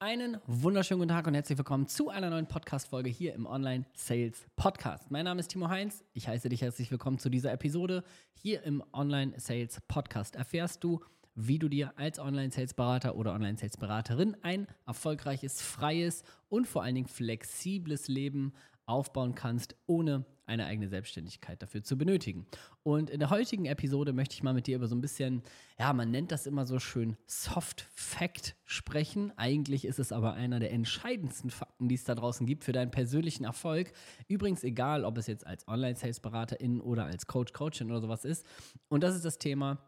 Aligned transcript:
Einen 0.00 0.38
wunderschönen 0.46 1.00
guten 1.00 1.08
Tag 1.08 1.26
und 1.26 1.34
herzlich 1.34 1.58
willkommen 1.58 1.88
zu 1.88 2.08
einer 2.08 2.30
neuen 2.30 2.46
Podcast-Folge 2.46 3.10
hier 3.10 3.34
im 3.34 3.46
Online 3.46 3.84
Sales 3.94 4.46
Podcast. 4.54 5.10
Mein 5.10 5.24
Name 5.24 5.40
ist 5.40 5.48
Timo 5.48 5.68
Heinz. 5.70 6.04
Ich 6.12 6.28
heiße 6.28 6.48
dich 6.48 6.62
herzlich 6.62 6.92
willkommen 6.92 7.18
zu 7.18 7.28
dieser 7.28 7.50
Episode. 7.52 8.04
Hier 8.32 8.62
im 8.62 8.84
Online 8.92 9.32
Sales 9.38 9.80
Podcast 9.88 10.36
erfährst 10.36 10.84
du, 10.84 11.00
wie 11.34 11.58
du 11.58 11.68
dir 11.68 11.98
als 11.98 12.20
Online 12.20 12.52
Sales 12.52 12.74
Berater 12.74 13.16
oder 13.16 13.34
Online 13.34 13.58
Sales 13.58 13.76
Beraterin 13.76 14.36
ein 14.42 14.68
erfolgreiches, 14.86 15.60
freies 15.60 16.22
und 16.48 16.68
vor 16.68 16.84
allen 16.84 16.94
Dingen 16.94 17.08
flexibles 17.08 18.06
Leben 18.06 18.52
aufbauen 18.86 19.34
kannst, 19.34 19.74
ohne 19.86 20.24
eine 20.48 20.66
eigene 20.66 20.88
Selbstständigkeit 20.88 21.62
dafür 21.62 21.82
zu 21.82 21.96
benötigen. 21.96 22.46
Und 22.82 23.10
in 23.10 23.20
der 23.20 23.30
heutigen 23.30 23.66
Episode 23.66 24.12
möchte 24.12 24.34
ich 24.34 24.42
mal 24.42 24.54
mit 24.54 24.66
dir 24.66 24.76
über 24.76 24.88
so 24.88 24.94
ein 24.94 25.00
bisschen, 25.00 25.42
ja, 25.78 25.92
man 25.92 26.10
nennt 26.10 26.32
das 26.32 26.46
immer 26.46 26.66
so 26.66 26.78
schön 26.78 27.16
Soft 27.26 27.86
Fact 27.94 28.56
sprechen. 28.64 29.32
Eigentlich 29.36 29.84
ist 29.84 29.98
es 29.98 30.12
aber 30.12 30.34
einer 30.34 30.60
der 30.60 30.72
entscheidendsten 30.72 31.50
Fakten, 31.50 31.88
die 31.88 31.94
es 31.94 32.04
da 32.04 32.14
draußen 32.14 32.46
gibt 32.46 32.64
für 32.64 32.72
deinen 32.72 32.90
persönlichen 32.90 33.44
Erfolg. 33.44 33.92
Übrigens 34.26 34.64
egal, 34.64 35.04
ob 35.04 35.18
es 35.18 35.26
jetzt 35.26 35.46
als 35.46 35.66
Online-Sales-Beraterin 35.68 36.80
oder 36.80 37.04
als 37.04 37.26
Coach, 37.26 37.52
Coachin 37.52 37.90
oder 37.90 38.00
sowas 38.00 38.24
ist. 38.24 38.46
Und 38.88 39.02
das 39.02 39.14
ist 39.14 39.24
das 39.24 39.38
Thema 39.38 39.78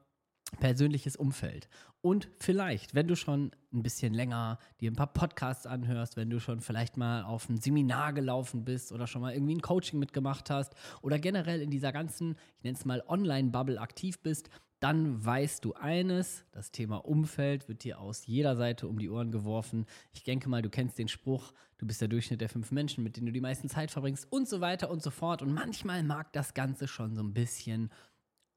persönliches 0.59 1.17
Umfeld. 1.17 1.69
Und 2.03 2.29
vielleicht, 2.39 2.95
wenn 2.95 3.09
du 3.09 3.15
schon 3.15 3.53
ein 3.73 3.83
bisschen 3.83 4.15
länger 4.15 4.59
dir 4.81 4.91
ein 4.91 4.97
paar 4.97 5.13
Podcasts 5.13 5.67
anhörst, 5.67 6.17
wenn 6.17 6.31
du 6.31 6.41
schon 6.41 6.61
vielleicht 6.61 6.97
mal 6.97 7.23
auf 7.23 7.49
ein 7.49 7.59
Seminar 7.59 8.15
gelaufen 8.15 8.65
bist 8.65 8.91
oder 8.93 9.07
schon 9.07 9.21
mal 9.21 9.35
irgendwie 9.35 9.57
ein 9.57 9.63
Coaching 9.63 9.99
mitgemacht 9.99 10.49
hast 10.49 10.75
oder 11.03 11.19
generell 11.19 11.61
in 11.61 11.71
dieser 11.71 11.93
ganzen, 11.93 12.37
ich 12.57 12.65
nenne 12.65 12.79
es 12.79 12.85
mal 12.85 13.03
Online-Bubble 13.07 13.81
aktiv 13.81 14.19
bist, 14.21 14.49
dann 14.81 15.23
weißt 15.23 15.63
du 15.63 15.75
eines, 15.75 16.47
das 16.53 16.71
Thema 16.71 17.05
Umfeld 17.05 17.69
wird 17.69 17.85
dir 17.85 18.01
aus 18.01 18.27
jeder 18.27 18.57
Seite 18.57 18.89
um 18.89 18.99
die 18.99 19.11
Ohren 19.11 19.31
geworfen. 19.31 19.85
Ich 20.13 20.25
denke 20.25 20.49
mal, 20.49 20.63
du 20.63 20.71
kennst 20.71 20.99
den 20.99 21.09
Spruch, 21.09 21.53
du 21.77 21.87
bist 21.87 22.01
der 22.01 22.09
Durchschnitt 22.09 22.41
der 22.41 22.49
fünf 22.49 22.73
Menschen, 22.73 23.05
mit 23.05 23.19
denen 23.19 23.27
du 23.27 23.33
die 23.33 23.43
meisten 23.43 23.69
Zeit 23.69 23.91
verbringst 23.91 24.27
und 24.33 24.49
so 24.49 24.63
weiter 24.63 24.91
und 24.91 25.03
so 25.03 25.11
fort. 25.11 25.43
Und 25.43 25.53
manchmal 25.53 26.03
mag 26.03 26.33
das 26.33 26.55
Ganze 26.55 26.89
schon 26.89 27.15
so 27.15 27.23
ein 27.23 27.35
bisschen 27.35 27.91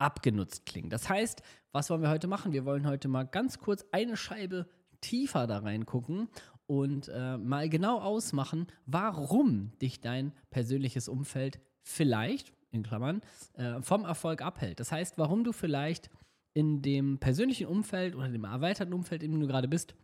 abgenutzt 0.03 0.65
klingen. 0.65 0.89
Das 0.89 1.09
heißt, 1.09 1.41
was 1.71 1.89
wollen 1.89 2.01
wir 2.01 2.09
heute 2.09 2.27
machen? 2.27 2.53
Wir 2.53 2.65
wollen 2.65 2.85
heute 2.85 3.07
mal 3.07 3.23
ganz 3.23 3.59
kurz 3.59 3.85
eine 3.91 4.17
Scheibe 4.17 4.67
tiefer 5.01 5.47
da 5.47 5.59
reingucken 5.59 6.29
und 6.67 7.09
äh, 7.09 7.37
mal 7.37 7.69
genau 7.69 7.99
ausmachen, 7.99 8.67
warum 8.85 9.71
dich 9.81 10.01
dein 10.01 10.33
persönliches 10.49 11.07
Umfeld 11.07 11.59
vielleicht, 11.81 12.53
in 12.71 12.83
Klammern, 12.83 13.21
äh, 13.53 13.81
vom 13.81 14.05
Erfolg 14.05 14.41
abhält. 14.41 14.79
Das 14.79 14.91
heißt, 14.91 15.17
warum 15.17 15.43
du 15.43 15.51
vielleicht 15.51 16.09
in 16.53 16.81
dem 16.81 17.19
persönlichen 17.19 17.67
Umfeld 17.67 18.15
oder 18.15 18.29
dem 18.29 18.43
erweiterten 18.43 18.93
Umfeld, 18.93 19.23
in 19.23 19.31
dem 19.31 19.41
du 19.41 19.47
gerade 19.47 19.67
bist, 19.67 19.95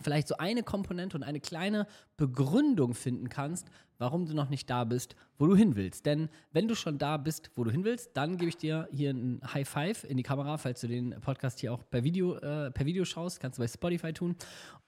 vielleicht 0.00 0.28
so 0.28 0.36
eine 0.36 0.62
Komponente 0.62 1.16
und 1.16 1.22
eine 1.22 1.40
kleine 1.40 1.86
Begründung 2.16 2.94
finden 2.94 3.28
kannst, 3.28 3.68
warum 3.98 4.26
du 4.26 4.34
noch 4.34 4.50
nicht 4.50 4.68
da 4.68 4.84
bist, 4.84 5.16
wo 5.38 5.46
du 5.46 5.56
hin 5.56 5.76
willst. 5.76 6.06
Denn 6.06 6.28
wenn 6.52 6.68
du 6.68 6.74
schon 6.74 6.98
da 6.98 7.16
bist, 7.16 7.50
wo 7.54 7.64
du 7.64 7.70
hin 7.70 7.84
willst, 7.84 8.10
dann 8.14 8.36
gebe 8.36 8.48
ich 8.48 8.56
dir 8.56 8.88
hier 8.92 9.10
ein 9.10 9.40
High 9.54 9.68
Five 9.68 10.04
in 10.04 10.16
die 10.16 10.22
Kamera, 10.22 10.58
falls 10.58 10.80
du 10.80 10.88
den 10.88 11.18
Podcast 11.20 11.60
hier 11.60 11.72
auch 11.72 11.82
per 11.88 12.04
Video, 12.04 12.36
äh, 12.36 12.70
per 12.70 12.86
Video 12.86 13.04
schaust, 13.04 13.40
kannst 13.40 13.58
du 13.58 13.62
bei 13.62 13.68
Spotify 13.68 14.12
tun. 14.12 14.36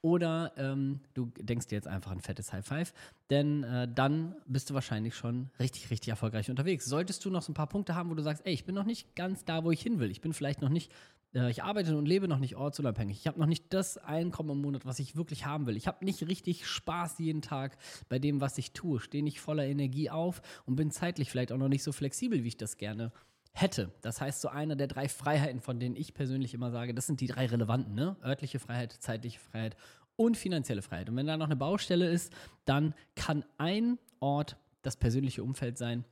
Oder 0.01 0.53
ähm, 0.57 1.01
du 1.15 1.33
denkst 1.41 1.67
dir 1.67 1.75
jetzt 1.75 1.89
einfach 1.89 2.13
ein 2.13 2.21
fettes 2.21 2.53
High 2.53 2.65
Five, 2.65 2.93
denn 3.31 3.65
äh, 3.65 3.89
dann 3.93 4.37
bist 4.47 4.71
du 4.71 4.75
wahrscheinlich 4.75 5.17
schon 5.17 5.51
richtig, 5.59 5.91
richtig 5.91 6.11
erfolgreich 6.11 6.51
unterwegs. 6.51 6.85
Solltest 6.85 7.25
du 7.25 7.31
noch 7.31 7.43
so 7.43 7.51
ein 7.51 7.55
paar 7.55 7.67
Punkte 7.67 7.97
haben, 7.97 8.09
wo 8.09 8.15
du 8.15 8.23
sagst, 8.23 8.47
ey, 8.47 8.53
ich 8.53 8.65
bin 8.65 8.77
noch 8.77 8.85
nicht 8.85 9.17
ganz 9.17 9.45
da, 9.45 9.65
wo 9.65 9.73
ich 9.73 9.83
hin 9.83 9.99
will. 9.99 10.11
Ich 10.11 10.21
bin 10.21 10.33
vielleicht 10.33 10.63
noch 10.63 10.69
nicht 10.69 10.93
ich 11.33 11.63
arbeite 11.63 11.97
und 11.97 12.07
lebe 12.07 12.27
noch 12.27 12.39
nicht 12.39 12.57
ortsunabhängig. 12.57 13.19
Ich 13.19 13.27
habe 13.27 13.39
noch 13.39 13.47
nicht 13.47 13.73
das 13.75 13.99
Einkommen 13.99 14.51
im 14.51 14.63
Monat, 14.63 14.87
was 14.87 14.99
ich 14.99 15.15
wirklich 15.15 15.45
haben 15.45 15.67
will. 15.67 15.77
Ich 15.77 15.87
habe 15.87 16.05
nicht 16.05 16.27
richtig 16.27 16.67
Spaß 16.67 17.19
jeden 17.19 17.43
Tag 17.43 17.77
bei 18.09 18.19
dem, 18.19 18.41
was 18.41 18.57
ich 18.57 18.73
tue. 18.73 18.99
Stehe 18.99 19.23
nicht 19.23 19.41
voller 19.41 19.67
Energie 19.67 20.09
auf 20.09 20.41
und 20.65 20.77
bin 20.77 20.91
zeitlich 20.91 21.31
vielleicht 21.31 21.53
auch 21.53 21.59
noch 21.59 21.69
nicht 21.69 21.83
so 21.83 21.93
flexibel, 21.93 22.45
wie 22.45 22.49
ich 22.49 22.57
das 22.57 22.79
gerne 22.79 23.13
hätte. 23.53 23.93
Das 24.01 24.21
heißt, 24.21 24.41
so 24.41 24.49
eine 24.49 24.77
der 24.77 24.87
drei 24.87 25.09
Freiheiten, 25.09 25.61
von 25.61 25.79
denen 25.79 25.97
ich 25.97 26.15
persönlich 26.15 26.55
immer 26.55 26.71
sage, 26.71 26.95
das 26.95 27.07
sind 27.07 27.21
die 27.21 27.27
drei 27.27 27.47
relevanten, 27.47 27.95
ne? 27.95 28.17
Örtliche 28.25 28.59
Freiheit, 28.59 28.93
zeitliche 28.93 29.39
Freiheit 29.39 29.77
und 30.17 30.37
finanzielle 30.37 30.83
Freiheit. 30.83 31.09
Und 31.09 31.17
wenn 31.17 31.27
da 31.27 31.37
noch 31.37 31.47
eine 31.47 31.57
Baustelle 31.57 32.09
ist, 32.09 32.33
dann 32.65 32.95
kann 33.17 33.45
ein 33.59 33.99
Ort 34.21 34.57
das 34.83 34.97
persönliche 34.97 35.43
Umfeld 35.43 35.77
sein, 35.77 36.05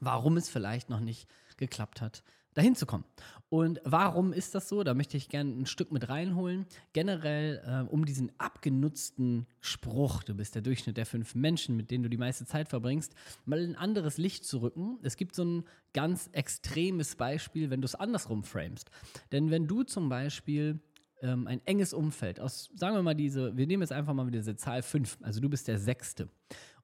warum 0.00 0.36
es 0.36 0.48
vielleicht 0.48 0.90
noch 0.90 1.00
nicht 1.00 1.28
geklappt 1.56 2.00
hat, 2.00 2.22
dahin 2.54 2.74
zu 2.74 2.86
kommen. 2.86 3.04
Und 3.52 3.82
warum 3.84 4.32
ist 4.32 4.54
das 4.54 4.66
so? 4.66 4.82
Da 4.82 4.94
möchte 4.94 5.18
ich 5.18 5.28
gerne 5.28 5.50
ein 5.50 5.66
Stück 5.66 5.92
mit 5.92 6.08
reinholen. 6.08 6.64
Generell, 6.94 7.60
äh, 7.66 7.86
um 7.86 8.06
diesen 8.06 8.32
abgenutzten 8.38 9.46
Spruch, 9.60 10.22
du 10.22 10.34
bist 10.34 10.54
der 10.54 10.62
Durchschnitt 10.62 10.96
der 10.96 11.04
fünf 11.04 11.34
Menschen, 11.34 11.76
mit 11.76 11.90
denen 11.90 12.02
du 12.02 12.08
die 12.08 12.16
meiste 12.16 12.46
Zeit 12.46 12.70
verbringst, 12.70 13.14
mal 13.44 13.58
ein 13.58 13.76
anderes 13.76 14.16
Licht 14.16 14.46
zu 14.46 14.62
rücken. 14.62 14.98
Es 15.02 15.18
gibt 15.18 15.34
so 15.34 15.44
ein 15.44 15.64
ganz 15.92 16.30
extremes 16.32 17.14
Beispiel, 17.14 17.68
wenn 17.68 17.82
du 17.82 17.84
es 17.84 17.94
andersrum 17.94 18.42
framest. 18.42 18.90
Denn 19.32 19.50
wenn 19.50 19.66
du 19.66 19.82
zum 19.82 20.08
Beispiel 20.08 20.80
ähm, 21.20 21.46
ein 21.46 21.60
enges 21.66 21.92
Umfeld 21.92 22.40
aus, 22.40 22.70
sagen 22.74 22.96
wir 22.96 23.02
mal 23.02 23.12
diese, 23.12 23.54
wir 23.54 23.66
nehmen 23.66 23.82
jetzt 23.82 23.92
einfach 23.92 24.14
mal 24.14 24.30
diese 24.30 24.56
Zahl 24.56 24.80
fünf, 24.82 25.18
also 25.20 25.40
du 25.40 25.50
bist 25.50 25.68
der 25.68 25.78
Sechste. 25.78 26.30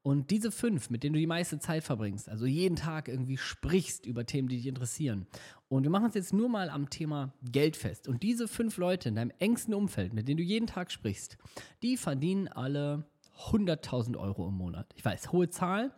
Und 0.03 0.31
diese 0.31 0.51
fünf, 0.51 0.91
mit 0.91 1.03
denen 1.03 1.15
du 1.15 1.19
die 1.19 1.27
meiste 1.27 1.59
Zeit 1.59 1.83
verbringst, 1.85 2.29
also 2.29 2.47
jeden 2.47 2.77
Tag 2.77 3.09
irgendwie 3.09 3.37
sprichst 3.37 4.07
über 4.07 4.25
Themen, 4.25 4.49
die 4.49 4.57
dich 4.57 4.67
interessieren. 4.67 5.27
Und 5.69 5.83
wir 5.83 5.91
machen 5.91 6.07
uns 6.07 6.15
jetzt 6.15 6.33
nur 6.33 6.49
mal 6.49 6.71
am 6.71 6.89
Thema 6.89 7.35
Geld 7.43 7.77
fest. 7.77 8.09
Und 8.09 8.23
diese 8.23 8.49
fünf 8.49 8.79
Leute 8.79 9.11
in 9.11 9.17
deinem 9.17 9.33
engsten 9.39 9.75
Umfeld, 9.75 10.15
mit 10.15 10.27
denen 10.27 10.39
du 10.39 10.43
jeden 10.43 10.67
Tag 10.67 10.91
sprichst, 10.91 11.37
die 11.83 11.97
verdienen 11.97 12.49
alle 12.49 13.05
100.000 13.51 14.17
Euro 14.17 14.49
im 14.49 14.55
Monat. 14.55 14.93
Ich 14.97 15.05
weiß, 15.05 15.33
hohe 15.33 15.51
Zahl. 15.51 15.93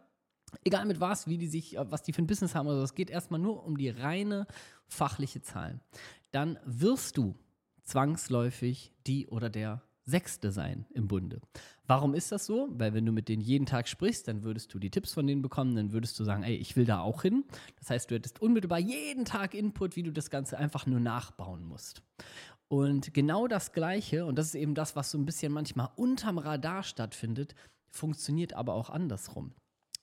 Egal 0.64 0.84
mit 0.86 0.98
was, 0.98 1.28
wie 1.28 1.38
die 1.38 1.46
sich, 1.46 1.76
was 1.78 2.02
die 2.02 2.12
für 2.12 2.22
ein 2.22 2.26
Business 2.26 2.56
haben, 2.56 2.66
also 2.66 2.82
es 2.82 2.96
geht 2.96 3.08
erstmal 3.08 3.38
nur 3.38 3.64
um 3.64 3.78
die 3.78 3.88
reine 3.88 4.48
fachliche 4.88 5.40
Zahl. 5.40 5.80
Dann 6.32 6.58
wirst 6.64 7.16
du 7.16 7.36
zwangsläufig 7.84 8.92
die 9.06 9.28
oder 9.28 9.48
der 9.48 9.82
Sechste 10.04 10.50
sein 10.50 10.86
im 10.90 11.06
Bunde. 11.06 11.40
Warum 11.90 12.14
ist 12.14 12.30
das 12.30 12.46
so? 12.46 12.68
Weil 12.70 12.94
wenn 12.94 13.04
du 13.04 13.10
mit 13.10 13.28
denen 13.28 13.42
jeden 13.42 13.66
Tag 13.66 13.88
sprichst, 13.88 14.28
dann 14.28 14.44
würdest 14.44 14.72
du 14.72 14.78
die 14.78 14.90
Tipps 14.90 15.12
von 15.12 15.26
denen 15.26 15.42
bekommen, 15.42 15.74
dann 15.74 15.90
würdest 15.90 16.20
du 16.20 16.22
sagen, 16.22 16.44
ey, 16.44 16.54
ich 16.54 16.76
will 16.76 16.84
da 16.84 17.00
auch 17.00 17.22
hin. 17.22 17.42
Das 17.80 17.90
heißt, 17.90 18.08
du 18.08 18.14
hättest 18.14 18.40
unmittelbar 18.40 18.78
jeden 18.78 19.24
Tag 19.24 19.54
Input, 19.54 19.96
wie 19.96 20.04
du 20.04 20.12
das 20.12 20.30
Ganze 20.30 20.56
einfach 20.56 20.86
nur 20.86 21.00
nachbauen 21.00 21.64
musst. 21.64 22.04
Und 22.68 23.12
genau 23.12 23.48
das 23.48 23.72
Gleiche, 23.72 24.24
und 24.24 24.36
das 24.36 24.46
ist 24.46 24.54
eben 24.54 24.76
das, 24.76 24.94
was 24.94 25.10
so 25.10 25.18
ein 25.18 25.26
bisschen 25.26 25.52
manchmal 25.52 25.88
unterm 25.96 26.38
Radar 26.38 26.84
stattfindet, 26.84 27.56
funktioniert 27.88 28.52
aber 28.52 28.74
auch 28.74 28.90
andersrum. 28.90 29.52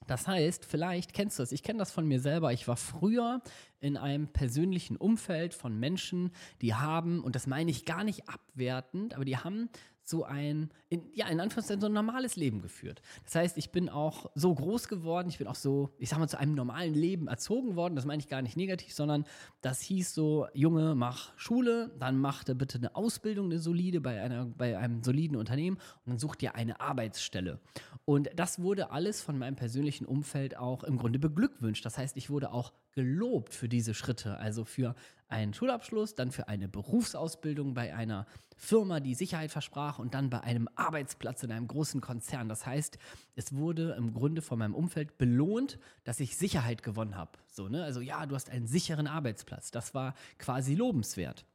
Das 0.07 0.27
heißt, 0.27 0.65
vielleicht 0.65 1.13
kennst 1.13 1.39
du 1.39 1.43
es, 1.43 1.53
ich 1.53 1.63
kenne 1.63 1.79
das 1.79 1.91
von 1.91 2.05
mir 2.05 2.19
selber, 2.19 2.51
ich 2.51 2.67
war 2.67 2.75
früher 2.75 3.41
in 3.79 3.95
einem 3.95 4.27
persönlichen 4.27 4.97
Umfeld 4.97 5.53
von 5.53 5.79
Menschen, 5.79 6.31
die 6.61 6.73
haben, 6.73 7.23
und 7.23 7.35
das 7.37 7.47
meine 7.47 7.71
ich 7.71 7.85
gar 7.85 8.03
nicht 8.03 8.27
abwertend, 8.27 9.13
aber 9.13 9.23
die 9.23 9.37
haben 9.37 9.69
so 10.07 10.23
ein, 10.23 10.69
in, 10.89 11.03
ja, 11.13 11.27
in 11.27 11.39
Anführungszeichen 11.39 11.81
so 11.81 11.87
ein 11.87 11.93
normales 11.93 12.37
Leben 12.37 12.61
geführt. 12.61 13.01
Das 13.25 13.35
heißt, 13.35 13.57
ich 13.57 13.71
bin 13.71 13.89
auch 13.89 14.31
so 14.35 14.55
groß 14.55 14.87
geworden, 14.87 15.27
ich 15.29 15.37
bin 15.37 15.47
auch 15.47 15.55
so, 15.55 15.89
ich 15.97 16.09
sag 16.09 16.19
mal, 16.19 16.29
zu 16.29 16.39
einem 16.39 16.55
normalen 16.55 16.93
Leben 16.93 17.27
erzogen 17.27 17.75
worden. 17.75 17.95
Das 17.95 18.05
meine 18.05 18.21
ich 18.21 18.29
gar 18.29 18.41
nicht 18.41 18.55
negativ, 18.55 18.93
sondern 18.93 19.25
das 19.61 19.81
hieß 19.81 20.13
so, 20.13 20.47
Junge, 20.53 20.95
mach 20.95 21.37
Schule, 21.37 21.91
dann 21.99 22.17
mach 22.17 22.45
da 22.45 22.53
bitte 22.53 22.77
eine 22.77 22.95
Ausbildung, 22.95 23.47
eine 23.47 23.59
solide 23.59 23.99
bei, 23.99 24.21
einer, 24.21 24.45
bei 24.45 24.77
einem 24.77 25.03
soliden 25.03 25.35
Unternehmen 25.35 25.77
und 26.05 26.11
dann 26.11 26.19
such 26.19 26.35
dir 26.35 26.55
eine 26.55 26.79
Arbeitsstelle. 26.79 27.59
Und 28.05 28.29
das 28.35 28.61
wurde 28.61 28.91
alles 28.91 29.21
von 29.21 29.37
meinem 29.37 29.57
persönlichen 29.57 30.05
Umfeld 30.05 30.55
auch 30.55 30.83
im 30.83 30.97
Grunde 30.97 31.19
beglückwünscht. 31.19 31.85
Das 31.85 31.97
heißt, 31.97 32.15
ich 32.15 32.29
wurde 32.29 32.53
auch 32.53 32.71
gelobt 32.97 33.53
für 33.53 33.69
diese 33.69 33.93
Schritte, 33.93 34.39
also 34.39 34.65
für 34.65 34.95
einen 35.27 35.53
Schulabschluss, 35.53 36.15
dann 36.15 36.31
für 36.31 36.47
eine 36.47 36.67
Berufsausbildung 36.67 37.75
bei 37.75 37.93
einer 37.93 38.25
Firma, 38.55 38.99
die 38.99 39.13
Sicherheit 39.13 39.51
versprach 39.51 39.99
und 39.99 40.15
dann 40.15 40.31
bei 40.31 40.41
einem 40.41 40.67
Arbeitsplatz 40.73 41.43
in 41.43 41.51
einem 41.51 41.67
großen 41.67 42.01
Konzern. 42.01 42.49
Das 42.49 42.65
heißt, 42.65 42.97
es 43.35 43.55
wurde 43.55 43.93
im 43.99 44.15
Grunde 44.15 44.41
von 44.41 44.57
meinem 44.57 44.73
Umfeld 44.73 45.19
belohnt, 45.19 45.77
dass 46.05 46.19
ich 46.19 46.37
Sicherheit 46.37 46.81
gewonnen 46.81 47.15
habe. 47.15 47.37
So, 47.51 47.69
ne? 47.69 47.83
Also 47.83 48.01
ja, 48.01 48.25
du 48.25 48.33
hast 48.33 48.49
einen 48.49 48.65
sicheren 48.65 49.05
Arbeitsplatz. 49.05 49.69
Das 49.69 49.93
war 49.93 50.15
quasi 50.39 50.73
lobenswert. 50.73 51.45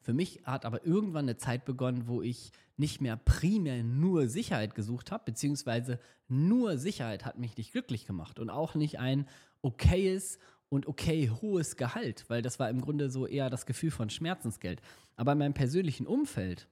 Für 0.00 0.12
mich 0.12 0.40
hat 0.42 0.64
aber 0.64 0.84
irgendwann 0.84 1.26
eine 1.26 1.36
Zeit 1.36 1.64
begonnen, 1.66 2.08
wo 2.08 2.20
ich 2.20 2.50
nicht 2.76 3.00
mehr 3.00 3.16
primär 3.16 3.84
nur 3.84 4.26
Sicherheit 4.26 4.74
gesucht 4.74 5.12
habe, 5.12 5.24
beziehungsweise 5.26 6.00
nur 6.26 6.78
Sicherheit 6.78 7.24
hat 7.24 7.38
mich 7.38 7.56
nicht 7.56 7.72
glücklich 7.72 8.06
gemacht 8.06 8.38
und 8.38 8.50
auch 8.50 8.74
nicht 8.74 8.98
ein 8.98 9.28
okayes 9.62 10.38
und 10.68 10.86
okay 10.86 11.30
hohes 11.30 11.76
Gehalt, 11.76 12.24
weil 12.28 12.42
das 12.42 12.58
war 12.58 12.68
im 12.68 12.80
Grunde 12.80 13.10
so 13.10 13.26
eher 13.26 13.50
das 13.50 13.66
Gefühl 13.66 13.90
von 13.90 14.10
Schmerzensgeld. 14.10 14.82
Aber 15.16 15.32
in 15.32 15.38
meinem 15.38 15.54
persönlichen 15.54 16.06
Umfeld, 16.06 16.68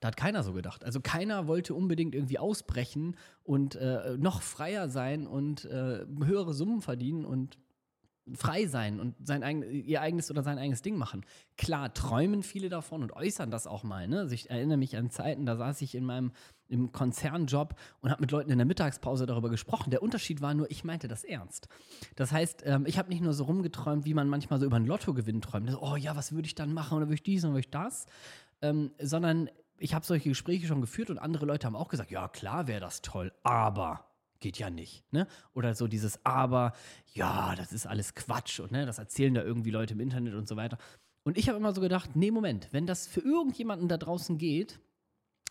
da 0.00 0.08
hat 0.08 0.16
keiner 0.16 0.42
so 0.42 0.52
gedacht. 0.52 0.84
Also 0.84 1.00
keiner 1.00 1.46
wollte 1.46 1.74
unbedingt 1.74 2.14
irgendwie 2.14 2.38
ausbrechen 2.38 3.16
und 3.44 3.76
äh, 3.76 4.16
noch 4.18 4.42
freier 4.42 4.88
sein 4.88 5.26
und 5.26 5.64
äh, 5.66 6.04
höhere 6.24 6.54
Summen 6.54 6.80
verdienen 6.80 7.24
und 7.24 7.58
frei 8.34 8.66
sein 8.66 8.98
und 8.98 9.14
sein 9.24 9.44
eigen, 9.44 9.62
ihr 9.62 10.00
eigenes 10.00 10.30
oder 10.30 10.42
sein 10.42 10.58
eigenes 10.58 10.82
Ding 10.82 10.96
machen. 10.96 11.24
Klar, 11.56 11.94
träumen 11.94 12.42
viele 12.42 12.68
davon 12.68 13.02
und 13.02 13.12
äußern 13.12 13.50
das 13.50 13.66
auch 13.66 13.84
mal. 13.84 14.08
Ne? 14.08 14.20
Also 14.20 14.34
ich 14.34 14.50
erinnere 14.50 14.78
mich 14.78 14.96
an 14.96 15.10
Zeiten, 15.10 15.46
da 15.46 15.56
saß 15.56 15.80
ich 15.82 15.94
in 15.94 16.04
meinem 16.04 16.32
im 16.68 16.92
Konzernjob 16.92 17.74
und 18.00 18.10
habe 18.10 18.20
mit 18.20 18.30
Leuten 18.30 18.50
in 18.50 18.58
der 18.58 18.66
Mittagspause 18.66 19.26
darüber 19.26 19.50
gesprochen. 19.50 19.90
Der 19.90 20.02
Unterschied 20.02 20.40
war 20.40 20.54
nur, 20.54 20.70
ich 20.70 20.84
meinte 20.84 21.08
das 21.08 21.24
ernst. 21.24 21.68
Das 22.16 22.32
heißt, 22.32 22.62
ähm, 22.66 22.86
ich 22.86 22.98
habe 22.98 23.08
nicht 23.08 23.22
nur 23.22 23.32
so 23.32 23.44
rumgeträumt, 23.44 24.04
wie 24.04 24.14
man 24.14 24.28
manchmal 24.28 24.58
so 24.58 24.66
über 24.66 24.76
einen 24.76 24.86
Lottogewinn 24.86 25.40
träumt. 25.40 25.70
So, 25.70 25.80
oh 25.80 25.96
ja, 25.96 26.16
was 26.16 26.32
würde 26.32 26.46
ich 26.46 26.54
dann 26.54 26.72
machen 26.72 26.96
oder 26.96 27.06
würde 27.06 27.14
ich 27.14 27.22
dies 27.22 27.44
oder 27.44 27.52
würde 27.54 27.60
ich 27.60 27.70
das? 27.70 28.06
Ähm, 28.62 28.90
sondern 29.00 29.50
ich 29.78 29.94
habe 29.94 30.04
solche 30.04 30.28
Gespräche 30.28 30.66
schon 30.66 30.80
geführt 30.80 31.10
und 31.10 31.18
andere 31.18 31.46
Leute 31.46 31.66
haben 31.66 31.76
auch 31.76 31.88
gesagt, 31.88 32.10
ja 32.10 32.28
klar 32.28 32.66
wäre 32.66 32.80
das 32.80 33.02
toll, 33.02 33.32
aber 33.42 34.06
geht 34.40 34.58
ja 34.58 34.70
nicht. 34.70 35.04
Ne? 35.12 35.26
Oder 35.54 35.74
so 35.74 35.86
dieses 35.86 36.24
Aber, 36.24 36.72
ja, 37.14 37.54
das 37.56 37.72
ist 37.72 37.86
alles 37.86 38.14
Quatsch 38.14 38.60
und 38.60 38.72
ne, 38.72 38.86
das 38.86 38.98
erzählen 38.98 39.34
da 39.34 39.42
irgendwie 39.42 39.70
Leute 39.70 39.94
im 39.94 40.00
Internet 40.00 40.34
und 40.34 40.48
so 40.48 40.56
weiter. 40.56 40.78
Und 41.24 41.36
ich 41.36 41.48
habe 41.48 41.58
immer 41.58 41.74
so 41.74 41.80
gedacht, 41.80 42.14
nee, 42.14 42.30
Moment, 42.30 42.68
wenn 42.70 42.86
das 42.86 43.06
für 43.06 43.20
irgendjemanden 43.20 43.88
da 43.88 43.96
draußen 43.96 44.38
geht, 44.38 44.78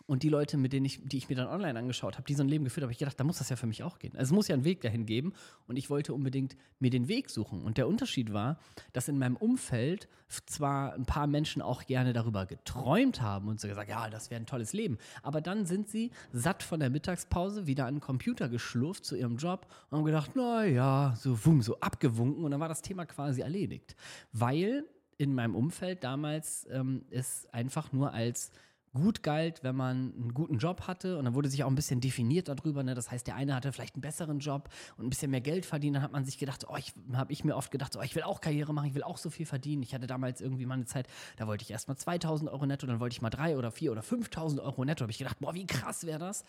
und 0.07 0.21
die 0.21 0.29
Leute, 0.29 0.57
mit 0.57 0.71
denen 0.71 0.85
ich, 0.85 1.01
die 1.03 1.17
ich 1.17 1.29
mir 1.29 1.35
dann 1.35 1.47
online 1.47 1.79
angeschaut 1.79 2.15
habe, 2.15 2.25
die 2.27 2.35
so 2.35 2.43
ein 2.43 2.47
Leben 2.47 2.63
geführt 2.63 2.83
haben, 2.83 2.87
habe 2.87 2.93
ich 2.93 2.99
gedacht, 2.99 3.19
da 3.19 3.23
muss 3.23 3.39
das 3.39 3.49
ja 3.49 3.55
für 3.55 3.65
mich 3.65 3.81
auch 3.81 3.97
gehen. 3.97 4.13
Also 4.13 4.31
es 4.31 4.35
muss 4.35 4.47
ja 4.47 4.53
einen 4.53 4.63
Weg 4.63 4.81
dahin 4.81 5.05
geben 5.05 5.33
und 5.67 5.77
ich 5.77 5.89
wollte 5.89 6.13
unbedingt 6.13 6.55
mir 6.79 6.91
den 6.91 7.07
Weg 7.07 7.29
suchen. 7.29 7.63
Und 7.63 7.77
der 7.77 7.87
Unterschied 7.87 8.31
war, 8.31 8.59
dass 8.93 9.07
in 9.07 9.17
meinem 9.17 9.35
Umfeld 9.35 10.07
zwar 10.45 10.93
ein 10.93 11.05
paar 11.05 11.25
Menschen 11.25 11.61
auch 11.61 11.85
gerne 11.85 12.13
darüber 12.13 12.45
geträumt 12.45 13.21
haben 13.21 13.47
und 13.47 13.59
so 13.59 13.67
gesagt, 13.67 13.89
ja, 13.89 14.09
das 14.09 14.29
wäre 14.29 14.41
ein 14.41 14.45
tolles 14.45 14.73
Leben. 14.73 14.99
Aber 15.23 15.41
dann 15.41 15.65
sind 15.65 15.89
sie 15.89 16.11
satt 16.31 16.61
von 16.61 16.79
der 16.79 16.91
Mittagspause 16.91 17.65
wieder 17.65 17.87
an 17.87 17.95
den 17.95 18.01
Computer 18.01 18.47
geschlurft 18.47 19.05
zu 19.05 19.15
ihrem 19.15 19.37
Job 19.37 19.67
und 19.89 19.97
haben 19.97 20.05
gedacht, 20.05 20.35
naja, 20.35 21.15
so 21.17 21.45
wum, 21.45 21.63
so 21.63 21.79
abgewunken 21.79 22.43
und 22.43 22.51
dann 22.51 22.59
war 22.59 22.69
das 22.69 22.83
Thema 22.83 23.05
quasi 23.05 23.41
erledigt. 23.41 23.95
Weil 24.33 24.85
in 25.17 25.33
meinem 25.33 25.55
Umfeld 25.55 26.03
damals 26.03 26.67
ähm, 26.69 27.05
es 27.09 27.47
einfach 27.51 27.91
nur 27.91 28.13
als 28.13 28.51
gut 28.95 29.21
galt, 29.21 29.63
wenn 29.63 29.75
man 29.75 30.13
einen 30.15 30.33
guten 30.33 30.57
Job 30.57 30.87
hatte 30.87 31.19
und 31.19 31.25
dann 31.25 31.35
wurde 31.35 31.49
sich 31.49 31.63
auch 31.63 31.69
ein 31.69 31.75
bisschen 31.75 32.01
definiert 32.01 32.47
darüber. 32.47 32.81
Ne? 32.81 32.95
Das 32.95 33.11
heißt, 33.11 33.27
der 33.27 33.35
eine 33.35 33.53
hatte 33.53 33.71
vielleicht 33.71 33.93
einen 33.93 34.01
besseren 34.01 34.39
Job 34.39 34.69
und 34.97 35.05
ein 35.05 35.09
bisschen 35.11 35.29
mehr 35.29 35.41
Geld 35.41 35.67
verdient. 35.67 35.97
Dann 35.97 36.03
hat 36.03 36.11
man 36.11 36.25
sich 36.25 36.39
gedacht, 36.39 36.65
oh, 36.67 36.75
habe 37.13 37.31
ich 37.31 37.43
mir 37.43 37.55
oft 37.55 37.69
gedacht, 37.69 37.95
oh, 37.95 38.01
ich 38.01 38.15
will 38.15 38.23
auch 38.23 38.41
Karriere 38.41 38.73
machen, 38.73 38.87
ich 38.87 38.95
will 38.95 39.03
auch 39.03 39.17
so 39.17 39.29
viel 39.29 39.45
verdienen. 39.45 39.83
Ich 39.83 39.93
hatte 39.93 40.07
damals 40.07 40.41
irgendwie 40.41 40.65
mal 40.65 40.73
eine 40.73 40.85
Zeit, 40.85 41.07
da 41.37 41.45
wollte 41.45 41.63
ich 41.63 41.69
erst 41.69 41.87
mal 41.87 41.95
2000 41.95 42.49
Euro 42.49 42.65
netto, 42.65 42.87
dann 42.87 42.99
wollte 42.99 43.13
ich 43.13 43.21
mal 43.21 43.29
3 43.29 43.57
oder 43.57 43.69
4 43.69 43.91
oder 43.91 44.01
5000 44.01 44.61
Euro 44.61 44.83
netto. 44.83 44.99
Da 44.99 45.03
habe 45.03 45.11
ich 45.11 45.19
gedacht, 45.19 45.39
boah, 45.39 45.53
wie 45.53 45.67
krass 45.67 46.05
wäre 46.05 46.19
das? 46.19 46.43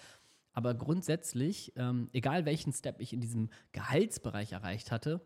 Aber 0.52 0.72
grundsätzlich, 0.72 1.74
ähm, 1.76 2.08
egal 2.14 2.46
welchen 2.46 2.72
Step 2.72 3.00
ich 3.00 3.12
in 3.12 3.20
diesem 3.20 3.50
Gehaltsbereich 3.72 4.52
erreicht 4.52 4.90
hatte, 4.90 5.20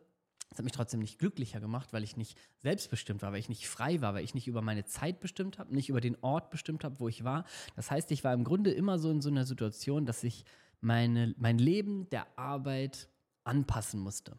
das 0.50 0.58
hat 0.58 0.64
mich 0.64 0.72
trotzdem 0.72 1.00
nicht 1.00 1.18
glücklicher 1.18 1.60
gemacht, 1.60 1.92
weil 1.92 2.02
ich 2.02 2.16
nicht 2.16 2.36
selbstbestimmt 2.58 3.22
war, 3.22 3.32
weil 3.32 3.38
ich 3.38 3.48
nicht 3.48 3.68
frei 3.68 4.00
war, 4.00 4.14
weil 4.14 4.24
ich 4.24 4.34
nicht 4.34 4.48
über 4.48 4.62
meine 4.62 4.84
Zeit 4.84 5.20
bestimmt 5.20 5.58
habe, 5.58 5.72
nicht 5.72 5.88
über 5.88 6.00
den 6.00 6.16
Ort 6.22 6.50
bestimmt 6.50 6.82
habe, 6.82 6.98
wo 6.98 7.08
ich 7.08 7.22
war. 7.22 7.44
Das 7.76 7.90
heißt, 7.90 8.10
ich 8.10 8.24
war 8.24 8.34
im 8.34 8.42
Grunde 8.42 8.72
immer 8.72 8.98
so 8.98 9.10
in 9.10 9.20
so 9.20 9.30
einer 9.30 9.46
Situation, 9.46 10.06
dass 10.06 10.24
ich 10.24 10.44
meine, 10.80 11.34
mein 11.38 11.58
Leben 11.58 12.10
der 12.10 12.26
Arbeit 12.36 13.08
anpassen 13.44 14.00
musste. 14.00 14.36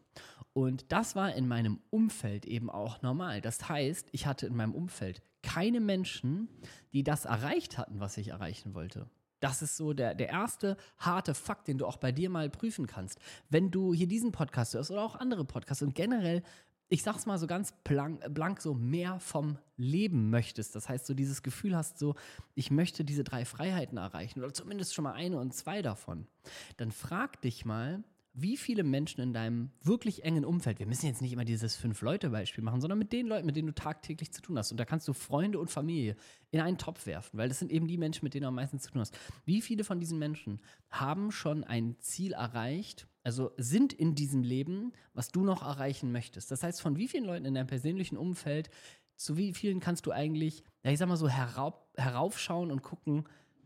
Und 0.52 0.92
das 0.92 1.16
war 1.16 1.34
in 1.34 1.48
meinem 1.48 1.80
Umfeld 1.88 2.44
eben 2.44 2.68
auch 2.68 3.00
normal. 3.00 3.40
Das 3.40 3.68
heißt, 3.70 4.08
ich 4.12 4.26
hatte 4.26 4.46
in 4.46 4.54
meinem 4.54 4.74
Umfeld 4.74 5.22
keine 5.42 5.80
Menschen, 5.80 6.48
die 6.92 7.04
das 7.04 7.24
erreicht 7.24 7.78
hatten, 7.78 8.00
was 8.00 8.18
ich 8.18 8.28
erreichen 8.28 8.74
wollte. 8.74 9.08
Das 9.42 9.60
ist 9.60 9.76
so 9.76 9.92
der, 9.92 10.14
der 10.14 10.28
erste 10.28 10.76
harte 10.98 11.34
Fakt, 11.34 11.66
den 11.66 11.76
du 11.76 11.86
auch 11.86 11.96
bei 11.96 12.12
dir 12.12 12.30
mal 12.30 12.48
prüfen 12.48 12.86
kannst. 12.86 13.18
Wenn 13.50 13.72
du 13.72 13.92
hier 13.92 14.06
diesen 14.06 14.30
Podcast 14.30 14.74
hörst 14.74 14.92
oder 14.92 15.02
auch 15.02 15.16
andere 15.16 15.44
Podcasts 15.44 15.82
und 15.82 15.96
generell, 15.96 16.44
ich 16.88 17.02
sag's 17.02 17.26
mal 17.26 17.38
so 17.38 17.48
ganz 17.48 17.72
blank, 17.82 18.22
blank 18.32 18.60
so 18.60 18.72
mehr 18.72 19.18
vom 19.18 19.58
Leben 19.76 20.30
möchtest. 20.30 20.76
Das 20.76 20.88
heißt, 20.88 21.06
so 21.06 21.14
dieses 21.14 21.42
Gefühl 21.42 21.74
hast, 21.74 21.98
so, 21.98 22.14
ich 22.54 22.70
möchte 22.70 23.04
diese 23.04 23.24
drei 23.24 23.44
Freiheiten 23.44 23.98
erreichen 23.98 24.38
oder 24.38 24.54
zumindest 24.54 24.94
schon 24.94 25.02
mal 25.02 25.14
eine 25.14 25.38
und 25.40 25.52
zwei 25.52 25.82
davon. 25.82 26.28
Dann 26.76 26.92
frag 26.92 27.40
dich 27.40 27.64
mal, 27.64 28.04
wie 28.34 28.56
viele 28.56 28.82
Menschen 28.82 29.20
in 29.20 29.34
deinem 29.34 29.70
wirklich 29.82 30.24
engen 30.24 30.44
Umfeld, 30.44 30.78
wir 30.78 30.86
müssen 30.86 31.06
jetzt 31.06 31.20
nicht 31.20 31.32
immer 31.32 31.44
dieses 31.44 31.76
Fünf-Leute-Beispiel 31.76 32.64
machen, 32.64 32.80
sondern 32.80 32.98
mit 32.98 33.12
den 33.12 33.26
Leuten, 33.26 33.44
mit 33.44 33.56
denen 33.56 33.68
du 33.68 33.74
tagtäglich 33.74 34.32
zu 34.32 34.40
tun 34.40 34.56
hast. 34.56 34.70
Und 34.70 34.80
da 34.80 34.86
kannst 34.86 35.06
du 35.06 35.12
Freunde 35.12 35.58
und 35.58 35.70
Familie 35.70 36.16
in 36.50 36.60
einen 36.60 36.78
Topf 36.78 37.06
werfen, 37.06 37.38
weil 37.38 37.48
das 37.48 37.58
sind 37.58 37.70
eben 37.70 37.86
die 37.86 37.98
Menschen, 37.98 38.24
mit 38.24 38.32
denen 38.32 38.42
du 38.42 38.48
am 38.48 38.54
meisten 38.54 38.78
zu 38.78 38.90
tun 38.90 39.00
hast. 39.00 39.18
Wie 39.44 39.60
viele 39.60 39.84
von 39.84 40.00
diesen 40.00 40.18
Menschen 40.18 40.60
haben 40.90 41.30
schon 41.30 41.62
ein 41.62 41.96
Ziel 42.00 42.32
erreicht, 42.32 43.06
also 43.22 43.52
sind 43.58 43.92
in 43.92 44.14
diesem 44.14 44.42
Leben, 44.42 44.92
was 45.12 45.28
du 45.28 45.44
noch 45.44 45.62
erreichen 45.62 46.10
möchtest? 46.10 46.50
Das 46.50 46.62
heißt, 46.62 46.80
von 46.80 46.96
wie 46.96 47.08
vielen 47.08 47.24
Leuten 47.24 47.44
in 47.44 47.54
deinem 47.54 47.66
persönlichen 47.66 48.16
Umfeld, 48.16 48.70
zu 49.16 49.36
wie 49.36 49.52
vielen 49.52 49.80
kannst 49.80 50.06
du 50.06 50.10
eigentlich, 50.10 50.64
ja, 50.82 50.90
ich 50.90 50.98
sag 50.98 51.08
mal 51.08 51.16
so, 51.16 51.28
herauf, 51.28 51.74
heraufschauen 51.96 52.70
und 52.70 52.82
gucken, 52.82 53.24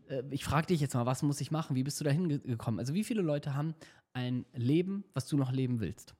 äh, 0.08 0.22
ich 0.30 0.44
frage 0.44 0.66
dich 0.66 0.80
jetzt 0.80 0.94
mal, 0.94 1.06
was 1.06 1.22
muss 1.22 1.40
ich 1.40 1.50
machen? 1.50 1.76
Wie 1.76 1.82
bist 1.82 2.00
du 2.00 2.04
da 2.04 2.10
hingekommen? 2.10 2.80
Also 2.80 2.94
wie 2.94 3.04
viele 3.04 3.22
Leute 3.22 3.54
haben 3.54 3.74
ein 4.16 4.46
Leben, 4.54 5.04
was 5.12 5.26
du 5.26 5.36
noch 5.36 5.52
leben 5.52 5.78
willst? 5.80 6.14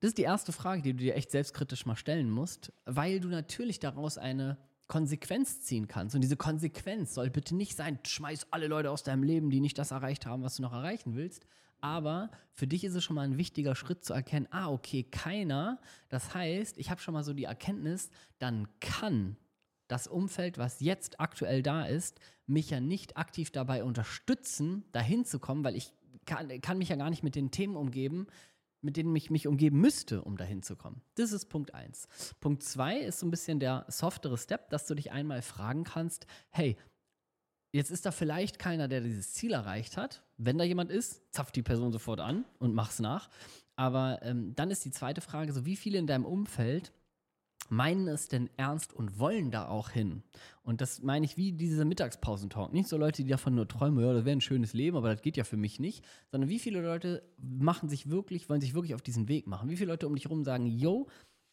Das 0.00 0.08
ist 0.08 0.18
die 0.18 0.22
erste 0.22 0.50
Frage, 0.50 0.82
die 0.82 0.92
du 0.92 0.98
dir 0.98 1.14
echt 1.14 1.30
selbstkritisch 1.30 1.86
mal 1.86 1.94
stellen 1.94 2.28
musst, 2.28 2.72
weil 2.86 3.20
du 3.20 3.28
natürlich 3.28 3.78
daraus 3.78 4.18
eine 4.18 4.58
Konsequenz 4.88 5.60
ziehen 5.60 5.86
kannst. 5.86 6.16
Und 6.16 6.22
diese 6.22 6.36
Konsequenz 6.36 7.14
soll 7.14 7.30
bitte 7.30 7.54
nicht 7.54 7.76
sein, 7.76 8.00
schmeiß 8.04 8.48
alle 8.50 8.66
Leute 8.66 8.90
aus 8.90 9.04
deinem 9.04 9.22
Leben, 9.22 9.50
die 9.50 9.60
nicht 9.60 9.78
das 9.78 9.92
erreicht 9.92 10.26
haben, 10.26 10.42
was 10.42 10.56
du 10.56 10.62
noch 10.62 10.72
erreichen 10.72 11.14
willst. 11.14 11.46
Aber 11.80 12.30
für 12.52 12.66
dich 12.66 12.82
ist 12.82 12.94
es 12.94 13.04
schon 13.04 13.14
mal 13.14 13.22
ein 13.22 13.38
wichtiger 13.38 13.76
Schritt 13.76 14.04
zu 14.04 14.12
erkennen, 14.12 14.48
ah, 14.50 14.70
okay, 14.70 15.04
keiner. 15.04 15.80
Das 16.08 16.34
heißt, 16.34 16.78
ich 16.78 16.90
habe 16.90 17.00
schon 17.00 17.14
mal 17.14 17.22
so 17.22 17.32
die 17.32 17.44
Erkenntnis, 17.44 18.10
dann 18.40 18.66
kann 18.80 19.36
das 19.86 20.08
Umfeld, 20.08 20.58
was 20.58 20.80
jetzt 20.80 21.20
aktuell 21.20 21.62
da 21.62 21.84
ist, 21.84 22.20
mich 22.46 22.70
ja 22.70 22.80
nicht 22.80 23.16
aktiv 23.16 23.50
dabei 23.50 23.84
unterstützen, 23.84 24.84
dahin 24.92 25.24
zu 25.24 25.38
kommen, 25.38 25.62
weil 25.62 25.76
ich 25.76 25.92
kann, 26.30 26.60
kann 26.60 26.78
mich 26.78 26.88
ja 26.88 26.96
gar 26.96 27.10
nicht 27.10 27.22
mit 27.22 27.34
den 27.34 27.50
Themen 27.50 27.76
umgeben, 27.76 28.26
mit 28.82 28.96
denen 28.96 29.14
ich 29.14 29.30
mich 29.30 29.46
umgeben 29.46 29.80
müsste, 29.80 30.22
um 30.22 30.36
dahin 30.36 30.62
zu 30.62 30.76
kommen. 30.76 31.02
Das 31.16 31.32
ist 31.32 31.46
Punkt 31.46 31.74
1. 31.74 32.08
Punkt 32.40 32.62
2 32.62 33.00
ist 33.00 33.18
so 33.18 33.26
ein 33.26 33.30
bisschen 33.30 33.60
der 33.60 33.84
softere 33.88 34.38
Step, 34.38 34.70
dass 34.70 34.86
du 34.86 34.94
dich 34.94 35.12
einmal 35.12 35.42
fragen 35.42 35.84
kannst, 35.84 36.26
hey, 36.50 36.76
jetzt 37.72 37.90
ist 37.90 38.06
da 38.06 38.12
vielleicht 38.12 38.58
keiner, 38.58 38.88
der 38.88 39.00
dieses 39.00 39.34
Ziel 39.34 39.52
erreicht 39.52 39.96
hat. 39.96 40.22
Wenn 40.38 40.56
da 40.56 40.64
jemand 40.64 40.90
ist, 40.90 41.22
zapft 41.32 41.56
die 41.56 41.62
Person 41.62 41.92
sofort 41.92 42.20
an 42.20 42.44
und 42.58 42.74
mach's 42.74 43.00
nach. 43.00 43.28
Aber 43.76 44.20
ähm, 44.22 44.54
dann 44.54 44.70
ist 44.70 44.84
die 44.84 44.90
zweite 44.90 45.20
Frage, 45.20 45.52
so 45.52 45.64
wie 45.66 45.76
viele 45.76 45.98
in 45.98 46.06
deinem 46.06 46.24
Umfeld 46.24 46.92
meinen 47.70 48.08
es 48.08 48.28
denn 48.28 48.50
ernst 48.56 48.92
und 48.92 49.18
wollen 49.18 49.50
da 49.50 49.68
auch 49.68 49.90
hin. 49.90 50.22
Und 50.62 50.80
das 50.80 51.02
meine 51.02 51.24
ich 51.24 51.36
wie 51.36 51.52
dieser 51.52 51.84
Mittagspausentalk. 51.84 52.72
Nicht 52.72 52.88
so 52.88 52.96
Leute, 52.96 53.22
die 53.22 53.30
davon 53.30 53.54
nur 53.54 53.68
träumen, 53.68 54.04
ja, 54.04 54.12
das 54.12 54.24
wäre 54.24 54.36
ein 54.36 54.40
schönes 54.40 54.72
Leben, 54.72 54.96
aber 54.96 55.12
das 55.12 55.22
geht 55.22 55.36
ja 55.36 55.44
für 55.44 55.56
mich 55.56 55.80
nicht. 55.80 56.04
Sondern 56.30 56.50
wie 56.50 56.58
viele 56.58 56.80
Leute 56.80 57.22
machen 57.38 57.88
sich 57.88 58.10
wirklich, 58.10 58.48
wollen 58.48 58.60
sich 58.60 58.74
wirklich 58.74 58.94
auf 58.94 59.02
diesen 59.02 59.28
Weg 59.28 59.46
machen? 59.46 59.70
Wie 59.70 59.76
viele 59.76 59.90
Leute 59.92 60.06
um 60.06 60.14
dich 60.14 60.24
herum 60.24 60.44
sagen, 60.44 60.66
yo, 60.66 61.08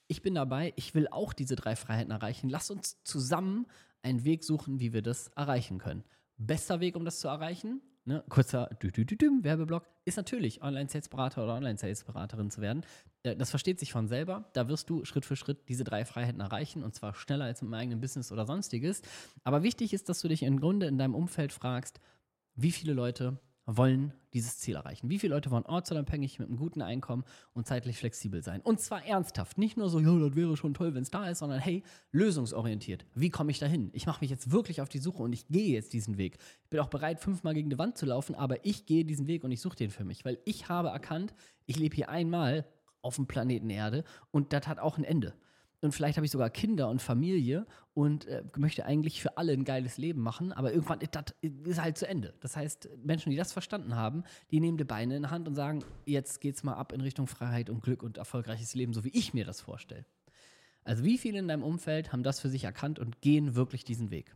ich 0.08 0.22
bin 0.22 0.36
dabei, 0.36 0.74
ich 0.76 0.96
will 0.96 1.08
auch 1.10 1.34
diese 1.34 1.56
drei 1.56 1.76
Freiheiten 1.76 2.12
erreichen. 2.12 2.50
Lass 2.50 2.72
uns 2.72 3.04
zusammen 3.04 3.68
einen 4.02 4.24
Weg 4.24 4.44
suchen, 4.44 4.80
wie 4.80 4.94
wir 4.94 5.02
das 5.02 5.28
erreichen 5.30 5.80
können. 5.80 6.04
Bester 6.38 6.80
Weg, 6.80 6.96
um 6.96 7.06
das 7.06 7.20
zu 7.20 7.28
erreichen, 7.28 7.82
ne, 8.08 8.24
kurzer 8.30 8.70
Dü 8.82 8.88
-dü 8.90 9.06
-dü 9.06 9.44
Werbeblock, 9.44 9.86
ist 10.06 10.18
natürlich 10.18 10.62
Online-Sales-Berater 10.64 11.44
oder 11.44 11.56
Online-Sales-Beraterin 11.56 12.50
zu 12.50 12.62
werden. 12.62 12.84
Äh, 13.24 13.36
das 13.36 13.50
versteht 13.50 13.80
sich 13.80 13.92
von 13.92 14.08
selber. 14.08 14.50
Da 14.54 14.68
wirst 14.70 14.90
du 14.90 15.06
Schritt 15.06 15.26
für 15.26 15.36
Schritt 15.36 15.70
diese 15.70 15.84
drei 15.84 16.06
Freiheiten 16.06 16.40
erreichen 16.40 16.84
und 16.84 16.96
zwar 16.96 17.14
schneller 17.14 17.46
als 17.46 17.62
mit 17.62 17.70
meinem 17.70 17.82
eigenen 17.82 18.02
Business 18.02 18.32
oder 18.32 18.46
sonstiges. 18.46 19.02
Aber 19.44 19.62
wichtig 19.62 19.94
ist, 19.94 20.10
dass 20.10 20.22
du 20.22 20.28
dich 20.28 20.44
im 20.44 20.60
Grunde 20.60 20.88
in 20.88 20.98
deinem 20.98 21.16
Umfeld 21.16 21.52
fragst, 21.52 22.00
wie 22.56 22.72
viele 22.72 22.94
Leute 22.94 23.40
wollen 23.68 24.14
dieses 24.34 24.60
Ziel 24.60 24.76
erreichen? 24.76 25.10
Wie 25.10 25.20
viele 25.20 25.36
Leute 25.36 25.52
wollen 25.52 25.66
ortsunabhängig 25.66 26.40
mit 26.40 26.48
einem 26.48 26.58
guten 26.58 26.82
Einkommen 26.82 27.26
und 27.54 27.68
zeitlich 27.68 27.98
flexibel 27.98 28.42
sein? 28.42 28.62
Und 28.62 28.80
zwar 28.80 29.06
ernsthaft. 29.06 29.58
Nicht 29.58 29.78
nur 29.78 29.90
so, 29.90 30.00
ja, 30.00 30.18
das 30.18 30.36
wäre 30.36 30.56
schon 30.56 30.74
toll, 30.74 30.96
wenn 30.96 31.04
es 31.04 31.12
da 31.12 31.30
ist, 31.30 31.40
sondern 31.40 31.60
hey, 31.60 31.84
lösungsorientiert. 32.12 33.06
Wie 33.14 33.30
komme 33.30 33.52
ich 33.52 33.60
dahin? 33.60 33.90
Ich 33.94 34.06
mache 34.06 34.22
mich 34.22 34.32
jetzt 34.32 34.52
wirklich 34.52 34.82
auf 34.82 34.90
die 34.90 35.00
Suche 35.00 35.22
und 35.22 35.34
ich 35.34 35.48
gehe 35.50 35.74
jetzt 35.74 35.92
diesen 35.92 36.18
Weg. 36.18 36.38
Ich 36.64 36.70
bin 36.70 36.80
auch 36.80 36.88
bereit, 36.88 37.20
fünfmal 37.20 37.54
gegen 37.54 37.70
die 37.70 37.78
Wand 37.78 37.98
zu 37.98 38.06
laufen, 38.06 38.36
aber 38.36 38.66
ich 38.66 38.86
gehe 38.86 39.04
diesen 39.04 39.28
Weg 39.28 39.44
und 39.44 39.52
ich 39.52 39.62
suche 39.62 39.76
den 39.76 39.92
für 39.92 40.06
mich, 40.06 40.24
weil 40.24 40.40
ich 40.46 40.70
habe 40.70 40.88
erkannt, 40.88 41.34
ich 41.66 41.78
lebe 41.78 41.96
hier 41.96 42.10
einmal 42.10 42.66
auf 43.02 43.18
dem 43.18 43.28
Planeten 43.28 43.70
Erde 43.70 44.06
und 44.32 44.54
das 44.54 44.68
hat 44.68 44.80
auch 44.80 44.98
ein 44.98 45.04
Ende 45.04 45.34
und 45.82 45.94
vielleicht 45.94 46.18
habe 46.18 46.26
ich 46.26 46.32
sogar 46.32 46.50
Kinder 46.50 46.90
und 46.90 47.02
Familie 47.02 47.68
und 47.94 48.26
äh, 48.26 48.44
möchte 48.56 48.86
eigentlich 48.86 49.22
für 49.22 49.38
alle 49.38 49.54
ein 49.54 49.64
geiles 49.64 49.98
Leben 49.98 50.22
machen, 50.22 50.52
aber 50.52 50.74
irgendwann 50.74 51.02
ist 51.02 51.16
das 51.16 51.80
halt 51.80 51.98
zu 51.98 52.08
Ende. 52.08 52.34
Das 52.40 52.56
heißt, 52.56 52.90
Menschen, 53.04 53.30
die 53.30 53.36
das 53.36 53.54
verstanden 53.54 53.96
haben, 53.96 54.24
die 54.52 54.60
nehmen 54.60 54.78
die 54.78 54.84
Beine 54.84 55.18
in 55.18 55.24
die 55.24 55.30
Hand 55.30 55.48
und 55.48 55.56
sagen, 55.56 55.84
jetzt 56.06 56.42
geht's 56.42 56.64
mal 56.64 56.74
ab 56.74 56.94
in 56.94 57.02
Richtung 57.02 57.28
Freiheit 57.28 57.70
und 57.70 57.82
Glück 57.84 58.02
und 58.02 58.18
erfolgreiches 58.18 58.74
Leben, 58.74 58.94
so 58.94 59.04
wie 59.04 59.10
ich 59.10 59.34
mir 59.34 59.46
das 59.46 59.62
vorstelle. 59.62 60.06
Also 60.84 61.04
wie 61.04 61.18
viele 61.18 61.40
in 61.40 61.48
deinem 61.48 61.64
Umfeld 61.64 62.12
haben 62.12 62.24
das 62.24 62.40
für 62.40 62.50
sich 62.50 62.64
erkannt 62.64 62.98
und 62.98 63.22
gehen 63.22 63.56
wirklich 63.56 63.84
diesen 63.84 64.10
Weg? 64.10 64.36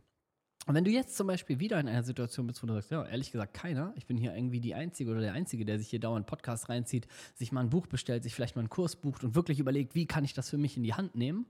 Und 0.66 0.74
wenn 0.74 0.84
du 0.84 0.90
jetzt 0.90 1.16
zum 1.16 1.26
Beispiel 1.26 1.58
wieder 1.58 1.80
in 1.80 1.88
einer 1.88 2.04
Situation 2.04 2.46
bist, 2.46 2.62
wo 2.62 2.68
du 2.68 2.74
sagst, 2.74 2.92
ja, 2.92 3.04
ehrlich 3.04 3.32
gesagt, 3.32 3.52
keiner, 3.52 3.92
ich 3.96 4.06
bin 4.06 4.16
hier 4.16 4.34
irgendwie 4.34 4.60
die 4.60 4.74
Einzige 4.74 5.10
oder 5.10 5.20
der 5.20 5.32
Einzige, 5.32 5.64
der 5.64 5.78
sich 5.78 5.88
hier 5.88 5.98
dauernd 5.98 6.26
Podcast 6.26 6.68
reinzieht, 6.68 7.08
sich 7.34 7.50
mal 7.50 7.62
ein 7.62 7.70
Buch 7.70 7.88
bestellt, 7.88 8.22
sich 8.22 8.34
vielleicht 8.34 8.54
mal 8.54 8.60
einen 8.60 8.70
Kurs 8.70 8.94
bucht 8.94 9.24
und 9.24 9.34
wirklich 9.34 9.58
überlegt, 9.58 9.96
wie 9.96 10.06
kann 10.06 10.24
ich 10.24 10.34
das 10.34 10.50
für 10.50 10.58
mich 10.58 10.76
in 10.76 10.84
die 10.84 10.94
Hand 10.94 11.16
nehmen, 11.16 11.46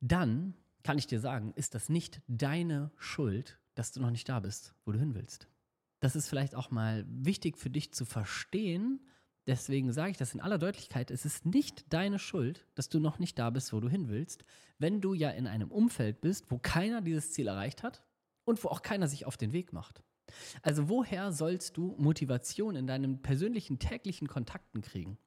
dann 0.00 0.54
kann 0.82 0.96
ich 0.96 1.06
dir 1.06 1.20
sagen, 1.20 1.52
ist 1.56 1.74
das 1.74 1.90
nicht 1.90 2.22
deine 2.26 2.90
Schuld, 2.96 3.58
dass 3.74 3.92
du 3.92 4.00
noch 4.00 4.10
nicht 4.10 4.28
da 4.28 4.40
bist, 4.40 4.74
wo 4.86 4.92
du 4.92 4.98
hin 4.98 5.14
willst. 5.14 5.48
Das 6.00 6.16
ist 6.16 6.28
vielleicht 6.28 6.54
auch 6.54 6.70
mal 6.70 7.04
wichtig 7.08 7.58
für 7.58 7.68
dich 7.68 7.92
zu 7.92 8.06
verstehen. 8.06 9.00
Deswegen 9.50 9.92
sage 9.92 10.12
ich 10.12 10.16
das 10.16 10.32
in 10.32 10.40
aller 10.40 10.58
Deutlichkeit. 10.58 11.10
Es 11.10 11.24
ist 11.24 11.44
nicht 11.44 11.92
deine 11.92 12.20
Schuld, 12.20 12.64
dass 12.76 12.88
du 12.88 13.00
noch 13.00 13.18
nicht 13.18 13.36
da 13.36 13.50
bist, 13.50 13.72
wo 13.72 13.80
du 13.80 13.88
hin 13.88 14.08
willst, 14.08 14.44
wenn 14.78 15.00
du 15.00 15.12
ja 15.12 15.30
in 15.30 15.48
einem 15.48 15.72
Umfeld 15.72 16.20
bist, 16.20 16.52
wo 16.52 16.58
keiner 16.58 17.00
dieses 17.00 17.32
Ziel 17.32 17.48
erreicht 17.48 17.82
hat 17.82 18.00
und 18.44 18.62
wo 18.62 18.68
auch 18.68 18.80
keiner 18.80 19.08
sich 19.08 19.26
auf 19.26 19.36
den 19.36 19.52
Weg 19.52 19.72
macht. 19.72 20.04
Also 20.62 20.88
woher 20.88 21.32
sollst 21.32 21.76
du 21.76 21.96
Motivation 21.98 22.76
in 22.76 22.86
deinen 22.86 23.22
persönlichen 23.22 23.80
täglichen 23.80 24.28
Kontakten 24.28 24.82
kriegen? 24.82 25.18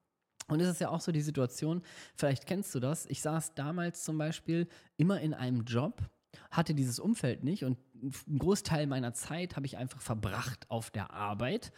Und 0.48 0.62
es 0.62 0.70
ist 0.70 0.80
ja 0.80 0.88
auch 0.88 1.01
so 1.01 1.12
die 1.12 1.20
Situation, 1.20 1.82
vielleicht 2.15 2.48
kennst 2.48 2.74
du 2.74 2.80
das, 2.80 3.06
ich 3.08 3.22
saß 3.22 3.56
damals 3.56 4.06
zum 4.06 4.18
Beispiel 4.18 4.70
immer 4.96 5.20
in 5.20 5.34
einem 5.34 5.65
Job, 5.65 6.01
hatte 6.50 6.74
dieses 6.74 6.98
Umfeld 6.98 7.44
nicht 7.44 7.65
und 7.65 7.77
einen 8.01 8.39
Großteil 8.39 8.88
meiner 8.88 9.12
Zeit 9.12 9.58
habe 9.58 9.65
ich 9.65 9.75
einfach 9.75 10.00
verbracht 10.00 10.70
auf 10.70 10.92
der 10.92 11.12
Arbeit 11.12 11.74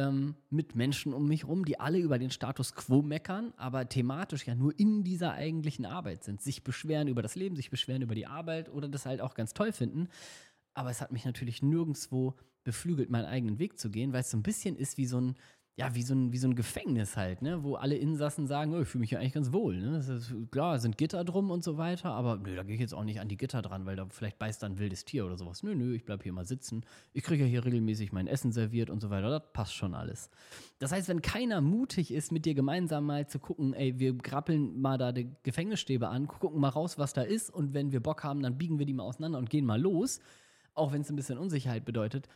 ähm, 0.00 0.34
mit 0.48 0.74
Menschen 0.74 1.12
um 1.12 1.26
mich 1.26 1.46
rum, 1.46 1.64
die 1.64 1.78
alle 1.78 1.98
über 1.98 2.18
den 2.18 2.30
Status 2.30 2.74
quo 2.74 3.02
meckern, 3.02 3.52
aber 3.56 3.88
thematisch 3.88 4.46
ja 4.46 4.54
nur 4.54 4.78
in 4.78 5.04
dieser 5.04 5.32
eigentlichen 5.32 5.84
Arbeit 5.84 6.24
sind, 6.24 6.40
sich 6.40 6.64
beschweren 6.64 7.08
über 7.08 7.22
das 7.22 7.34
Leben, 7.34 7.56
sich 7.56 7.70
beschweren 7.70 8.02
über 8.02 8.14
die 8.14 8.26
Arbeit 8.26 8.70
oder 8.70 8.88
das 8.88 9.06
halt 9.06 9.20
auch 9.20 9.34
ganz 9.34 9.52
toll 9.52 9.72
finden. 9.72 10.08
Aber 10.74 10.90
es 10.90 11.00
hat 11.00 11.12
mich 11.12 11.24
natürlich 11.24 11.62
nirgendwo 11.62 12.34
beflügelt, 12.64 13.10
meinen 13.10 13.26
eigenen 13.26 13.58
Weg 13.58 13.78
zu 13.78 13.90
gehen, 13.90 14.12
weil 14.12 14.20
es 14.20 14.30
so 14.30 14.36
ein 14.36 14.42
bisschen 14.42 14.76
ist 14.76 14.96
wie 14.96 15.06
so 15.06 15.20
ein 15.20 15.36
ja, 15.80 15.94
wie 15.94 16.02
so 16.02 16.12
ein, 16.12 16.30
wie 16.30 16.36
so 16.36 16.46
ein 16.46 16.54
Gefängnis 16.54 17.16
halt, 17.16 17.40
ne? 17.40 17.64
wo 17.64 17.74
alle 17.74 17.96
Insassen 17.96 18.46
sagen, 18.46 18.74
oh, 18.74 18.82
ich 18.82 18.88
fühle 18.88 19.00
mich 19.00 19.12
ja 19.12 19.18
eigentlich 19.18 19.32
ganz 19.32 19.50
wohl. 19.50 19.80
Ne? 19.80 19.96
Ist, 19.96 20.30
klar, 20.50 20.78
sind 20.78 20.98
Gitter 20.98 21.24
drum 21.24 21.50
und 21.50 21.64
so 21.64 21.78
weiter, 21.78 22.10
aber 22.10 22.36
nö, 22.36 22.54
da 22.54 22.64
gehe 22.64 22.74
ich 22.74 22.82
jetzt 22.82 22.92
auch 22.92 23.02
nicht 23.02 23.18
an 23.18 23.28
die 23.28 23.38
Gitter 23.38 23.62
dran, 23.62 23.86
weil 23.86 23.96
da 23.96 24.06
vielleicht 24.10 24.38
beißt 24.38 24.62
da 24.62 24.66
ein 24.66 24.78
wildes 24.78 25.06
Tier 25.06 25.24
oder 25.24 25.38
sowas. 25.38 25.62
Nö, 25.62 25.74
nö, 25.74 25.94
ich 25.94 26.04
bleibe 26.04 26.22
hier 26.22 26.34
mal 26.34 26.44
sitzen. 26.44 26.84
Ich 27.14 27.22
kriege 27.22 27.44
ja 27.44 27.48
hier 27.48 27.64
regelmäßig 27.64 28.12
mein 28.12 28.26
Essen 28.26 28.52
serviert 28.52 28.90
und 28.90 29.00
so 29.00 29.08
weiter. 29.08 29.30
Das 29.30 29.42
passt 29.54 29.74
schon 29.74 29.94
alles. 29.94 30.28
Das 30.80 30.92
heißt, 30.92 31.08
wenn 31.08 31.22
keiner 31.22 31.62
mutig 31.62 32.12
ist, 32.12 32.30
mit 32.30 32.44
dir 32.44 32.52
gemeinsam 32.52 33.06
mal 33.06 33.26
zu 33.26 33.38
gucken, 33.38 33.72
ey, 33.72 33.98
wir 33.98 34.12
grappeln 34.12 34.78
mal 34.82 34.98
da 34.98 35.12
die 35.12 35.30
Gefängnisstäbe 35.44 36.08
an, 36.08 36.28
gucken 36.28 36.60
mal 36.60 36.68
raus, 36.68 36.98
was 36.98 37.14
da 37.14 37.22
ist 37.22 37.48
und 37.48 37.72
wenn 37.72 37.90
wir 37.90 38.00
Bock 38.00 38.22
haben, 38.22 38.42
dann 38.42 38.58
biegen 38.58 38.78
wir 38.78 38.84
die 38.84 38.92
mal 38.92 39.04
auseinander 39.04 39.38
und 39.38 39.48
gehen 39.48 39.64
mal 39.64 39.80
los, 39.80 40.20
auch 40.74 40.92
wenn 40.92 41.00
es 41.00 41.08
ein 41.08 41.16
bisschen 41.16 41.38
Unsicherheit 41.38 41.86
bedeutet, 41.86 42.28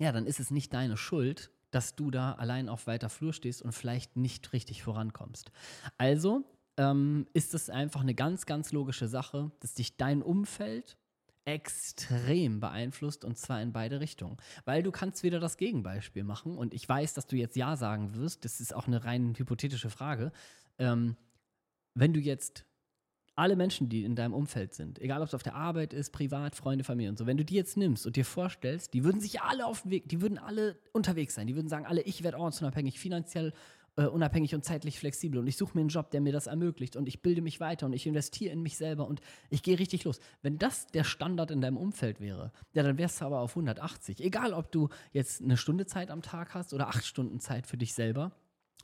ja, 0.00 0.10
dann 0.10 0.26
ist 0.26 0.40
es 0.40 0.50
nicht 0.50 0.74
deine 0.74 0.96
Schuld, 0.96 1.52
dass 1.74 1.96
du 1.96 2.10
da 2.10 2.32
allein 2.32 2.68
auf 2.68 2.86
weiter 2.86 3.08
Flur 3.08 3.32
stehst 3.32 3.62
und 3.62 3.72
vielleicht 3.72 4.16
nicht 4.16 4.52
richtig 4.52 4.82
vorankommst. 4.82 5.50
Also 5.98 6.44
ähm, 6.76 7.26
ist 7.32 7.54
es 7.54 7.70
einfach 7.70 8.00
eine 8.00 8.14
ganz, 8.14 8.46
ganz 8.46 8.72
logische 8.72 9.08
Sache, 9.08 9.50
dass 9.60 9.74
dich 9.74 9.96
dein 9.96 10.22
Umfeld 10.22 10.96
extrem 11.44 12.60
beeinflusst 12.60 13.24
und 13.24 13.36
zwar 13.36 13.60
in 13.60 13.72
beide 13.72 14.00
Richtungen. 14.00 14.36
Weil 14.64 14.82
du 14.82 14.92
kannst 14.92 15.22
wieder 15.22 15.40
das 15.40 15.56
Gegenbeispiel 15.56 16.24
machen 16.24 16.56
und 16.56 16.72
ich 16.72 16.88
weiß, 16.88 17.14
dass 17.14 17.26
du 17.26 17.36
jetzt 17.36 17.56
Ja 17.56 17.76
sagen 17.76 18.14
wirst, 18.14 18.44
das 18.44 18.60
ist 18.60 18.74
auch 18.74 18.86
eine 18.86 19.04
rein 19.04 19.34
hypothetische 19.36 19.90
Frage. 19.90 20.32
Ähm, 20.78 21.16
wenn 21.94 22.12
du 22.12 22.20
jetzt 22.20 22.64
alle 23.36 23.56
Menschen, 23.56 23.88
die 23.88 24.04
in 24.04 24.14
deinem 24.14 24.34
Umfeld 24.34 24.74
sind, 24.74 25.00
egal 25.00 25.20
ob 25.20 25.28
es 25.28 25.34
auf 25.34 25.42
der 25.42 25.54
Arbeit 25.54 25.92
ist, 25.92 26.10
privat, 26.12 26.54
Freunde, 26.54 26.84
Familie 26.84 27.10
und 27.10 27.18
so, 27.18 27.26
wenn 27.26 27.36
du 27.36 27.44
die 27.44 27.54
jetzt 27.54 27.76
nimmst 27.76 28.06
und 28.06 28.16
dir 28.16 28.24
vorstellst, 28.24 28.94
die 28.94 29.04
würden 29.04 29.20
sich 29.20 29.40
alle 29.40 29.66
auf 29.66 29.82
den 29.82 29.90
Weg, 29.90 30.08
die 30.08 30.20
würden 30.20 30.38
alle 30.38 30.76
unterwegs 30.92 31.34
sein, 31.34 31.46
die 31.46 31.56
würden 31.56 31.68
sagen, 31.68 31.86
alle, 31.86 32.02
ich 32.02 32.22
werde 32.22 32.38
ortsunabhängig, 32.38 32.98
finanziell 32.98 33.52
äh, 33.96 34.06
unabhängig 34.06 34.54
und 34.54 34.64
zeitlich 34.64 34.98
flexibel 34.98 35.38
und 35.38 35.46
ich 35.46 35.56
suche 35.56 35.72
mir 35.74 35.80
einen 35.80 35.88
Job, 35.88 36.10
der 36.10 36.20
mir 36.20 36.32
das 36.32 36.46
ermöglicht 36.46 36.96
und 36.96 37.08
ich 37.08 37.22
bilde 37.22 37.42
mich 37.42 37.60
weiter 37.60 37.86
und 37.86 37.92
ich 37.92 38.06
investiere 38.06 38.52
in 38.52 38.62
mich 38.62 38.76
selber 38.76 39.06
und 39.06 39.20
ich 39.50 39.62
gehe 39.62 39.78
richtig 39.78 40.04
los. 40.04 40.20
Wenn 40.42 40.58
das 40.58 40.86
der 40.88 41.04
Standard 41.04 41.50
in 41.50 41.60
deinem 41.60 41.76
Umfeld 41.76 42.20
wäre, 42.20 42.52
ja, 42.72 42.82
dann 42.82 42.98
wärst 42.98 43.20
du 43.20 43.24
aber 43.26 43.40
auf 43.40 43.52
180. 43.52 44.20
Egal, 44.20 44.52
ob 44.52 44.70
du 44.72 44.88
jetzt 45.12 45.42
eine 45.42 45.56
Stunde 45.56 45.86
Zeit 45.86 46.10
am 46.10 46.22
Tag 46.22 46.54
hast 46.54 46.72
oder 46.72 46.88
acht 46.88 47.04
Stunden 47.04 47.40
Zeit 47.40 47.66
für 47.66 47.76
dich 47.76 47.94
selber 47.94 48.32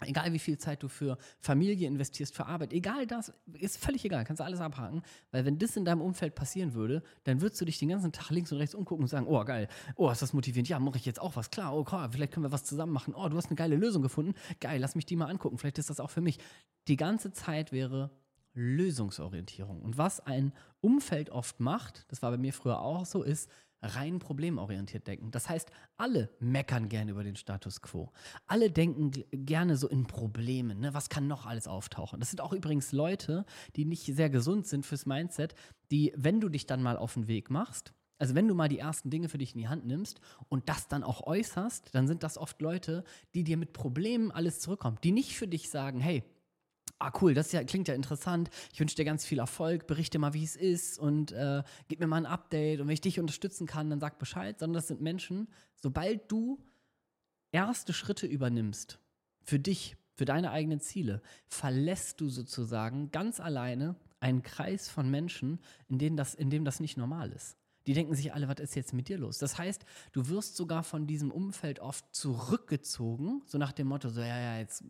Egal 0.01 0.33
wie 0.33 0.39
viel 0.39 0.59
Zeit 0.59 0.83
du 0.83 0.89
für 0.89 1.19
Familie 1.39 1.87
investierst, 1.87 2.35
für 2.35 2.47
Arbeit, 2.47 2.73
egal 2.73 3.07
das, 3.07 3.33
ist 3.53 3.77
völlig 3.79 4.05
egal, 4.05 4.25
kannst 4.25 4.41
du 4.41 4.45
alles 4.45 4.61
abhaken, 4.61 5.03
weil 5.31 5.45
wenn 5.45 5.59
das 5.59 5.77
in 5.77 5.85
deinem 5.85 6.01
Umfeld 6.01 6.35
passieren 6.35 6.75
würde, 6.75 7.03
dann 7.25 7.41
würdest 7.41 7.61
du 7.61 7.65
dich 7.65 7.79
den 7.79 7.89
ganzen 7.89 8.13
Tag 8.13 8.31
links 8.31 8.51
und 8.53 8.59
rechts 8.59 8.75
umgucken 8.75 9.03
und 9.05 9.09
sagen, 9.09 9.27
oh 9.29 9.45
geil, 9.45 9.69
oh 9.97 10.11
ist 10.11 10.23
das 10.23 10.33
motivierend, 10.33 10.69
ja, 10.69 10.79
mache 10.79 10.97
ich 10.97 11.07
jetzt 11.07 11.21
auch 11.21 11.37
was, 11.37 11.51
klar, 11.51 11.77
oh 11.77 11.85
klar, 11.85 12.11
vielleicht 12.11 12.33
können 12.33 12.47
wir 12.47 12.53
was 12.53 12.65
zusammen 12.65 12.93
machen, 12.93 13.15
oh, 13.15 13.29
du 13.29 13.37
hast 13.37 13.47
eine 13.47 13.57
geile 13.57 13.77
Lösung 13.77 14.03
gefunden, 14.03 14.35
geil, 14.61 14.81
lass 14.81 14.95
mich 14.95 15.07
die 15.07 15.17
mal 15.17 15.27
angucken, 15.27 15.59
vielleicht 15.59 15.79
ist 15.79 15.91
das 15.91 16.01
auch 16.01 16.11
für 16.11 16.21
mich. 16.21 16.39
Die 16.89 16.97
ganze 16.97 17.33
Zeit 17.33 17.73
wäre 17.73 18.11
Lösungsorientierung. 18.55 19.81
Und 19.81 19.99
was 19.99 20.21
ein 20.21 20.53
Umfeld 20.81 21.31
oft 21.31 21.61
macht, 21.61 22.05
das 22.09 22.23
war 22.23 22.31
bei 22.31 22.39
mir 22.39 22.53
früher 22.53 22.81
auch 22.81 23.07
so, 23.07 23.23
ist, 23.23 23.49
rein 23.83 24.19
problemorientiert 24.19 25.07
denken. 25.07 25.31
Das 25.31 25.49
heißt, 25.49 25.71
alle 25.97 26.31
meckern 26.39 26.89
gerne 26.89 27.13
über 27.13 27.25
den 27.25 27.37
Status 27.37 27.83
quo. 27.83 28.13
Alle 28.47 28.71
denken 28.71 29.11
gerne 29.33 29.77
so 29.77 29.89
in 29.89 30.07
Problemen. 30.07 30.81
Ne? 30.81 30.95
Was 30.95 31.09
kann 31.09 31.27
noch 31.27 31.47
alles 31.47 31.67
auftauchen? 31.67 32.21
Das 32.21 32.31
sind 32.31 32.41
auch 32.41 32.53
übrigens 32.53 32.93
Leute, 32.93 33.45
die 33.77 33.85
nicht 33.85 34.05
sehr 34.05 34.31
gesund 34.31 34.67
sind 34.67 34.87
fürs 34.87 35.07
Mindset, 35.07 35.55
die, 35.91 36.13
wenn 36.17 36.41
du 36.41 36.49
dich 36.49 36.67
dann 36.67 36.83
mal 36.83 36.97
auf 36.97 37.15
den 37.15 37.27
Weg 37.27 37.51
machst, 37.51 37.95
also 38.19 38.35
wenn 38.35 38.47
du 38.47 38.55
mal 38.55 38.69
die 38.69 38.79
ersten 38.79 39.09
Dinge 39.09 39.31
für 39.31 39.39
dich 39.39 39.55
in 39.55 39.61
die 39.61 39.69
Hand 39.69 39.87
nimmst 39.87 40.21
und 40.51 40.69
das 40.69 40.89
dann 40.89 41.03
auch 41.03 41.27
äußerst, 41.27 41.95
dann 41.95 42.07
sind 42.07 42.23
das 42.23 42.37
oft 42.37 42.61
Leute, 42.61 43.03
die 43.35 43.45
dir 43.45 43.57
mit 43.57 43.73
Problemen 43.73 44.31
alles 44.31 44.61
zurückkommen, 44.61 44.99
die 45.03 45.11
nicht 45.11 45.37
für 45.37 45.49
dich 45.49 45.71
sagen, 45.71 46.01
hey, 46.01 46.23
ah 47.01 47.13
cool, 47.21 47.35
das 47.35 47.51
ja, 47.51 47.65
klingt 47.65 47.89
ja 47.89 47.95
interessant, 47.95 48.51
ich 48.73 48.79
wünsche 48.79 48.95
dir 48.95 49.05
ganz 49.05 49.25
viel 49.25 49.39
Erfolg, 49.39 49.87
berichte 49.87 50.19
mal, 50.19 50.35
wie 50.35 50.45
es 50.45 50.55
ist 50.55 50.99
und 50.99 51.33
äh, 51.33 51.63
gib 51.89 51.99
mir 51.99 52.07
mal 52.07 52.19
ein 52.19 52.27
Update 52.27 52.81
und 52.81 52.87
wenn 52.87 52.95
ich 52.95 53.01
dich 53.01 53.19
unterstützen 53.19 53.67
kann, 53.67 53.91
dann 53.91 54.01
sag 54.01 54.19
Bescheid, 54.19 54.59
sondern 54.59 54.75
das 54.75 54.89
sind 54.89 55.01
Menschen, 55.01 55.49
sobald 55.75 56.31
du 56.31 56.63
erste 57.53 57.93
Schritte 57.93 58.27
übernimmst 58.27 59.01
für 59.43 59.59
dich, 59.59 59.97
für 60.15 60.27
deine 60.27 60.51
eigenen 60.51 60.81
Ziele, 60.81 61.23
verlässt 61.49 62.21
du 62.21 62.29
sozusagen 62.29 63.11
ganz 63.11 63.41
alleine 63.41 63.97
einen 64.21 64.43
Kreis 64.43 64.89
von 64.89 65.11
Menschen, 65.11 65.59
in, 65.89 65.99
denen 65.99 66.17
das, 66.17 66.35
in 66.35 66.51
dem 66.51 66.67
das 66.67 66.81
nicht 66.81 66.99
normal 66.99 67.33
ist. 67.33 67.57
Die 67.91 67.95
denken 67.95 68.15
sich 68.15 68.33
alle, 68.33 68.47
was 68.47 68.61
ist 68.61 68.77
jetzt 68.77 68.93
mit 68.93 69.09
dir 69.09 69.19
los? 69.19 69.39
Das 69.39 69.59
heißt, 69.59 69.85
du 70.13 70.29
wirst 70.29 70.55
sogar 70.55 70.85
von 70.85 71.09
diesem 71.09 71.33
Umfeld 71.33 71.81
oft 71.81 72.05
zurückgezogen, 72.15 73.43
so 73.47 73.59
nach 73.59 73.73
dem 73.73 73.89
Motto, 73.89 74.11
so 74.11 74.21
ja, 74.21 74.39
ja, 74.39 74.59
jetzt, 74.59 74.85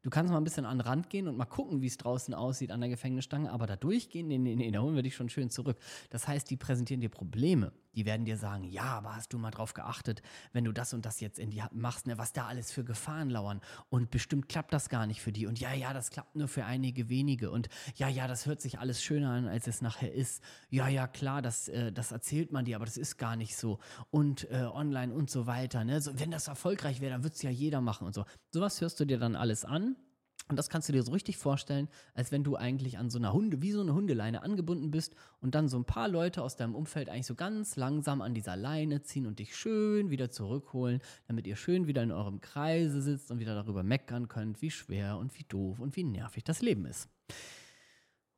du 0.00 0.08
kannst 0.08 0.32
mal 0.32 0.38
ein 0.38 0.44
bisschen 0.44 0.64
an 0.64 0.78
den 0.78 0.86
Rand 0.86 1.10
gehen 1.10 1.28
und 1.28 1.36
mal 1.36 1.44
gucken, 1.44 1.82
wie 1.82 1.86
es 1.86 1.98
draußen 1.98 2.32
aussieht 2.32 2.72
an 2.72 2.80
der 2.80 2.88
Gefängnisstange, 2.88 3.52
aber 3.52 3.66
da 3.66 3.76
durchgehen, 3.76 4.26
nee, 4.28 4.38
nee, 4.38 4.56
nee, 4.56 4.70
da 4.70 4.80
holen 4.80 4.94
wir 4.94 5.02
dich 5.02 5.14
schon 5.14 5.28
schön 5.28 5.50
zurück. 5.50 5.76
Das 6.08 6.26
heißt, 6.28 6.48
die 6.48 6.56
präsentieren 6.56 7.02
dir 7.02 7.10
Probleme. 7.10 7.72
Die 7.96 8.06
werden 8.06 8.24
dir 8.24 8.36
sagen, 8.36 8.64
ja, 8.64 8.84
aber 8.84 9.16
hast 9.16 9.32
du 9.32 9.38
mal 9.38 9.50
drauf 9.50 9.74
geachtet, 9.74 10.22
wenn 10.52 10.64
du 10.64 10.72
das 10.72 10.94
und 10.94 11.04
das 11.04 11.20
jetzt 11.20 11.38
in 11.38 11.50
die 11.50 11.62
machst, 11.72 12.06
ne, 12.06 12.18
was 12.18 12.32
da 12.32 12.46
alles 12.46 12.70
für 12.70 12.84
Gefahren 12.84 13.30
lauern 13.30 13.60
und 13.88 14.10
bestimmt 14.10 14.48
klappt 14.48 14.72
das 14.72 14.88
gar 14.88 15.06
nicht 15.06 15.20
für 15.20 15.32
die 15.32 15.46
und 15.46 15.58
ja, 15.58 15.72
ja, 15.72 15.92
das 15.92 16.10
klappt 16.10 16.36
nur 16.36 16.48
für 16.48 16.64
einige 16.64 17.08
wenige 17.08 17.50
und 17.50 17.68
ja, 17.96 18.08
ja, 18.08 18.28
das 18.28 18.46
hört 18.46 18.60
sich 18.60 18.78
alles 18.78 19.02
schöner 19.02 19.30
an, 19.30 19.48
als 19.48 19.66
es 19.66 19.80
nachher 19.80 20.12
ist. 20.12 20.42
Ja, 20.70 20.88
ja, 20.88 21.06
klar, 21.06 21.42
das, 21.42 21.68
äh, 21.68 21.90
das 21.90 22.12
erzählt 22.12 22.52
man 22.52 22.64
dir, 22.64 22.76
aber 22.76 22.84
das 22.84 22.96
ist 22.96 23.16
gar 23.16 23.36
nicht 23.36 23.56
so 23.56 23.78
und 24.10 24.50
äh, 24.50 24.64
online 24.64 25.12
und 25.14 25.30
so 25.30 25.46
weiter. 25.46 25.84
Ne? 25.84 26.00
So, 26.00 26.18
wenn 26.18 26.30
das 26.30 26.48
erfolgreich 26.48 27.00
wäre, 27.00 27.12
dann 27.12 27.24
würde 27.24 27.34
es 27.34 27.42
ja 27.42 27.50
jeder 27.50 27.80
machen 27.80 28.06
und 28.06 28.14
so. 28.14 28.24
Sowas 28.52 28.80
hörst 28.80 29.00
du 29.00 29.04
dir 29.04 29.18
dann 29.18 29.36
alles 29.36 29.64
an 29.64 29.96
und 30.48 30.56
das 30.56 30.68
kannst 30.68 30.88
du 30.88 30.92
dir 30.92 31.02
so 31.02 31.12
richtig 31.12 31.38
vorstellen, 31.38 31.88
als 32.14 32.30
wenn 32.30 32.44
du 32.44 32.56
eigentlich 32.56 32.98
an 32.98 33.10
so 33.10 33.18
einer 33.18 33.32
Hunde, 33.32 33.62
wie 33.62 33.72
so 33.72 33.80
eine 33.80 33.94
Hundeleine 33.94 34.42
angebunden 34.42 34.92
bist 34.92 35.14
und 35.40 35.56
dann 35.56 35.68
so 35.68 35.76
ein 35.76 35.84
paar 35.84 36.08
Leute 36.08 36.42
aus 36.42 36.54
deinem 36.54 36.76
Umfeld 36.76 37.08
eigentlich 37.08 37.26
so 37.26 37.34
ganz 37.34 37.74
langsam 37.76 38.22
an 38.22 38.32
dieser 38.32 38.56
Leine 38.56 39.02
ziehen 39.02 39.26
und 39.26 39.40
dich 39.40 39.56
schön 39.56 40.10
wieder 40.10 40.30
zurückholen, 40.30 41.00
damit 41.26 41.46
ihr 41.48 41.56
schön 41.56 41.88
wieder 41.88 42.02
in 42.02 42.12
eurem 42.12 42.40
Kreise 42.40 43.02
sitzt 43.02 43.30
und 43.32 43.40
wieder 43.40 43.54
darüber 43.56 43.82
meckern 43.82 44.28
könnt, 44.28 44.62
wie 44.62 44.70
schwer 44.70 45.18
und 45.18 45.36
wie 45.36 45.44
doof 45.44 45.80
und 45.80 45.96
wie 45.96 46.04
nervig 46.04 46.44
das 46.44 46.62
Leben 46.62 46.86
ist. 46.86 47.08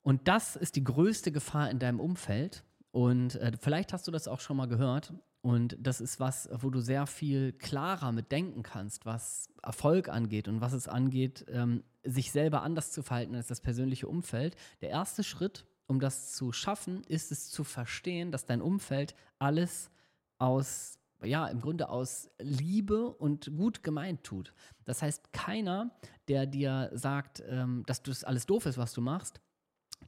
Und 0.01 0.29
das 0.29 0.57
ist 0.57 0.77
die 0.77 0.85
größte 0.85 1.31
Gefahr 1.31 1.71
in 1.71 1.79
deinem 1.79 2.01
Umfeld. 2.01 2.65
Und 2.91 3.35
äh, 3.35 3.53
vielleicht 3.61 3.93
hast 3.93 4.09
du 4.09 4.11
das 4.11 4.27
auch 4.27 4.41
schon 4.41 4.57
mal 4.57 4.67
gehört. 4.67 5.13
Und 5.41 5.77
das 5.81 6.01
ist 6.01 6.19
was, 6.19 6.49
wo 6.53 6.69
du 6.71 6.81
sehr 6.81 7.07
viel 7.07 7.53
klarer 7.53 8.13
mit 8.13 8.33
denken 8.33 8.63
kannst, 8.63 9.07
was 9.07 9.49
Erfolg 9.63 10.09
angeht 10.09 10.49
und 10.49 10.61
was 10.61 10.73
es 10.73 10.89
angeht, 10.89 11.47
ähm, 11.49 11.85
sich 12.03 12.33
selber 12.33 12.63
anders 12.63 12.91
zu 12.91 13.03
verhalten 13.03 13.35
als 13.35 13.47
das 13.47 13.61
persönliche 13.61 14.09
Umfeld. 14.09 14.57
Der 14.81 14.91
erste 14.91 15.23
Schritt, 15.23 15.65
um 15.87 16.01
das 16.01 16.35
zu 16.35 16.53
schaffen, 16.53 17.05
ist 17.05 17.31
es 17.31 17.51
zu 17.51 17.63
verstehen, 17.65 18.33
dass 18.33 18.47
dein 18.47 18.61
Umfeld 18.61 19.15
alles 19.39 19.91
aus, 20.39 20.99
ja, 21.23 21.47
im 21.47 21.61
Grunde 21.61 21.89
aus 21.89 22.31
Liebe 22.41 23.09
und 23.09 23.57
gut 23.57 23.83
gemeint 23.85 24.25
tut. 24.25 24.53
Das 24.85 25.03
heißt, 25.03 25.33
keiner, 25.33 25.97
der 26.27 26.47
dir 26.47 26.91
sagt, 26.95 27.43
ähm, 27.49 27.85
dass 27.87 28.03
das 28.03 28.25
alles 28.25 28.47
doof 28.47 28.67
ist, 28.67 28.79
was 28.79 28.93
du 28.93 29.01
machst, 29.01 29.41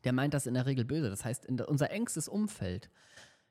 der 0.05 0.13
meint 0.13 0.35
das 0.35 0.47
in 0.47 0.55
der 0.55 0.67
Regel 0.67 0.85
böse. 0.85 1.11
Das 1.11 1.25
heißt, 1.25 1.49
unser 1.49 1.91
engstes 1.91 2.29
Umfeld 2.29 2.91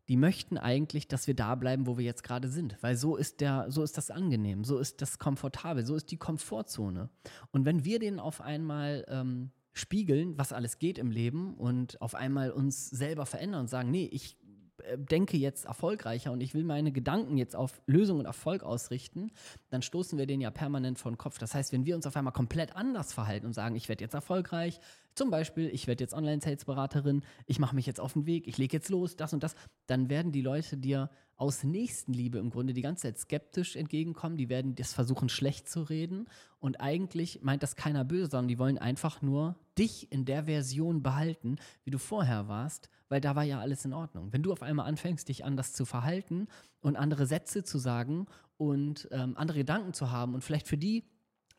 die 0.10 0.18
möchten 0.18 0.58
eigentlich, 0.58 1.08
dass 1.08 1.28
wir 1.28 1.36
da 1.36 1.54
bleiben, 1.54 1.86
wo 1.86 1.98
wir 1.98 2.04
jetzt 2.04 2.24
gerade 2.24 2.50
sind, 2.50 2.76
weil 2.82 2.98
so 2.98 3.16
ist 3.16 3.42
der, 3.42 3.68
so 3.70 3.84
ist 3.84 3.96
das 3.96 4.10
angenehm, 4.10 4.64
so 4.64 4.80
ist 4.80 5.04
das 5.04 5.20
komfortabel, 5.20 5.86
so 5.86 5.96
ist 5.96 6.10
die 6.10 6.18
Komfortzone. 6.18 7.10
Und 7.52 7.66
wenn 7.66 7.86
wir 7.86 8.00
denen 8.00 8.20
auf 8.20 8.42
einmal 8.42 9.06
ähm, 9.08 9.52
spiegeln, 9.72 10.36
was 10.36 10.52
alles 10.52 10.80
geht 10.80 10.98
im 10.98 11.12
Leben 11.12 11.54
und 11.54 12.02
auf 12.02 12.16
einmal 12.16 12.50
uns 12.50 12.90
selber 12.90 13.28
verändern 13.28 13.62
und 13.62 13.68
sagen, 13.70 13.92
nee, 13.92 14.10
ich 14.12 14.36
äh, 14.84 14.98
denke 14.98 15.38
jetzt 15.38 15.66
erfolgreicher 15.66 16.32
und 16.32 16.42
ich 16.42 16.56
will 16.56 16.64
meine 16.64 16.92
Gedanken 16.92 17.38
jetzt 17.38 17.56
auf 17.56 17.80
Lösung 17.86 18.18
und 18.18 18.26
Erfolg 18.26 18.64
ausrichten, 18.64 19.32
dann 19.70 19.84
stoßen 19.84 20.18
wir 20.18 20.26
den 20.26 20.42
ja 20.42 20.50
permanent 20.50 20.98
vor 20.98 21.12
den 21.12 21.20
Kopf. 21.20 21.38
Das 21.38 21.54
heißt, 21.54 21.72
wenn 21.72 21.86
wir 21.86 21.96
uns 21.96 22.08
auf 22.08 22.18
einmal 22.18 22.34
komplett 22.34 22.76
anders 22.76 23.14
verhalten 23.14 23.46
und 23.46 23.54
sagen, 23.54 23.76
ich 23.76 23.88
werde 23.90 24.04
jetzt 24.04 24.16
erfolgreich, 24.16 24.80
zum 25.20 25.32
Beispiel, 25.32 25.68
ich 25.68 25.86
werde 25.86 26.02
jetzt 26.02 26.14
Online-Sales-Beraterin, 26.14 27.24
ich 27.46 27.60
mache 27.60 27.76
mich 27.76 27.86
jetzt 27.86 28.00
auf 28.00 28.14
den 28.14 28.26
Weg, 28.26 28.48
ich 28.48 28.58
lege 28.58 28.78
jetzt 28.78 28.88
los, 28.88 29.18
das 29.18 29.34
und 29.34 29.44
das, 29.44 29.54
dann 29.86 30.10
werden 30.10 30.32
die 30.32 30.42
Leute 30.42 30.78
dir 30.78 31.10
aus 31.36 31.64
Nächstenliebe 31.64 32.38
im 32.38 32.50
Grunde 32.50 32.74
die 32.74 32.82
ganze 32.82 33.04
Zeit 33.04 33.18
skeptisch 33.18 33.76
entgegenkommen. 33.76 34.38
Die 34.38 34.48
werden 34.48 34.76
das 34.76 34.94
versuchen, 34.94 35.28
schlecht 35.28 35.68
zu 35.68 35.82
reden. 35.82 36.28
Und 36.60 36.80
eigentlich 36.80 37.42
meint 37.42 37.62
das 37.64 37.76
keiner 37.76 38.06
böse, 38.06 38.32
sondern 38.32 38.48
die 38.48 38.60
wollen 38.60 38.78
einfach 38.78 39.22
nur 39.22 39.58
dich 39.78 40.10
in 40.10 40.24
der 40.24 40.46
Version 40.46 41.04
behalten, 41.04 41.58
wie 41.84 41.92
du 41.92 41.98
vorher 41.98 42.48
warst, 42.48 42.90
weil 43.10 43.20
da 43.20 43.36
war 43.36 43.44
ja 43.44 43.60
alles 43.60 43.84
in 43.84 43.92
Ordnung. 43.92 44.32
Wenn 44.32 44.44
du 44.44 44.54
auf 44.54 44.62
einmal 44.62 44.88
anfängst, 44.88 45.28
dich 45.28 45.44
anders 45.44 45.74
zu 45.74 45.84
verhalten 45.84 46.48
und 46.80 46.96
andere 46.96 47.26
Sätze 47.26 47.64
zu 47.64 47.78
sagen 47.78 48.28
und 48.56 49.10
ähm, 49.12 49.36
andere 49.36 49.60
Gedanken 49.60 49.94
zu 49.94 50.12
haben 50.12 50.34
und 50.34 50.46
vielleicht 50.46 50.70
für 50.70 50.78
die 50.78 51.04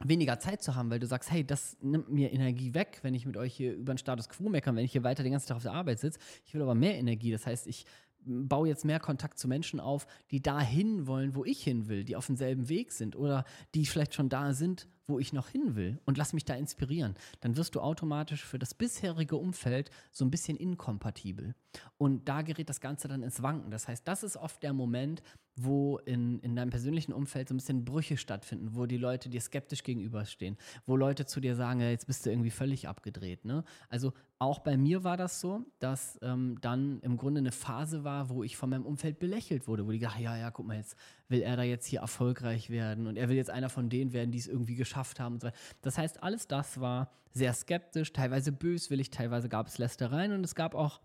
weniger 0.03 0.39
Zeit 0.39 0.63
zu 0.63 0.75
haben, 0.75 0.91
weil 0.91 0.99
du 0.99 1.07
sagst, 1.07 1.31
hey, 1.31 1.45
das 1.45 1.77
nimmt 1.81 2.11
mir 2.11 2.33
Energie 2.33 2.75
weg, 2.75 3.01
wenn 3.03 3.15
ich 3.15 3.27
mit 3.27 3.37
euch 3.37 3.55
hier 3.55 3.75
über 3.75 3.93
den 3.93 3.99
Status 3.99 4.29
quo 4.29 4.49
meckern, 4.49 4.77
wenn 4.77 4.85
ich 4.85 4.93
hier 4.93 5.05
weiter 5.05 5.23
den 5.23 5.33
ganzen 5.33 5.49
Tag 5.49 5.57
auf 5.59 5.63
der 5.63 5.73
Arbeit 5.73 5.99
sitze. 5.99 6.19
Ich 6.45 6.55
will 6.55 6.63
aber 6.63 6.75
mehr 6.75 6.97
Energie. 6.97 7.31
Das 7.31 7.47
heißt, 7.47 7.67
ich 7.67 7.85
baue 8.25 8.69
jetzt 8.69 8.85
mehr 8.85 9.01
Kontakt 9.01 9.39
zu 9.39 9.49
Menschen 9.49 9.81
auf, 9.81 10.07
die 10.31 10.43
dahin 10.43 11.07
wollen, 11.07 11.35
wo 11.35 11.45
ich 11.45 11.63
hin 11.63 11.89
will, 11.89 12.05
die 12.05 12.17
auf 12.17 12.27
demselben 12.27 12.69
Weg 12.69 12.93
sind 12.93 13.17
oder 13.17 13.45
die 13.75 13.87
vielleicht 13.87 14.15
schon 14.15 14.29
da 14.29 14.53
sind, 14.53 14.89
wo 15.11 15.19
ich 15.19 15.35
noch 15.35 15.49
hin 15.49 15.77
will 15.77 16.01
und 16.07 16.17
lass 16.17 16.33
mich 16.33 16.47
da 16.47 16.55
inspirieren. 16.55 17.15
Dann 17.41 17.57
wirst 17.57 17.75
du 17.75 17.81
automatisch 17.81 18.45
für 18.45 18.59
das 18.59 18.73
bisherige 18.73 19.37
Umfeld 19.37 19.91
so 20.11 20.25
ein 20.25 20.31
bisschen 20.31 20.57
inkompatibel. 20.57 21.55
Und 21.99 22.29
da 22.29 22.43
gerät 22.43 22.71
das 22.71 22.81
Ganze 22.81 23.09
dann 23.09 23.23
ins 23.23 23.43
Wanken. 23.43 23.71
Das 23.71 23.89
heißt, 23.89 24.09
das 24.09 24.23
ist 24.23 24.37
oft 24.37 24.63
der 24.63 24.73
Moment, 24.73 25.23
wo 25.57 25.99
in, 25.99 26.39
in 26.41 26.57
deinem 26.57 26.71
persönlichen 26.71 27.13
Umfeld 27.13 27.49
so 27.49 27.55
ein 27.55 27.59
bisschen 27.59 27.85
Brüche 27.85 28.17
stattfinden, 28.17 28.75
wo 28.75 28.87
die 28.87 28.97
Leute 28.97 29.29
dir 29.29 29.41
skeptisch 29.41 29.83
gegenüberstehen, 29.83 30.57
wo 30.87 30.97
Leute 30.97 31.27
zu 31.27 31.41
dir 31.41 31.55
sagen, 31.55 31.81
ja, 31.81 31.91
jetzt 31.91 32.07
bist 32.07 32.25
du 32.25 32.31
irgendwie 32.31 32.51
völlig 32.51 32.89
abgedreht. 32.89 33.45
Ne? 33.45 33.65
Also 33.89 34.13
auch 34.39 34.61
bei 34.61 34.77
mir 34.77 35.05
war 35.05 35.17
das 35.17 35.41
so, 35.41 35.67
dass 35.79 36.19
ähm, 36.23 36.57
dann 36.61 37.01
im 37.01 37.17
Grunde 37.17 37.41
eine 37.41 37.53
Phase 37.53 38.05
war, 38.05 38.31
wo 38.31 38.43
ich 38.43 38.57
von 38.57 38.71
meinem 38.71 38.87
Umfeld 38.87 39.19
belächelt 39.19 39.69
wurde, 39.69 39.87
wo 39.87 39.91
die 39.91 39.99
gesagt 39.99 40.21
ja, 40.21 40.37
ja, 40.37 40.51
guck 40.51 40.67
mal, 40.67 40.77
jetzt 40.77 40.97
will 41.29 41.43
er 41.43 41.57
da 41.57 41.63
jetzt 41.63 41.87
hier 41.87 42.01
erfolgreich 42.01 42.71
werden 42.71 43.07
und 43.07 43.17
er 43.17 43.29
will 43.29 43.37
jetzt 43.37 43.51
einer 43.51 43.69
von 43.69 43.91
denen 43.91 44.13
werden, 44.13 44.33
die 44.33 44.39
es 44.39 44.49
irgendwie 44.49 44.77
geschafft 44.77 45.00
haben 45.21 45.35
und 45.35 45.41
so 45.41 45.47
weiter. 45.49 45.57
Das 45.83 45.99
heißt, 45.99 46.23
alles 46.23 46.47
das 46.47 46.81
war 46.81 47.11
sehr 47.33 47.53
skeptisch, 47.53 48.13
teilweise 48.13 48.53
böswillig, 48.53 49.11
teilweise 49.11 49.49
gab 49.49 49.69
es 49.69 49.79
Lästereien 49.79 50.33
und 50.33 50.45
es 50.45 50.55
gab 50.55 50.75
auch 50.75 51.01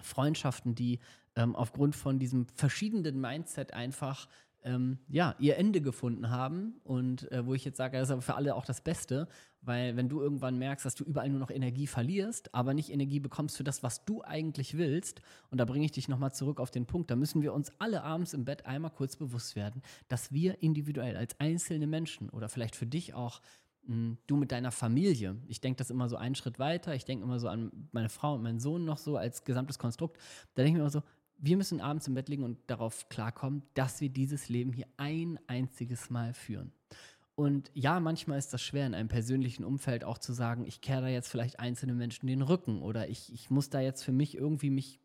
Freundschaften, 0.00 0.74
die 0.74 0.98
ähm, 1.36 1.54
aufgrund 1.54 1.94
von 1.96 2.18
diesem 2.18 2.46
verschiedenen 2.54 3.20
Mindset 3.20 3.72
einfach 3.72 4.28
ähm, 4.64 4.98
ja, 5.08 5.34
ihr 5.38 5.56
Ende 5.56 5.80
gefunden 5.80 6.30
haben 6.30 6.80
und 6.84 7.30
äh, 7.32 7.46
wo 7.46 7.54
ich 7.54 7.64
jetzt 7.64 7.76
sage, 7.76 7.98
das 7.98 8.08
ist 8.08 8.12
aber 8.12 8.22
für 8.22 8.34
alle 8.34 8.54
auch 8.54 8.64
das 8.64 8.80
Beste, 8.80 9.28
weil 9.60 9.96
wenn 9.96 10.08
du 10.08 10.20
irgendwann 10.20 10.58
merkst, 10.58 10.84
dass 10.84 10.94
du 10.94 11.04
überall 11.04 11.28
nur 11.28 11.40
noch 11.40 11.50
Energie 11.50 11.86
verlierst, 11.86 12.54
aber 12.54 12.74
nicht 12.74 12.90
Energie 12.90 13.20
bekommst 13.20 13.56
für 13.56 13.64
das, 13.64 13.82
was 13.82 14.04
du 14.04 14.22
eigentlich 14.22 14.76
willst, 14.76 15.20
und 15.50 15.58
da 15.58 15.64
bringe 15.64 15.84
ich 15.84 15.92
dich 15.92 16.08
nochmal 16.08 16.32
zurück 16.32 16.60
auf 16.60 16.70
den 16.70 16.86
Punkt, 16.86 17.10
da 17.10 17.16
müssen 17.16 17.42
wir 17.42 17.52
uns 17.52 17.72
alle 17.78 18.02
abends 18.02 18.34
im 18.34 18.44
Bett 18.44 18.66
einmal 18.66 18.90
kurz 18.90 19.16
bewusst 19.16 19.56
werden, 19.56 19.82
dass 20.08 20.32
wir 20.32 20.62
individuell 20.62 21.16
als 21.16 21.38
einzelne 21.40 21.86
Menschen 21.86 22.28
oder 22.30 22.48
vielleicht 22.48 22.76
für 22.76 22.86
dich 22.86 23.14
auch 23.14 23.40
hm, 23.88 24.18
du 24.26 24.36
mit 24.36 24.52
deiner 24.52 24.70
Familie. 24.70 25.36
Ich 25.46 25.60
denke 25.62 25.78
das 25.78 25.90
immer 25.90 26.08
so 26.10 26.16
einen 26.16 26.34
Schritt 26.34 26.58
weiter. 26.58 26.94
Ich 26.94 27.06
denke 27.06 27.24
immer 27.24 27.38
so 27.38 27.48
an 27.48 27.88
meine 27.92 28.10
Frau 28.10 28.34
und 28.34 28.42
meinen 28.42 28.60
Sohn 28.60 28.84
noch 28.84 28.98
so 28.98 29.16
als 29.16 29.44
gesamtes 29.44 29.78
Konstrukt. 29.78 30.18
Da 30.54 30.62
denke 30.62 30.68
ich 30.68 30.74
mir 30.74 30.80
immer 30.80 30.90
so, 30.90 31.02
wir 31.38 31.56
müssen 31.56 31.80
abends 31.80 32.06
im 32.08 32.14
Bett 32.14 32.28
liegen 32.28 32.42
und 32.42 32.58
darauf 32.66 33.08
klarkommen, 33.08 33.62
dass 33.74 34.00
wir 34.00 34.08
dieses 34.08 34.48
Leben 34.48 34.72
hier 34.72 34.86
ein 34.96 35.38
einziges 35.46 36.10
Mal 36.10 36.34
führen. 36.34 36.72
Und 37.36 37.70
ja, 37.72 38.00
manchmal 38.00 38.38
ist 38.38 38.52
das 38.52 38.60
schwer 38.62 38.86
in 38.86 38.94
einem 38.94 39.08
persönlichen 39.08 39.62
Umfeld 39.64 40.02
auch 40.02 40.18
zu 40.18 40.32
sagen, 40.32 40.66
ich 40.66 40.80
kehre 40.80 41.02
da 41.02 41.08
jetzt 41.08 41.30
vielleicht 41.30 41.60
einzelne 41.60 41.94
Menschen 41.94 42.26
den 42.26 42.42
Rücken 42.42 42.82
oder 42.82 43.08
ich, 43.08 43.32
ich 43.32 43.48
muss 43.48 43.70
da 43.70 43.80
jetzt 43.80 44.02
für 44.02 44.10
mich 44.10 44.36
irgendwie 44.36 44.70
mich 44.70 44.98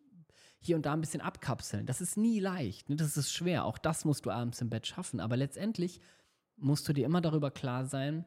hier 0.59 0.75
und 0.75 0.87
da 0.87 0.93
ein 0.93 1.01
bisschen 1.01 1.21
abkapseln. 1.21 1.85
Das 1.85 2.01
ist 2.01 2.17
nie 2.17 2.39
leicht, 2.39 2.89
ne? 2.89 2.95
das 2.95 3.17
ist 3.17 3.31
schwer. 3.31 3.65
Auch 3.65 3.77
das 3.77 4.03
musst 4.03 4.25
du 4.25 4.31
abends 4.31 4.61
im 4.61 4.71
Bett 4.71 4.87
schaffen. 4.87 5.19
Aber 5.19 5.37
letztendlich 5.37 5.99
musst 6.57 6.87
du 6.87 6.93
dir 6.93 7.05
immer 7.05 7.21
darüber 7.21 7.51
klar 7.51 7.85
sein, 7.85 8.25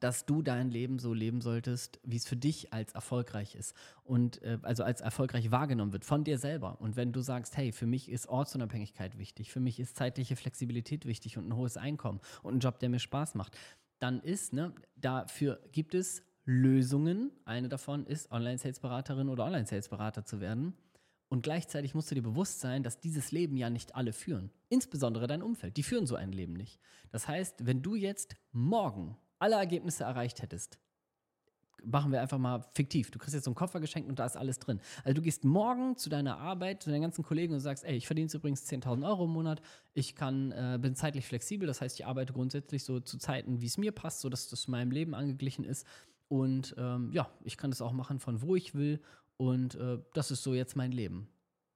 dass 0.00 0.26
du 0.26 0.42
dein 0.42 0.70
Leben 0.70 0.98
so 0.98 1.14
leben 1.14 1.40
solltest, 1.40 2.00
wie 2.04 2.16
es 2.16 2.26
für 2.26 2.36
dich 2.36 2.72
als 2.72 2.92
erfolgreich 2.92 3.54
ist 3.54 3.74
und 4.04 4.42
äh, 4.42 4.58
also 4.62 4.84
als 4.84 5.00
erfolgreich 5.00 5.50
wahrgenommen 5.50 5.92
wird 5.92 6.04
von 6.04 6.24
dir 6.24 6.38
selber. 6.38 6.80
Und 6.80 6.96
wenn 6.96 7.12
du 7.12 7.20
sagst, 7.20 7.56
hey, 7.56 7.72
für 7.72 7.86
mich 7.86 8.10
ist 8.10 8.28
Ortsunabhängigkeit 8.28 9.18
wichtig, 9.18 9.50
für 9.50 9.60
mich 9.60 9.80
ist 9.80 9.96
zeitliche 9.96 10.36
Flexibilität 10.36 11.06
wichtig 11.06 11.38
und 11.38 11.48
ein 11.48 11.56
hohes 11.56 11.76
Einkommen 11.76 12.20
und 12.42 12.56
ein 12.56 12.60
Job, 12.60 12.78
der 12.78 12.88
mir 12.88 12.98
Spaß 12.98 13.34
macht, 13.34 13.56
dann 13.98 14.20
ist, 14.20 14.52
ne, 14.52 14.74
dafür 14.96 15.60
gibt 15.72 15.94
es 15.94 16.22
Lösungen. 16.44 17.32
Eine 17.44 17.68
davon 17.68 18.06
ist, 18.06 18.30
Online-Sales-Beraterin 18.30 19.28
oder 19.28 19.44
Online-Sales-Berater 19.44 20.24
zu 20.24 20.40
werden. 20.40 20.74
Und 21.28 21.42
gleichzeitig 21.42 21.94
musst 21.94 22.10
du 22.10 22.14
dir 22.14 22.22
bewusst 22.22 22.60
sein, 22.60 22.84
dass 22.84 23.00
dieses 23.00 23.32
Leben 23.32 23.56
ja 23.56 23.68
nicht 23.68 23.96
alle 23.96 24.12
führen. 24.12 24.50
Insbesondere 24.68 25.26
dein 25.26 25.42
Umfeld. 25.42 25.76
Die 25.76 25.82
führen 25.82 26.06
so 26.06 26.14
ein 26.14 26.30
Leben 26.30 26.52
nicht. 26.52 26.78
Das 27.10 27.26
heißt, 27.26 27.66
wenn 27.66 27.82
du 27.82 27.96
jetzt 27.96 28.36
morgen 28.52 29.16
alle 29.38 29.56
Ergebnisse 29.56 30.04
erreicht 30.04 30.42
hättest, 30.42 30.78
machen 31.84 32.10
wir 32.12 32.20
einfach 32.20 32.38
mal 32.38 32.64
fiktiv. 32.74 33.10
Du 33.10 33.18
kriegst 33.18 33.34
jetzt 33.34 33.44
so 33.44 33.50
einen 33.50 33.56
Koffer 33.56 33.80
geschenkt 33.80 34.08
und 34.08 34.18
da 34.18 34.26
ist 34.26 34.36
alles 34.36 34.58
drin. 34.58 34.80
Also 35.04 35.14
du 35.14 35.22
gehst 35.22 35.44
morgen 35.44 35.96
zu 35.96 36.10
deiner 36.10 36.38
Arbeit, 36.38 36.82
zu 36.82 36.90
deinen 36.90 37.02
ganzen 37.02 37.24
Kollegen 37.24 37.54
und 37.54 37.60
sagst, 37.60 37.84
ey, 37.84 37.96
ich 37.96 38.06
verdiene 38.06 38.30
übrigens 38.32 38.68
10.000 38.68 39.06
Euro 39.06 39.24
im 39.24 39.30
Monat, 39.30 39.62
ich 39.94 40.14
kann, 40.14 40.52
äh, 40.52 40.78
bin 40.80 40.94
zeitlich 40.94 41.26
flexibel, 41.26 41.66
das 41.66 41.80
heißt, 41.80 41.98
ich 41.98 42.06
arbeite 42.06 42.32
grundsätzlich 42.32 42.84
so 42.84 43.00
zu 43.00 43.18
Zeiten, 43.18 43.60
wie 43.60 43.66
es 43.66 43.78
mir 43.78 43.92
passt, 43.92 44.20
sodass 44.20 44.48
das 44.48 44.68
meinem 44.68 44.90
Leben 44.90 45.14
angeglichen 45.14 45.64
ist. 45.64 45.86
Und 46.28 46.74
ähm, 46.76 47.12
ja, 47.12 47.30
ich 47.44 47.56
kann 47.56 47.70
das 47.70 47.80
auch 47.80 47.92
machen 47.92 48.18
von 48.18 48.42
wo 48.42 48.56
ich 48.56 48.74
will 48.74 49.00
und 49.36 49.76
äh, 49.76 49.98
das 50.14 50.30
ist 50.30 50.42
so 50.42 50.54
jetzt 50.54 50.76
mein 50.76 50.90
Leben 50.90 51.28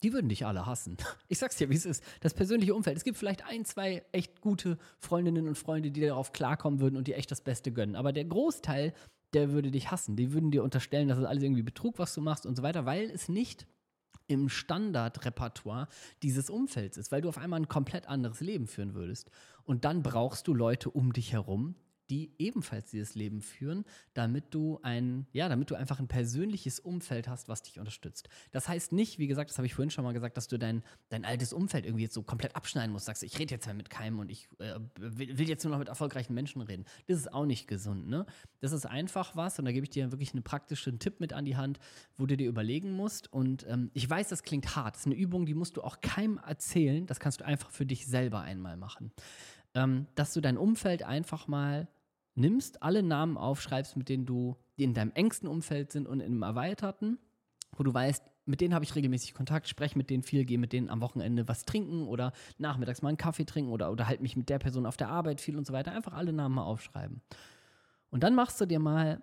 die 0.02 0.12
würden 0.12 0.28
dich 0.28 0.46
alle 0.46 0.66
hassen. 0.66 0.96
Ich 1.28 1.38
sag's 1.38 1.56
dir, 1.56 1.70
wie 1.70 1.76
es 1.76 1.86
ist. 1.86 2.02
Das 2.20 2.34
persönliche 2.34 2.74
Umfeld. 2.74 2.96
Es 2.96 3.04
gibt 3.04 3.16
vielleicht 3.16 3.44
ein, 3.44 3.64
zwei 3.64 4.02
echt 4.12 4.40
gute 4.40 4.78
Freundinnen 4.98 5.46
und 5.46 5.56
Freunde, 5.56 5.90
die 5.90 6.00
darauf 6.00 6.32
klarkommen 6.32 6.80
würden 6.80 6.96
und 6.96 7.06
dir 7.06 7.16
echt 7.16 7.30
das 7.30 7.40
Beste 7.40 7.72
gönnen. 7.72 7.94
Aber 7.94 8.12
der 8.12 8.24
Großteil, 8.24 8.92
der 9.32 9.52
würde 9.52 9.70
dich 9.70 9.90
hassen. 9.90 10.16
Die 10.16 10.32
würden 10.32 10.50
dir 10.50 10.64
unterstellen, 10.64 11.08
dass 11.08 11.18
es 11.18 11.24
alles 11.24 11.42
irgendwie 11.42 11.62
Betrug, 11.62 11.98
was 11.98 12.14
du 12.14 12.20
machst 12.20 12.46
und 12.46 12.56
so 12.56 12.62
weiter, 12.62 12.84
weil 12.84 13.10
es 13.10 13.28
nicht 13.28 13.66
im 14.26 14.48
Standardrepertoire 14.48 15.88
dieses 16.22 16.50
Umfelds 16.50 16.96
ist, 16.96 17.12
weil 17.12 17.20
du 17.20 17.28
auf 17.28 17.38
einmal 17.38 17.60
ein 17.60 17.68
komplett 17.68 18.06
anderes 18.08 18.40
Leben 18.40 18.66
führen 18.66 18.94
würdest. 18.94 19.30
Und 19.64 19.84
dann 19.84 20.02
brauchst 20.02 20.46
du 20.48 20.54
Leute 20.54 20.90
um 20.90 21.12
dich 21.12 21.32
herum, 21.32 21.74
die 22.10 22.32
ebenfalls 22.38 22.90
dieses 22.90 23.14
Leben 23.14 23.40
führen, 23.40 23.84
damit 24.14 24.52
du 24.52 24.80
ein, 24.82 25.26
ja, 25.32 25.48
damit 25.48 25.70
du 25.70 25.76
einfach 25.76 26.00
ein 26.00 26.08
persönliches 26.08 26.80
Umfeld 26.80 27.28
hast, 27.28 27.48
was 27.48 27.62
dich 27.62 27.78
unterstützt. 27.78 28.28
Das 28.50 28.68
heißt 28.68 28.92
nicht, 28.92 29.18
wie 29.18 29.28
gesagt, 29.28 29.50
das 29.50 29.58
habe 29.58 29.66
ich 29.66 29.74
vorhin 29.74 29.90
schon 29.90 30.04
mal 30.04 30.12
gesagt, 30.12 30.36
dass 30.36 30.48
du 30.48 30.58
dein, 30.58 30.82
dein 31.08 31.24
altes 31.24 31.52
Umfeld 31.52 31.86
irgendwie 31.86 32.04
jetzt 32.04 32.14
so 32.14 32.22
komplett 32.22 32.56
abschneiden 32.56 32.92
musst. 32.92 33.06
Sagst, 33.06 33.22
ich 33.22 33.38
rede 33.38 33.54
jetzt 33.54 33.72
mit 33.72 33.90
keinem 33.90 34.18
und 34.18 34.30
ich 34.30 34.48
äh, 34.58 34.80
will 34.96 35.48
jetzt 35.48 35.64
nur 35.64 35.70
noch 35.70 35.78
mit 35.78 35.88
erfolgreichen 35.88 36.34
Menschen 36.34 36.60
reden. 36.60 36.84
Das 37.06 37.18
ist 37.18 37.32
auch 37.32 37.46
nicht 37.46 37.68
gesund, 37.68 38.08
ne? 38.08 38.26
Das 38.60 38.72
ist 38.72 38.86
einfach 38.86 39.36
was 39.36 39.58
und 39.58 39.64
da 39.64 39.72
gebe 39.72 39.84
ich 39.84 39.90
dir 39.90 40.10
wirklich 40.10 40.34
einen 40.34 40.42
praktischen 40.42 40.98
Tipp 40.98 41.20
mit 41.20 41.32
an 41.32 41.44
die 41.44 41.56
Hand, 41.56 41.78
wo 42.16 42.26
du 42.26 42.36
dir 42.36 42.48
überlegen 42.48 42.92
musst. 42.92 43.32
Und 43.32 43.66
ähm, 43.68 43.90
ich 43.94 44.08
weiß, 44.08 44.28
das 44.28 44.42
klingt 44.42 44.76
hart. 44.76 44.96
Das 44.96 45.02
ist 45.02 45.06
eine 45.06 45.14
Übung, 45.14 45.46
die 45.46 45.54
musst 45.54 45.76
du 45.76 45.82
auch 45.82 46.00
keinem 46.00 46.38
erzählen. 46.38 47.06
Das 47.06 47.20
kannst 47.20 47.40
du 47.40 47.44
einfach 47.44 47.70
für 47.70 47.86
dich 47.86 48.06
selber 48.06 48.40
einmal 48.40 48.76
machen. 48.76 49.12
Ähm, 49.74 50.06
dass 50.16 50.34
du 50.34 50.40
dein 50.40 50.58
Umfeld 50.58 51.04
einfach 51.04 51.46
mal 51.46 51.88
nimmst, 52.34 52.82
alle 52.82 53.02
Namen 53.02 53.36
aufschreibst, 53.36 53.96
mit 53.96 54.08
denen 54.08 54.26
du, 54.26 54.56
die 54.78 54.84
in 54.84 54.94
deinem 54.94 55.12
engsten 55.12 55.48
Umfeld 55.48 55.92
sind 55.92 56.06
und 56.06 56.20
in 56.20 56.26
einem 56.26 56.42
erweiterten, 56.42 57.18
wo 57.76 57.82
du 57.82 57.92
weißt, 57.92 58.22
mit 58.46 58.60
denen 58.60 58.74
habe 58.74 58.84
ich 58.84 58.94
regelmäßig 58.94 59.34
Kontakt, 59.34 59.68
spreche 59.68 59.96
mit 59.96 60.10
denen 60.10 60.22
viel, 60.22 60.44
gehe 60.44 60.58
mit 60.58 60.72
denen 60.72 60.90
am 60.90 61.00
Wochenende 61.00 61.46
was 61.46 61.64
trinken 61.64 62.08
oder 62.08 62.32
nachmittags 62.58 63.02
mal 63.02 63.10
einen 63.10 63.18
Kaffee 63.18 63.44
trinken 63.44 63.70
oder 63.70 63.90
unterhalte 63.90 64.22
mich 64.22 64.36
mit 64.36 64.48
der 64.48 64.58
Person 64.58 64.86
auf 64.86 64.96
der 64.96 65.08
Arbeit 65.08 65.40
viel 65.40 65.56
und 65.56 65.66
so 65.66 65.72
weiter. 65.72 65.92
Einfach 65.92 66.14
alle 66.14 66.32
Namen 66.32 66.56
mal 66.56 66.64
aufschreiben. 66.64 67.20
Und 68.10 68.22
dann 68.22 68.34
machst 68.34 68.60
du 68.60 68.66
dir 68.66 68.80
mal 68.80 69.22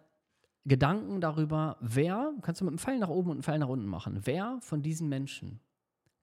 Gedanken 0.66 1.22
darüber, 1.22 1.78
wer, 1.82 2.34
kannst 2.42 2.62
du 2.62 2.66
mit 2.66 2.72
einem 2.72 2.80
Pfeil 2.80 3.00
nach 3.00 3.10
oben 3.10 3.30
und 3.30 3.38
einem 3.38 3.44
Pfeil 3.44 3.60
nach 3.60 3.70
unten 3.70 3.86
machen, 3.86 4.22
wer 4.24 4.60
von 4.62 4.82
diesen 4.82 5.10
Menschen 5.10 5.60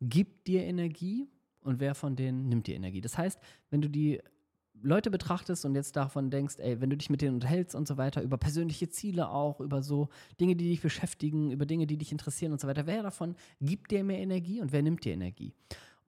gibt 0.01 0.47
dir 0.47 0.65
Energie 0.65 1.29
und 1.61 1.81
wer 1.81 1.95
von 1.95 2.17
denen 2.17 2.49
nimmt 2.49 2.67
dir 2.67 2.77
Energie. 2.77 3.01
Das 3.01 3.17
heißt, 3.17 3.41
wenn 3.71 3.81
du 3.81 3.89
die 3.89 4.21
Leute 4.83 5.11
betrachtest 5.11 5.65
und 5.65 5.75
jetzt 5.75 5.97
davon 5.97 6.31
denkst, 6.31 6.57
ey, 6.59 6.81
wenn 6.81 6.91
du 6.91 6.97
dich 6.97 7.09
mit 7.09 7.23
denen 7.23 7.35
unterhältst 7.35 7.75
und 7.75 7.89
so 7.89 7.97
weiter, 7.97 8.23
über 8.23 8.37
persönliche 8.37 8.89
Ziele 8.89 9.31
auch, 9.31 9.61
über 9.61 9.83
so 9.83 10.09
Dinge, 10.41 10.57
die 10.57 10.69
dich 10.69 10.83
beschäftigen, 10.83 11.51
über 11.51 11.67
Dinge, 11.67 11.87
die 11.87 11.97
dich 11.97 12.13
interessieren 12.13 12.53
und 12.53 12.61
so 12.61 12.69
weiter, 12.69 12.87
wer 12.87 13.03
davon 13.03 13.37
gibt 13.61 13.91
dir 13.91 14.05
mehr 14.05 14.19
Energie 14.19 14.61
und 14.61 14.73
wer 14.73 14.83
nimmt 14.83 15.05
dir 15.05 15.15
Energie? 15.15 15.55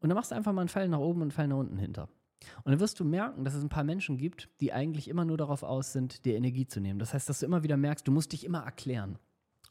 Und 0.00 0.11
dann 0.11 0.16
machst 0.16 0.31
du 0.31 0.35
einfach 0.35 0.52
mal 0.52 0.62
einen 0.62 0.68
Pfeil 0.68 0.88
nach 0.88 0.98
oben 0.98 1.20
und 1.20 1.22
einen 1.22 1.31
Pfeil 1.31 1.48
nach 1.48 1.57
unten 1.57 1.79
hinter. 1.79 2.09
Und 2.64 2.72
dann 2.72 2.81
wirst 2.81 3.00
du 3.00 3.05
merken, 3.05 3.44
dass 3.44 3.55
es 3.55 3.62
ein 3.62 3.68
paar 3.68 3.85
Menschen 3.85 4.18
gibt, 4.18 4.48
die 4.61 4.72
eigentlich 4.72 5.09
immer 5.09 5.24
nur 5.24 5.37
darauf 5.37 5.62
aus 5.62 5.92
sind, 5.92 6.24
dir 6.24 6.37
Energie 6.37 6.66
zu 6.66 6.81
nehmen. 6.81 6.98
Das 6.98 7.14
heißt, 7.14 7.29
dass 7.29 7.40
du 7.40 7.46
immer 7.46 7.62
wieder 7.62 7.76
merkst, 7.76 8.07
du 8.07 8.12
musst 8.12 8.33
dich 8.33 8.44
immer 8.44 8.61
erklären. 8.61 9.18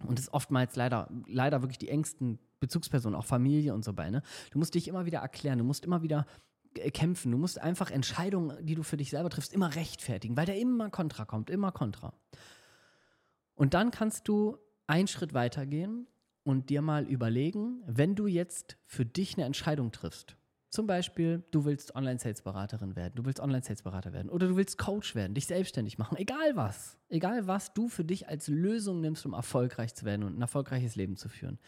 Und 0.06 0.18
das 0.18 0.26
ist 0.26 0.34
oftmals 0.34 0.76
leider, 0.76 1.10
leider 1.28 1.62
wirklich 1.62 1.78
die 1.78 1.90
engsten 1.90 2.40
Bezugspersonen, 2.60 3.18
auch 3.18 3.26
Familie 3.26 3.74
und 3.74 3.86
so 3.86 3.96
weiter. 3.98 4.12
Ne? 4.12 4.22
Du 4.52 4.60
musst 4.60 4.76
dich 4.76 4.88
immer 4.88 5.06
wieder 5.06 5.20
erklären, 5.20 5.60
du 5.60 5.64
musst 5.64 5.86
immer 5.86 6.02
wieder 6.02 6.26
kämpfen. 6.76 7.32
Du 7.32 7.38
musst 7.38 7.60
einfach 7.60 7.92
Entscheidungen, 7.92 8.66
die 8.66 8.76
du 8.76 8.84
für 8.84 8.98
dich 8.98 9.10
selber 9.10 9.30
triffst, 9.30 9.54
immer 9.54 9.76
rechtfertigen, 9.76 10.38
weil 10.38 10.46
da 10.46 10.54
immer 10.54 10.90
Kontra 10.90 11.26
kommt, 11.26 11.50
immer 11.50 11.72
Kontra. 11.72 12.14
Und 13.56 13.74
dann 13.74 13.92
kannst 13.92 14.28
du 14.28 14.58
einen 14.88 15.08
Schritt 15.08 15.34
weitergehen 15.34 16.08
und 16.44 16.70
dir 16.70 16.82
mal 16.82 17.06
überlegen, 17.06 17.82
wenn 17.88 18.16
du 18.16 18.28
jetzt 18.28 18.78
für 18.86 19.06
dich 19.06 19.36
eine 19.36 19.46
Entscheidung 19.46 19.92
triffst, 19.92 20.38
zum 20.76 20.88
Beispiel, 20.88 21.42
du 21.52 21.64
willst 21.64 21.96
Online-Sales-Beraterin 21.96 22.98
werden, 22.98 23.14
du 23.16 23.24
willst 23.24 23.40
Online-Sales-Berater 23.40 24.12
werden 24.12 24.30
oder 24.30 24.50
du 24.50 24.58
willst 24.58 24.78
Coach 24.78 25.16
werden, 25.16 25.34
dich 25.34 25.48
selbstständig 25.48 25.98
machen, 25.98 26.18
egal 26.18 26.58
was. 26.58 26.98
Egal 27.08 27.48
was 27.48 27.74
du 27.74 27.88
für 27.88 28.04
dich 28.04 28.28
als 28.28 28.50
Lösung 28.50 29.00
nimmst, 29.00 29.26
um 29.26 29.32
erfolgreich 29.32 29.96
zu 29.96 30.04
werden 30.04 30.24
und 30.24 30.38
ein 30.38 30.42
erfolgreiches 30.42 30.98
Leben 30.98 31.16
zu 31.16 31.30
führen. 31.30 31.60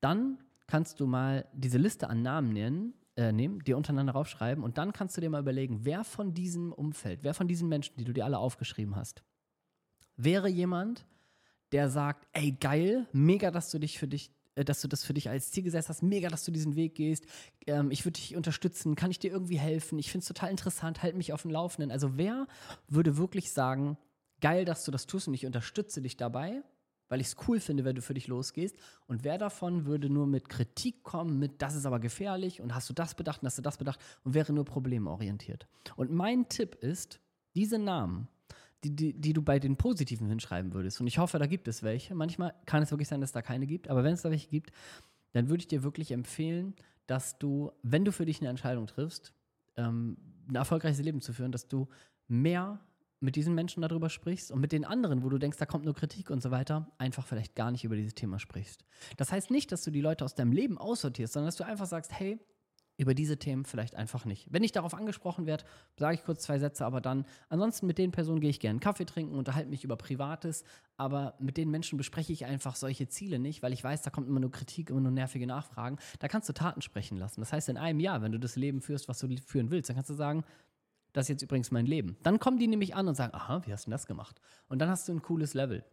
Dann 0.00 0.38
kannst 0.66 0.98
du 1.00 1.06
mal 1.06 1.46
diese 1.52 1.76
Liste 1.76 2.08
an 2.08 2.22
Namen 2.22 2.54
nennen, 2.54 2.94
äh, 3.18 3.32
nehmen, 3.32 3.58
dir 3.64 3.76
untereinander 3.76 4.14
aufschreiben 4.14 4.62
und 4.62 4.78
dann 4.78 4.92
kannst 4.92 5.16
du 5.16 5.20
dir 5.20 5.28
mal 5.28 5.40
überlegen, 5.40 5.84
wer 5.84 6.04
von 6.04 6.34
diesem 6.34 6.72
Umfeld, 6.72 7.24
wer 7.24 7.34
von 7.34 7.48
diesen 7.48 7.68
Menschen, 7.68 7.96
die 7.98 8.04
du 8.04 8.12
dir 8.12 8.24
alle 8.24 8.38
aufgeschrieben 8.38 8.94
hast, 8.94 9.24
wäre 10.16 10.48
jemand, 10.48 11.04
der 11.72 11.90
sagt, 11.90 12.28
ey 12.32 12.52
geil, 12.52 13.08
mega, 13.12 13.50
dass 13.50 13.70
du 13.72 13.80
dich 13.80 13.98
für 13.98 14.06
dich 14.06 14.30
äh, 14.54 14.64
dass 14.64 14.80
du 14.80 14.86
das 14.86 15.04
für 15.04 15.14
dich 15.14 15.28
als 15.28 15.50
Ziel 15.50 15.64
gesetzt 15.64 15.88
hast. 15.88 16.02
Mega, 16.02 16.28
dass 16.28 16.44
du 16.44 16.52
diesen 16.52 16.76
Weg 16.76 16.94
gehst. 16.94 17.26
Ähm, 17.66 17.90
ich 17.90 18.04
würde 18.04 18.20
dich 18.20 18.36
unterstützen. 18.36 18.94
Kann 18.94 19.10
ich 19.10 19.18
dir 19.18 19.32
irgendwie 19.32 19.58
helfen? 19.58 19.98
Ich 19.98 20.12
finde 20.12 20.22
es 20.22 20.28
total 20.28 20.50
interessant. 20.50 21.02
Halt 21.02 21.16
mich 21.16 21.32
auf 21.32 21.42
dem 21.42 21.50
Laufenden. 21.50 21.90
Also, 21.90 22.16
wer 22.16 22.46
würde 22.86 23.16
wirklich 23.16 23.52
sagen, 23.52 23.98
geil, 24.40 24.64
dass 24.64 24.84
du 24.84 24.92
das 24.92 25.06
tust 25.06 25.26
und 25.26 25.34
ich 25.34 25.44
unterstütze 25.44 26.00
dich 26.02 26.16
dabei, 26.16 26.62
weil 27.08 27.20
ich 27.20 27.28
es 27.28 27.36
cool 27.46 27.60
finde, 27.60 27.84
wenn 27.84 27.96
du 27.96 28.02
für 28.02 28.14
dich 28.14 28.26
losgehst? 28.26 28.76
Und 29.06 29.24
wer 29.24 29.38
davon 29.38 29.86
würde 29.86 30.10
nur 30.10 30.26
mit 30.26 30.48
Kritik 30.48 31.02
kommen, 31.02 31.38
mit 31.38 31.62
das 31.62 31.74
ist 31.74 31.86
aber 31.86 32.00
gefährlich 32.00 32.60
und 32.60 32.74
hast 32.74 32.88
du 32.88 32.94
das 32.94 33.14
bedacht 33.14 33.42
und 33.42 33.46
hast 33.46 33.58
du 33.58 33.62
das 33.62 33.78
bedacht 33.78 34.00
und 34.24 34.34
wäre 34.34 34.52
nur 34.52 34.64
problemorientiert? 34.64 35.66
Und 35.96 36.10
mein 36.10 36.48
Tipp 36.48 36.74
ist, 36.76 37.20
diese 37.54 37.78
Namen 37.78 38.28
die, 38.84 38.94
die, 38.94 39.12
die 39.12 39.32
du 39.32 39.42
bei 39.42 39.58
den 39.58 39.76
Positiven 39.76 40.28
hinschreiben 40.28 40.72
würdest. 40.72 41.00
Und 41.00 41.06
ich 41.06 41.18
hoffe, 41.18 41.38
da 41.38 41.46
gibt 41.46 41.68
es 41.68 41.82
welche. 41.82 42.14
Manchmal 42.14 42.54
kann 42.66 42.82
es 42.82 42.90
wirklich 42.90 43.08
sein, 43.08 43.20
dass 43.20 43.30
es 43.30 43.34
da 43.34 43.42
keine 43.42 43.66
gibt. 43.66 43.88
Aber 43.88 44.04
wenn 44.04 44.12
es 44.12 44.22
da 44.22 44.30
welche 44.30 44.48
gibt, 44.48 44.70
dann 45.32 45.48
würde 45.48 45.62
ich 45.62 45.68
dir 45.68 45.82
wirklich 45.82 46.12
empfehlen, 46.12 46.74
dass 47.06 47.38
du, 47.38 47.72
wenn 47.82 48.04
du 48.04 48.12
für 48.12 48.24
dich 48.24 48.40
eine 48.40 48.50
Entscheidung 48.50 48.86
triffst, 48.86 49.32
ähm, 49.76 50.16
ein 50.48 50.54
erfolgreiches 50.54 51.02
Leben 51.02 51.20
zu 51.20 51.32
führen, 51.32 51.52
dass 51.52 51.68
du 51.68 51.88
mehr 52.28 52.80
mit 53.20 53.36
diesen 53.36 53.54
Menschen 53.54 53.82
darüber 53.82 54.10
sprichst 54.10 54.50
und 54.52 54.60
mit 54.60 54.72
den 54.72 54.84
anderen, 54.84 55.22
wo 55.22 55.28
du 55.28 55.38
denkst, 55.38 55.58
da 55.58 55.66
kommt 55.66 55.84
nur 55.84 55.94
Kritik 55.94 56.30
und 56.30 56.42
so 56.42 56.50
weiter, 56.50 56.90
einfach 56.98 57.26
vielleicht 57.26 57.54
gar 57.54 57.70
nicht 57.70 57.84
über 57.84 57.96
dieses 57.96 58.14
Thema 58.14 58.38
sprichst. 58.38 58.84
Das 59.16 59.32
heißt 59.32 59.50
nicht, 59.50 59.72
dass 59.72 59.82
du 59.82 59.90
die 59.90 60.00
Leute 60.00 60.24
aus 60.24 60.34
deinem 60.34 60.52
Leben 60.52 60.78
aussortierst, 60.78 61.32
sondern 61.32 61.48
dass 61.48 61.56
du 61.56 61.64
einfach 61.64 61.86
sagst, 61.86 62.12
hey, 62.12 62.38
über 62.98 63.14
diese 63.14 63.38
Themen 63.38 63.64
vielleicht 63.64 63.94
einfach 63.94 64.24
nicht. 64.24 64.48
Wenn 64.50 64.64
ich 64.64 64.72
darauf 64.72 64.92
angesprochen 64.92 65.46
werde, 65.46 65.64
sage 65.96 66.16
ich 66.16 66.24
kurz 66.24 66.42
zwei 66.42 66.58
Sätze, 66.58 66.84
aber 66.84 67.00
dann, 67.00 67.24
ansonsten 67.48 67.86
mit 67.86 67.96
den 67.96 68.10
Personen 68.10 68.40
gehe 68.40 68.50
ich 68.50 68.58
gerne 68.58 68.80
Kaffee 68.80 69.04
trinken, 69.04 69.36
unterhalte 69.36 69.70
mich 69.70 69.84
über 69.84 69.96
Privates, 69.96 70.64
aber 70.96 71.34
mit 71.38 71.56
den 71.56 71.70
Menschen 71.70 71.96
bespreche 71.96 72.32
ich 72.32 72.44
einfach 72.44 72.74
solche 72.74 73.06
Ziele 73.06 73.38
nicht, 73.38 73.62
weil 73.62 73.72
ich 73.72 73.84
weiß, 73.84 74.02
da 74.02 74.10
kommt 74.10 74.26
immer 74.26 74.40
nur 74.40 74.50
Kritik, 74.50 74.90
immer 74.90 75.00
nur 75.00 75.12
nervige 75.12 75.46
Nachfragen. 75.46 75.98
Da 76.18 76.26
kannst 76.26 76.48
du 76.48 76.52
Taten 76.52 76.82
sprechen 76.82 77.16
lassen. 77.16 77.40
Das 77.40 77.52
heißt, 77.52 77.68
in 77.68 77.76
einem 77.76 78.00
Jahr, 78.00 78.20
wenn 78.20 78.32
du 78.32 78.40
das 78.40 78.56
Leben 78.56 78.80
führst, 78.80 79.08
was 79.08 79.20
du 79.20 79.28
führen 79.46 79.70
willst, 79.70 79.88
dann 79.88 79.96
kannst 79.96 80.10
du 80.10 80.14
sagen, 80.14 80.44
das 81.12 81.24
ist 81.24 81.28
jetzt 81.28 81.42
übrigens 81.42 81.70
mein 81.70 81.86
Leben. 81.86 82.16
Dann 82.22 82.38
kommen 82.38 82.58
die 82.58 82.68
nämlich 82.68 82.94
an 82.94 83.08
und 83.08 83.14
sagen, 83.14 83.34
aha, 83.34 83.62
wie 83.66 83.72
hast 83.72 83.86
du 83.86 83.90
das 83.90 84.06
gemacht? 84.06 84.40
Und 84.68 84.78
dann 84.80 84.88
hast 84.88 85.08
du 85.08 85.12
ein 85.12 85.22
cooles 85.22 85.54
Level. 85.54 85.84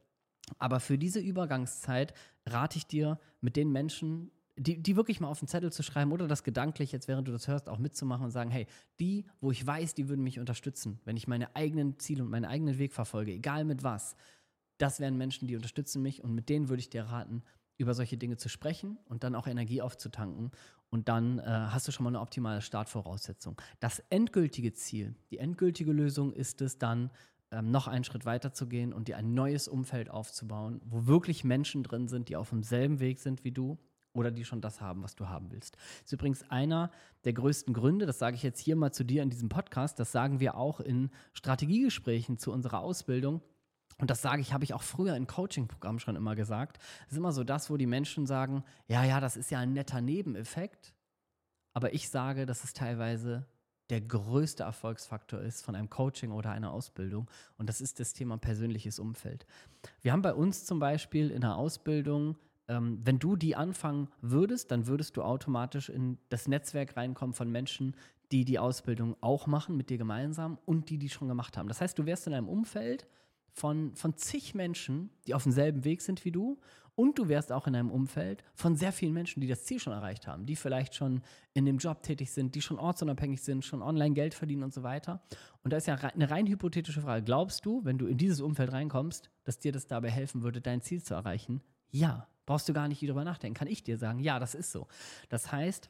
Aber 0.60 0.80
für 0.80 0.97
diese 0.97 1.19
Übergangszeit 1.19 2.13
rate 2.45 2.78
ich 2.78 2.88
dir, 2.88 3.19
mit 3.41 3.56
den 3.56 3.71
Menschen 3.71 4.32
die, 4.58 4.82
die 4.82 4.95
wirklich 4.95 5.19
mal 5.19 5.28
auf 5.28 5.39
den 5.39 5.47
Zettel 5.47 5.71
zu 5.71 5.84
schreiben 5.84 6.12
oder 6.12 6.28
das 6.28 6.43
gedanklich 6.43 6.91
jetzt, 6.91 7.08
während 7.08 7.28
du 7.28 7.32
das 7.32 7.47
hörst, 7.47 7.67
auch 7.67 7.78
mitzumachen 7.78 8.25
und 8.25 8.32
sagen, 8.32 8.49
hey, 8.49 8.67
die, 8.99 9.25
wo 9.41 9.51
ich 9.51 9.65
weiß, 9.65 9.95
die 9.95 10.08
würden 10.08 10.23
mich 10.23 10.39
unterstützen, 10.39 10.99
wenn 11.04 11.17
ich 11.17 11.28
meine 11.28 11.56
eigenen 11.56 11.99
Ziele 11.99 12.23
und 12.23 12.30
meinen 12.30 12.45
eigenen 12.45 12.78
Weg 12.78 12.93
verfolge, 12.93 13.34
egal 13.34 13.65
mit 13.65 13.84
was, 13.84 14.15
das 14.78 14.99
wären 14.99 15.17
Menschen, 15.17 15.47
die 15.47 15.56
unterstützen 15.56 16.01
mich 16.01 16.23
und 16.23 16.34
mit 16.34 16.49
denen 16.49 16.69
würde 16.69 16.80
ich 16.80 16.89
dir 16.89 17.04
raten, 17.04 17.43
über 17.77 17.93
solche 17.93 18.17
Dinge 18.17 18.38
zu 18.38 18.49
sprechen 18.49 18.97
und 19.05 19.23
dann 19.23 19.35
auch 19.35 19.47
Energie 19.47 19.81
aufzutanken. 19.81 20.51
Und 20.89 21.09
dann 21.09 21.39
äh, 21.39 21.43
hast 21.43 21.88
du 21.88 21.91
schon 21.91 22.03
mal 22.03 22.09
eine 22.09 22.21
optimale 22.21 22.61
Startvoraussetzung. 22.61 23.61
Das 23.79 23.99
endgültige 24.09 24.73
Ziel, 24.73 25.15
die 25.29 25.39
endgültige 25.39 25.91
Lösung 25.91 26.31
ist 26.31 26.61
es 26.61 26.77
dann, 26.77 27.11
ähm, 27.51 27.71
noch 27.71 27.88
einen 27.88 28.03
Schritt 28.03 28.25
weiter 28.25 28.53
zu 28.53 28.67
gehen 28.67 28.91
und 28.91 29.07
dir 29.07 29.17
ein 29.17 29.33
neues 29.33 29.67
Umfeld 29.67 30.09
aufzubauen, 30.09 30.81
wo 30.83 31.05
wirklich 31.05 31.43
Menschen 31.43 31.83
drin 31.83 32.07
sind, 32.07 32.29
die 32.29 32.35
auf 32.35 32.49
demselben 32.49 32.99
Weg 32.99 33.19
sind 33.19 33.43
wie 33.43 33.51
du 33.51 33.77
oder 34.13 34.31
die 34.31 34.45
schon 34.45 34.61
das 34.61 34.81
haben, 34.81 35.03
was 35.03 35.15
du 35.15 35.29
haben 35.29 35.51
willst. 35.51 35.75
Das 35.75 36.05
ist 36.05 36.13
übrigens 36.13 36.49
einer 36.49 36.91
der 37.23 37.33
größten 37.33 37.73
Gründe, 37.73 38.05
das 38.05 38.17
sage 38.17 38.35
ich 38.35 38.43
jetzt 38.43 38.59
hier 38.59 38.75
mal 38.75 38.91
zu 38.91 39.03
dir 39.03 39.21
in 39.21 39.29
diesem 39.29 39.49
Podcast, 39.49 39.99
das 39.99 40.11
sagen 40.11 40.39
wir 40.39 40.55
auch 40.55 40.79
in 40.79 41.11
Strategiegesprächen 41.33 42.38
zu 42.38 42.51
unserer 42.51 42.79
Ausbildung. 42.79 43.41
Und 43.97 44.10
das 44.10 44.21
sage 44.21 44.41
ich, 44.41 44.51
habe 44.51 44.63
ich 44.63 44.73
auch 44.73 44.84
früher 44.84 45.15
in 45.15 45.27
Coaching-Programmen 45.27 45.99
schon 45.99 46.15
immer 46.15 46.36
gesagt. 46.36 46.79
Es 47.05 47.13
ist 47.13 47.17
immer 47.17 47.31
so 47.31 47.43
das, 47.43 47.69
wo 47.69 47.77
die 47.77 47.86
Menschen 47.86 48.25
sagen, 48.25 48.63
ja, 48.88 49.03
ja, 49.03 49.19
das 49.19 49.38
ist 49.38 49.51
ja 49.51 49.60
ein 49.60 49.73
netter 49.73 50.01
Nebeneffekt. 50.01 50.93
Aber 51.73 51.93
ich 51.93 52.10
sage, 52.10 52.45
dass 52.45 52.63
es 52.63 52.73
teilweise 52.73 53.45
der 53.89 54.01
größte 54.01 54.63
Erfolgsfaktor 54.63 55.39
ist 55.41 55.63
von 55.63 55.75
einem 55.75 55.89
Coaching 55.89 56.31
oder 56.31 56.51
einer 56.51 56.71
Ausbildung. 56.71 57.29
Und 57.58 57.69
das 57.69 57.81
ist 57.81 57.99
das 57.99 58.13
Thema 58.13 58.38
persönliches 58.38 58.99
Umfeld. 58.99 59.45
Wir 60.01 60.12
haben 60.12 60.21
bei 60.23 60.34
uns 60.34 60.65
zum 60.65 60.79
Beispiel 60.79 61.31
in 61.31 61.41
der 61.41 61.55
Ausbildung 61.55 62.38
ähm, 62.67 62.99
wenn 63.03 63.19
du 63.19 63.36
die 63.36 63.55
anfangen 63.55 64.08
würdest, 64.21 64.71
dann 64.71 64.88
würdest 64.88 65.17
du 65.17 65.23
automatisch 65.23 65.89
in 65.89 66.17
das 66.29 66.47
Netzwerk 66.47 66.97
reinkommen 66.97 67.34
von 67.34 67.51
Menschen, 67.51 67.95
die 68.31 68.45
die 68.45 68.60
Ausbildung 68.60 69.15
auch 69.21 69.47
machen 69.47 69.77
mit 69.77 69.89
dir 69.89 69.97
gemeinsam 69.97 70.58
und 70.65 70.89
die 70.89 70.97
die 70.97 71.10
schon 71.10 71.27
gemacht 71.27 71.58
haben. 71.58 71.67
Das 71.67 71.81
heißt, 71.81 71.97
du 71.99 72.05
wärst 72.05 72.27
in 72.27 72.34
einem 72.34 72.49
Umfeld 72.49 73.05
von, 73.56 73.96
von 73.96 74.15
zig 74.15 74.54
Menschen, 74.54 75.10
die 75.26 75.34
auf 75.34 75.44
demselben 75.44 75.84
Weg 75.84 76.02
sind 76.02 76.24
wie 76.26 76.32
du 76.32 76.60
und 76.96 77.18
du 77.18 77.28
wärst 77.28 77.52
auch 77.52 77.68
in 77.68 77.76
einem 77.76 77.89
Umfeld 77.89 78.44
von 78.54 78.76
sehr 78.76 78.91
vielen 78.94 79.13
Menschen, 79.13 79.41
die 79.41 79.48
das 79.48 79.65
Ziel 79.65 79.80
schon 79.80 79.94
erreicht 79.94 80.28
haben, 80.28 80.46
die 80.46 80.56
vielleicht 80.56 80.96
schon 80.96 81.22
in 81.54 81.65
dem 81.65 81.78
Job 81.78 82.04
tätig 82.04 82.32
sind, 82.32 82.56
die 82.56 82.62
schon 82.62 82.80
ortsunabhängig 82.80 83.41
sind, 83.41 83.65
schon 83.65 83.82
online 83.82 84.13
Geld 84.13 84.34
verdienen 84.34 84.63
und 84.63 84.74
so 84.74 84.84
weiter. 84.84 85.24
Und 85.63 85.74
da 85.74 85.78
ist 85.78 85.88
ja 85.88 85.96
eine 85.96 86.30
rein 86.30 86.48
hypothetische 86.48 87.02
Frage. 87.02 87.24
Glaubst 87.24 87.65
du, 87.65 87.84
wenn 87.84 87.98
du 87.98 88.06
in 88.06 88.18
dieses 88.18 88.39
Umfeld 88.39 88.72
reinkommst, 88.72 89.32
dass 89.44 89.60
dir 89.60 89.72
das 89.72 89.88
dabei 89.88 90.12
helfen 90.12 90.44
würde, 90.44 90.62
dein 90.62 90.82
Ziel 90.82 91.02
zu 91.02 91.15
erreichen? 91.15 91.62
Ja, 91.91 92.28
Brauchst 92.46 92.70
du 92.70 92.74
gar 92.74 92.88
nicht 92.88 93.02
drüber 93.02 93.24
nachdenken. 93.24 93.58
Kann 93.58 93.68
ich 93.68 93.84
dir 93.84 93.98
sagen, 93.98 94.20
ja, 94.20 94.39
das 94.39 94.56
ist 94.56 94.72
so. 94.72 94.88
Das 95.30 95.52
heißt, 95.52 95.89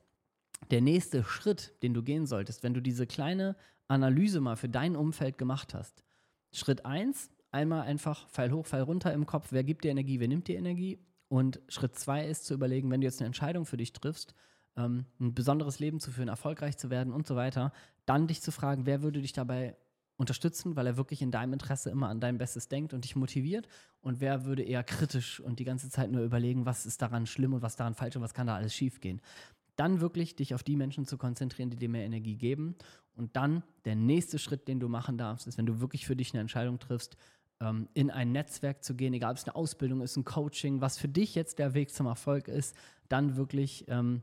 der 0.71 0.82
nächste 0.82 1.23
Schritt, 1.23 1.73
den 1.84 1.93
du 1.93 2.01
gehen 2.01 2.25
solltest, 2.25 2.63
wenn 2.63 2.73
du 2.73 2.82
diese 2.82 3.06
kleine 3.06 3.56
Analyse 3.88 4.39
mal 4.39 4.56
für 4.56 4.69
dein 4.69 4.95
Umfeld 4.95 5.38
gemacht 5.38 5.73
hast. 5.73 6.04
Schritt 6.51 6.86
1, 6.86 7.30
einmal 7.55 7.83
einfach 7.83 8.27
Pfeil 8.29 8.51
hoch, 8.51 8.65
Pfeil 8.65 8.81
runter 8.81 9.13
im 9.13 9.25
Kopf, 9.25 9.47
wer 9.51 9.63
gibt 9.63 9.83
dir 9.83 9.91
Energie, 9.91 10.19
wer 10.19 10.27
nimmt 10.27 10.47
dir 10.47 10.57
Energie. 10.57 10.99
Und 11.27 11.59
Schritt 11.69 11.97
2 11.97 12.27
ist 12.27 12.45
zu 12.45 12.53
überlegen, 12.53 12.91
wenn 12.91 13.01
du 13.01 13.05
jetzt 13.05 13.19
eine 13.19 13.27
Entscheidung 13.27 13.65
für 13.65 13.77
dich 13.77 13.93
triffst, 13.93 14.35
ähm, 14.77 15.05
ein 15.19 15.33
besonderes 15.33 15.79
Leben 15.79 15.99
zu 15.99 16.11
führen, 16.11 16.27
erfolgreich 16.27 16.77
zu 16.77 16.89
werden 16.89 17.13
und 17.13 17.25
so 17.25 17.35
weiter, 17.35 17.71
dann 18.05 18.27
dich 18.27 18.41
zu 18.41 18.51
fragen, 18.51 18.85
wer 18.85 19.01
würde 19.01 19.21
dich 19.21 19.33
dabei 19.33 19.75
unterstützen, 20.17 20.75
weil 20.75 20.87
er 20.87 20.97
wirklich 20.97 21.21
in 21.21 21.31
deinem 21.31 21.53
Interesse 21.53 21.89
immer 21.89 22.09
an 22.09 22.19
dein 22.19 22.37
Bestes 22.37 22.67
denkt 22.67 22.93
und 22.93 23.03
dich 23.03 23.15
motiviert? 23.15 23.67
Und 24.01 24.19
wer 24.19 24.45
würde 24.45 24.63
eher 24.63 24.83
kritisch 24.83 25.39
und 25.39 25.59
die 25.59 25.65
ganze 25.65 25.89
Zeit 25.89 26.11
nur 26.11 26.23
überlegen, 26.23 26.65
was 26.65 26.85
ist 26.85 27.01
daran 27.01 27.25
schlimm 27.25 27.53
und 27.53 27.61
was 27.61 27.75
daran 27.75 27.95
falsch 27.95 28.15
und 28.15 28.21
was 28.21 28.33
kann 28.33 28.47
da 28.47 28.55
alles 28.55 28.73
schiefgehen? 28.73 29.21
Dann 29.77 29.99
wirklich 29.99 30.35
dich 30.35 30.53
auf 30.53 30.63
die 30.63 30.77
Menschen 30.77 31.05
zu 31.05 31.17
konzentrieren, 31.17 31.69
die 31.69 31.77
dir 31.77 31.89
mehr 31.89 32.05
Energie 32.05 32.35
geben. 32.35 32.75
Und 33.15 33.35
dann 33.35 33.63
der 33.85 33.95
nächste 33.95 34.39
Schritt, 34.39 34.67
den 34.67 34.79
du 34.79 34.87
machen 34.87 35.17
darfst, 35.17 35.47
ist, 35.47 35.57
wenn 35.57 35.65
du 35.65 35.79
wirklich 35.81 36.05
für 36.05 36.15
dich 36.15 36.33
eine 36.33 36.41
Entscheidung 36.41 36.79
triffst, 36.79 37.17
ähm, 37.61 37.87
in 37.93 38.11
ein 38.11 38.31
Netzwerk 38.31 38.83
zu 38.83 38.95
gehen, 38.95 39.13
egal 39.13 39.31
ob 39.31 39.37
es 39.37 39.45
eine 39.45 39.55
Ausbildung 39.55 40.01
ist, 40.01 40.15
ein 40.17 40.25
Coaching, 40.25 40.81
was 40.81 40.97
für 40.97 41.07
dich 41.07 41.35
jetzt 41.35 41.59
der 41.59 41.73
Weg 41.73 41.91
zum 41.91 42.05
Erfolg 42.05 42.47
ist, 42.47 42.75
dann 43.09 43.35
wirklich 43.35 43.85
ähm, 43.87 44.21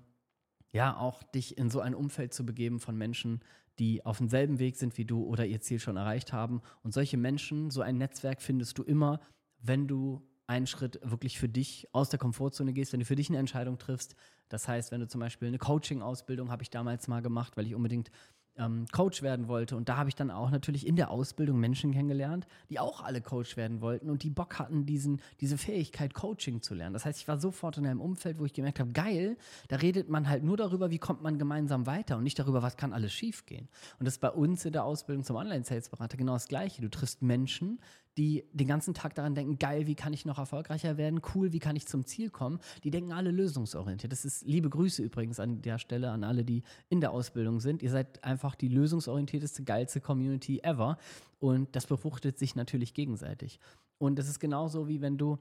ja 0.73 0.97
auch 0.97 1.23
dich 1.23 1.59
in 1.59 1.71
so 1.71 1.81
ein 1.81 1.95
Umfeld 1.95 2.35
zu 2.35 2.45
begeben 2.45 2.81
von 2.81 2.97
Menschen, 2.97 3.41
die 3.79 4.05
auf 4.05 4.19
demselben 4.19 4.59
Weg 4.59 4.77
sind 4.77 4.99
wie 4.99 5.05
du 5.05 5.25
oder 5.25 5.47
ihr 5.47 5.61
Ziel 5.61 5.79
schon 5.79 5.97
erreicht 5.97 6.33
haben. 6.33 6.63
Und 6.83 6.93
solche 6.93 7.17
Menschen, 7.17 7.71
so 7.71 7.81
ein 7.81 7.99
Netzwerk 7.99 8.43
findest 8.43 8.79
du 8.79 8.83
immer, 8.83 9.21
wenn 9.59 9.89
du 9.89 10.23
einen 10.47 10.67
Schritt 10.67 11.01
wirklich 11.03 11.39
für 11.39 11.49
dich 11.49 11.89
aus 11.93 12.11
der 12.11 12.19
Komfortzone 12.19 12.73
gehst, 12.73 12.93
wenn 12.93 13.01
du 13.01 13.07
für 13.07 13.17
dich 13.17 13.31
eine 13.31 13.39
Entscheidung 13.39 13.79
triffst. 13.79 14.15
Das 14.49 14.69
heißt, 14.69 14.93
wenn 14.93 15.01
du 15.01 15.09
zum 15.09 15.21
Beispiel 15.21 15.49
eine 15.49 15.59
Coaching-Ausbildung 15.59 16.51
habe 16.51 16.63
ich 16.63 16.71
damals 16.71 17.09
mal 17.09 17.23
gemacht, 17.23 17.57
weil 17.57 17.67
ich 17.67 17.75
unbedingt 17.75 18.11
ähm, 18.57 18.87
Coach 18.93 19.23
werden 19.23 19.49
wollte. 19.49 19.77
Und 19.77 19.89
da 19.89 19.97
habe 19.97 20.09
ich 20.09 20.15
dann 20.15 20.31
auch 20.31 20.51
natürlich 20.51 20.87
in 20.87 20.97
der 20.97 21.11
Ausbildung 21.11 21.59
Menschen 21.59 21.93
kennengelernt, 21.93 22.47
die 22.69 22.79
auch 22.79 23.03
alle 23.03 23.21
Coach 23.21 23.57
werden 23.57 23.81
wollten 23.81 24.11
und 24.11 24.23
die 24.23 24.31
Bock 24.31 24.59
hatten, 24.59 24.85
diesen, 24.87 25.21
diese 25.41 25.59
Fähigkeit, 25.59 26.15
Coaching 26.15 26.63
zu 26.63 26.75
lernen. 26.75 26.93
Das 26.93 27.05
heißt, 27.05 27.21
ich 27.21 27.29
war 27.29 27.39
sofort 27.39 27.79
in 27.79 27.87
einem 27.87 28.01
Umfeld, 28.01 28.39
wo 28.39 28.45
ich 28.45 28.53
gemerkt 28.53 28.81
habe, 28.81 28.93
geil, 28.93 29.37
da 29.69 29.77
redet 29.77 30.09
man 30.09 30.29
halt 30.29 30.45
nur 30.45 30.57
darüber, 30.57 30.91
wie 30.91 30.99
kommt 30.99 31.23
man 31.23 31.39
gemeinsam 31.39 31.87
weiter 31.87 32.17
und 32.17 32.25
nicht 32.25 32.39
darüber, 32.39 32.63
was 32.63 32.77
kann 32.77 32.93
alles 32.93 33.13
schiefgehen. 33.13 33.69
Und 33.99 34.07
das 34.07 34.15
ist 34.15 34.21
bei 34.21 34.31
uns 34.31 34.65
in 34.65 34.73
der 34.73 34.85
Ausbildung 34.85 35.25
zum 35.25 35.37
Online-Sales-Berater 35.37 36.17
genau 36.17 36.35
das 36.35 36.49
Gleiche. 36.49 36.83
Du 36.83 36.91
triffst 36.91 37.23
Menschen, 37.23 37.81
die 38.19 38.45
den 38.53 38.67
ganzen 38.69 38.95
Tag 38.95 39.15
daran 39.15 39.35
denken, 39.35 39.59
geil, 39.59 39.87
wie 39.87 39.95
kann 39.95 40.13
ich 40.13 40.25
noch 40.25 40.39
erfolgreicher 40.39 40.97
werden, 40.97 41.21
cool, 41.35 41.53
wie 41.53 41.59
kann 41.59 41.77
ich 41.77 41.87
zum 41.87 42.05
Ziel 42.05 42.31
kommen. 42.31 42.59
Die 42.85 42.91
denken 42.91 43.13
alle 43.13 43.31
lösungsorientiert. 43.31 44.13
Das 44.13 44.25
ist 44.25 44.47
liebe 44.47 44.69
Grüße 44.69 45.03
übrigens 45.03 45.41
an 45.41 45.63
der 45.63 45.79
Stelle 45.79 46.11
an 46.11 46.25
alle, 46.25 46.45
die 46.45 46.63
in 46.89 47.01
der 47.01 47.13
Ausbildung 47.13 47.61
sind. 47.61 47.83
Ihr 47.83 47.91
seid 47.91 48.23
einfach 48.23 48.55
die 48.55 48.69
lösungsorientierteste, 48.69 49.65
geilste 49.65 50.01
Community 50.01 50.61
ever. 50.63 50.99
Und 51.39 51.75
das 51.75 51.87
befruchtet 51.87 52.39
sich 52.39 52.55
natürlich 52.55 52.95
gegenseitig. 52.95 53.59
Und 53.99 54.19
das 54.19 54.29
ist 54.29 54.41
genauso 54.41 54.89
wie 54.89 55.01
wenn 55.01 55.17
du 55.17 55.39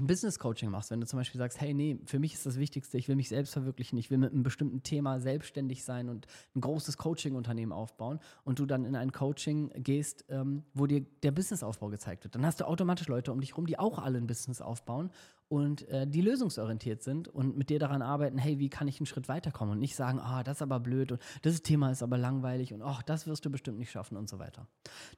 Business 0.00 0.38
Coaching 0.38 0.70
machst, 0.70 0.90
wenn 0.90 1.00
du 1.00 1.06
zum 1.06 1.18
Beispiel 1.18 1.38
sagst, 1.38 1.60
hey, 1.60 1.72
nee, 1.72 1.98
für 2.04 2.18
mich 2.18 2.34
ist 2.34 2.44
das 2.44 2.58
Wichtigste, 2.58 2.98
ich 2.98 3.08
will 3.08 3.16
mich 3.16 3.30
selbst 3.30 3.54
verwirklichen, 3.54 3.96
ich 3.98 4.10
will 4.10 4.18
mit 4.18 4.32
einem 4.32 4.42
bestimmten 4.42 4.82
Thema 4.82 5.20
selbstständig 5.20 5.84
sein 5.84 6.10
und 6.10 6.26
ein 6.54 6.60
großes 6.60 6.98
Coaching-Unternehmen 6.98 7.72
aufbauen 7.72 8.20
und 8.44 8.58
du 8.58 8.66
dann 8.66 8.84
in 8.84 8.94
ein 8.94 9.12
Coaching 9.12 9.70
gehst, 9.76 10.26
ähm, 10.28 10.64
wo 10.74 10.86
dir 10.86 11.06
der 11.22 11.30
Businessaufbau 11.30 11.88
gezeigt 11.88 12.24
wird, 12.24 12.34
dann 12.34 12.44
hast 12.44 12.60
du 12.60 12.66
automatisch 12.66 13.08
Leute 13.08 13.32
um 13.32 13.40
dich 13.40 13.52
herum, 13.52 13.66
die 13.66 13.78
auch 13.78 13.98
alle 13.98 14.18
ein 14.18 14.26
Business 14.26 14.60
aufbauen 14.60 15.10
und 15.48 15.88
äh, 15.88 16.06
die 16.06 16.20
lösungsorientiert 16.20 17.02
sind 17.02 17.28
und 17.28 17.56
mit 17.56 17.70
dir 17.70 17.78
daran 17.78 18.02
arbeiten, 18.02 18.36
hey, 18.36 18.58
wie 18.58 18.68
kann 18.68 18.88
ich 18.88 19.00
einen 19.00 19.06
Schritt 19.06 19.28
weiterkommen 19.28 19.72
und 19.72 19.78
nicht 19.78 19.96
sagen, 19.96 20.18
ah, 20.20 20.40
oh, 20.40 20.42
das 20.42 20.58
ist 20.58 20.62
aber 20.62 20.80
blöd 20.80 21.12
und 21.12 21.22
das 21.42 21.62
Thema 21.62 21.90
ist 21.90 22.02
aber 22.02 22.18
langweilig 22.18 22.74
und 22.74 22.82
oh, 22.82 22.98
das 23.06 23.26
wirst 23.26 23.44
du 23.46 23.50
bestimmt 23.50 23.78
nicht 23.78 23.90
schaffen 23.90 24.16
und 24.16 24.28
so 24.28 24.38
weiter. 24.38 24.68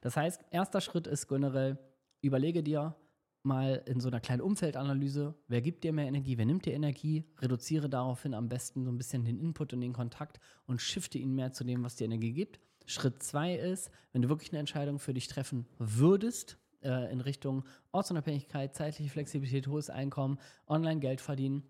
Das 0.01 0.15
heißt, 0.15 0.41
erster 0.51 0.79
Schritt 0.79 1.07
ist 1.07 1.27
generell, 1.27 1.77
überlege 2.21 2.63
dir, 2.63 2.95
mal 3.49 3.83
in 3.85 3.99
so 3.99 4.07
einer 4.07 4.21
kleinen 4.21 4.41
Umfeldanalyse, 4.41 5.35
wer 5.47 5.61
gibt 5.61 5.83
dir 5.83 5.91
mehr 5.91 6.07
Energie, 6.07 6.37
wer 6.37 6.45
nimmt 6.45 6.65
dir 6.65 6.73
Energie, 6.73 7.25
reduziere 7.39 7.89
daraufhin 7.89 8.33
am 8.33 8.47
besten 8.47 8.85
so 8.85 8.91
ein 8.91 8.97
bisschen 8.97 9.25
den 9.25 9.37
Input 9.37 9.73
und 9.73 9.81
den 9.81 9.91
Kontakt 9.91 10.39
und 10.67 10.81
shifte 10.81 11.17
ihn 11.17 11.35
mehr 11.35 11.51
zu 11.51 11.63
dem, 11.63 11.83
was 11.83 11.97
dir 11.97 12.05
Energie 12.05 12.31
gibt. 12.31 12.59
Schritt 12.85 13.21
zwei 13.21 13.55
ist, 13.55 13.91
wenn 14.13 14.21
du 14.21 14.29
wirklich 14.29 14.51
eine 14.51 14.59
Entscheidung 14.59 14.99
für 14.99 15.13
dich 15.13 15.27
treffen 15.27 15.67
würdest, 15.77 16.57
äh, 16.81 17.11
in 17.11 17.21
Richtung 17.21 17.65
Ortsunabhängigkeit, 17.91 18.75
zeitliche 18.75 19.09
Flexibilität, 19.09 19.67
hohes 19.67 19.89
Einkommen, 19.89 20.39
online 20.67 20.99
Geld 20.99 21.19
verdienen, 21.19 21.63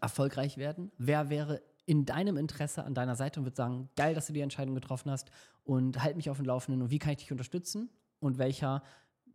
erfolgreich 0.00 0.56
werden, 0.56 0.92
wer 0.96 1.28
wäre 1.28 1.62
in 1.86 2.06
deinem 2.06 2.36
Interesse 2.36 2.84
an 2.84 2.94
deiner 2.94 3.16
Seite 3.16 3.40
und 3.40 3.46
wird 3.46 3.56
sagen, 3.56 3.90
geil, 3.96 4.14
dass 4.14 4.26
du 4.26 4.32
die 4.32 4.40
Entscheidung 4.40 4.74
getroffen 4.74 5.10
hast 5.10 5.30
und 5.64 6.02
halt 6.02 6.16
mich 6.16 6.30
auf 6.30 6.38
dem 6.38 6.46
Laufenden 6.46 6.82
und 6.82 6.90
wie 6.90 6.98
kann 6.98 7.12
ich 7.12 7.18
dich 7.18 7.32
unterstützen 7.32 7.90
und 8.20 8.38
welcher 8.38 8.82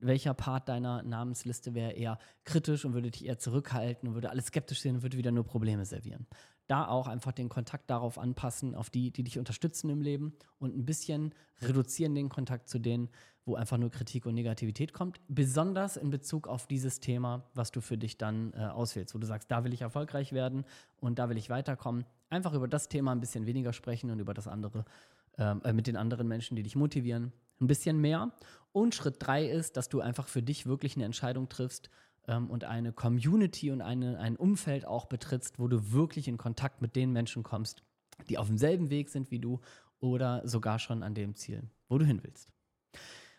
welcher 0.01 0.33
Part 0.33 0.69
deiner 0.69 1.03
Namensliste 1.03 1.73
wäre 1.73 1.91
eher 1.91 2.17
kritisch 2.43 2.85
und 2.85 2.93
würde 2.93 3.11
dich 3.11 3.25
eher 3.25 3.37
zurückhalten 3.37 4.07
und 4.07 4.15
würde 4.15 4.29
alles 4.29 4.47
skeptisch 4.47 4.81
sehen 4.81 4.97
und 4.97 5.03
würde 5.03 5.17
wieder 5.17 5.31
nur 5.31 5.43
Probleme 5.43 5.85
servieren. 5.85 6.27
Da 6.67 6.87
auch 6.87 7.07
einfach 7.07 7.31
den 7.31 7.49
Kontakt 7.49 7.89
darauf 7.89 8.17
anpassen, 8.17 8.75
auf 8.75 8.89
die, 8.89 9.11
die 9.11 9.23
dich 9.23 9.39
unterstützen 9.39 9.89
im 9.89 10.01
Leben 10.01 10.33
und 10.59 10.75
ein 10.75 10.85
bisschen 10.85 11.33
reduzieren 11.61 12.13
den 12.13 12.29
Kontakt 12.29 12.69
zu 12.69 12.79
denen, 12.79 13.09
wo 13.45 13.55
einfach 13.55 13.77
nur 13.77 13.89
Kritik 13.89 14.25
und 14.25 14.35
Negativität 14.35 14.93
kommt. 14.93 15.19
Besonders 15.27 15.97
in 15.97 16.11
Bezug 16.11 16.47
auf 16.47 16.67
dieses 16.67 16.99
Thema, 16.99 17.49
was 17.55 17.71
du 17.71 17.81
für 17.81 17.97
dich 17.97 18.17
dann 18.17 18.53
äh, 18.53 18.65
auswählst, 18.65 19.15
wo 19.15 19.19
du 19.19 19.25
sagst, 19.25 19.49
da 19.49 19.63
will 19.63 19.73
ich 19.73 19.81
erfolgreich 19.81 20.33
werden 20.33 20.65
und 20.97 21.17
da 21.17 21.29
will 21.29 21.37
ich 21.37 21.49
weiterkommen. 21.49 22.05
Einfach 22.29 22.53
über 22.53 22.67
das 22.67 22.89
Thema 22.89 23.11
ein 23.11 23.19
bisschen 23.19 23.47
weniger 23.47 23.73
sprechen 23.73 24.11
und 24.11 24.19
über 24.19 24.35
das 24.35 24.47
andere 24.47 24.85
ähm, 25.39 25.61
äh, 25.63 25.73
mit 25.73 25.87
den 25.87 25.97
anderen 25.97 26.27
Menschen, 26.27 26.55
die 26.55 26.63
dich 26.63 26.75
motivieren, 26.75 27.33
ein 27.59 27.67
bisschen 27.67 27.99
mehr. 27.99 28.31
Und 28.71 28.95
Schritt 28.95 29.15
drei 29.19 29.45
ist, 29.45 29.77
dass 29.77 29.89
du 29.89 30.01
einfach 30.01 30.27
für 30.27 30.43
dich 30.43 30.65
wirklich 30.65 30.95
eine 30.95 31.05
Entscheidung 31.05 31.49
triffst 31.49 31.89
ähm, 32.27 32.49
und 32.49 32.63
eine 32.63 32.93
Community 32.93 33.71
und 33.71 33.81
eine, 33.81 34.19
ein 34.19 34.35
Umfeld 34.35 34.85
auch 34.85 35.05
betrittst, 35.05 35.59
wo 35.59 35.67
du 35.67 35.91
wirklich 35.91 36.27
in 36.27 36.37
Kontakt 36.37 36.81
mit 36.81 36.95
den 36.95 37.11
Menschen 37.11 37.43
kommst, 37.43 37.83
die 38.29 38.37
auf 38.37 38.47
demselben 38.47 38.89
Weg 38.89 39.09
sind 39.09 39.31
wie 39.31 39.39
du 39.39 39.59
oder 39.99 40.47
sogar 40.47 40.79
schon 40.79 41.03
an 41.03 41.15
dem 41.15 41.35
Ziel, 41.35 41.63
wo 41.87 41.97
du 41.97 42.05
hin 42.05 42.21
willst. 42.23 42.51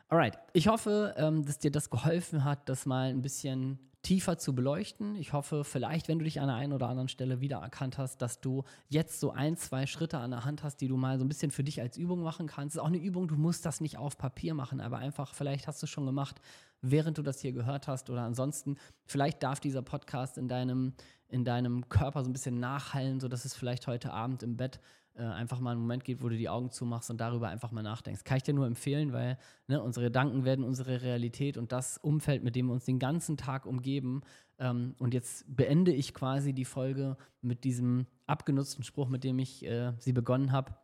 Alright, 0.08 0.36
ich 0.52 0.66
hoffe, 0.66 1.14
ähm, 1.16 1.44
dass 1.44 1.58
dir 1.58 1.70
das 1.70 1.88
geholfen 1.88 2.44
hat, 2.44 2.68
das 2.68 2.84
mal 2.84 3.10
ein 3.10 3.22
bisschen 3.22 3.78
tiefer 4.02 4.38
zu 4.38 4.54
beleuchten. 4.54 5.14
Ich 5.16 5.32
hoffe, 5.32 5.64
vielleicht, 5.64 6.08
wenn 6.08 6.18
du 6.18 6.24
dich 6.24 6.40
an 6.40 6.48
der 6.48 6.56
einen 6.56 6.72
oder 6.72 6.88
anderen 6.88 7.08
Stelle 7.08 7.40
wieder 7.40 7.58
erkannt 7.58 7.98
hast, 7.98 8.22
dass 8.22 8.40
du 8.40 8.64
jetzt 8.88 9.20
so 9.20 9.30
ein, 9.30 9.56
zwei 9.56 9.86
Schritte 9.86 10.18
an 10.18 10.30
der 10.30 10.44
Hand 10.44 10.62
hast, 10.62 10.80
die 10.80 10.88
du 10.88 10.96
mal 10.96 11.18
so 11.18 11.24
ein 11.24 11.28
bisschen 11.28 11.50
für 11.50 11.64
dich 11.64 11.80
als 11.80 11.96
Übung 11.96 12.22
machen 12.22 12.46
kannst. 12.46 12.74
Es 12.74 12.78
ist 12.78 12.82
auch 12.82 12.88
eine 12.88 12.98
Übung, 12.98 13.28
du 13.28 13.36
musst 13.36 13.66
das 13.66 13.80
nicht 13.80 13.98
auf 13.98 14.16
Papier 14.16 14.54
machen, 14.54 14.80
aber 14.80 14.98
einfach, 14.98 15.34
vielleicht 15.34 15.66
hast 15.66 15.82
du 15.82 15.86
es 15.86 15.90
schon 15.90 16.06
gemacht, 16.06 16.40
während 16.80 17.18
du 17.18 17.22
das 17.22 17.40
hier 17.40 17.52
gehört 17.52 17.88
hast 17.88 18.08
oder 18.08 18.22
ansonsten, 18.22 18.76
vielleicht 19.06 19.42
darf 19.42 19.60
dieser 19.60 19.82
Podcast 19.82 20.38
in 20.38 20.48
deinem, 20.48 20.94
in 21.28 21.44
deinem 21.44 21.88
Körper 21.88 22.24
so 22.24 22.30
ein 22.30 22.32
bisschen 22.32 22.58
nachhallen, 22.58 23.20
sodass 23.20 23.44
es 23.44 23.54
vielleicht 23.54 23.86
heute 23.86 24.12
Abend 24.12 24.42
im 24.42 24.56
Bett 24.56 24.80
äh, 25.20 25.24
einfach 25.24 25.60
mal 25.60 25.72
einen 25.72 25.80
Moment 25.80 26.04
gibt, 26.04 26.22
wo 26.22 26.30
du 26.30 26.36
die 26.36 26.48
Augen 26.48 26.70
zumachst 26.70 27.10
und 27.10 27.20
darüber 27.20 27.48
einfach 27.48 27.72
mal 27.72 27.82
nachdenkst. 27.82 28.24
Kann 28.24 28.38
ich 28.38 28.42
dir 28.42 28.54
nur 28.54 28.66
empfehlen, 28.66 29.12
weil 29.12 29.38
ne, 29.68 29.82
unsere 29.82 30.06
Gedanken 30.06 30.44
werden 30.46 30.64
unsere 30.64 31.02
Realität 31.02 31.58
und 31.58 31.72
das 31.72 31.98
Umfeld, 31.98 32.42
mit 32.42 32.56
dem 32.56 32.68
wir 32.68 32.72
uns 32.72 32.86
den 32.86 32.98
ganzen 32.98 33.36
Tag 33.36 33.66
umgeben. 33.66 34.22
Ähm, 34.58 34.94
und 34.98 35.12
jetzt 35.12 35.44
beende 35.54 35.92
ich 35.92 36.14
quasi 36.14 36.54
die 36.54 36.64
Folge 36.64 37.18
mit 37.42 37.64
diesem 37.64 38.06
abgenutzten 38.26 38.82
Spruch, 38.82 39.08
mit 39.10 39.22
dem 39.22 39.38
ich 39.38 39.62
äh, 39.66 39.92
sie 39.98 40.14
begonnen 40.14 40.52
habe. 40.52 40.74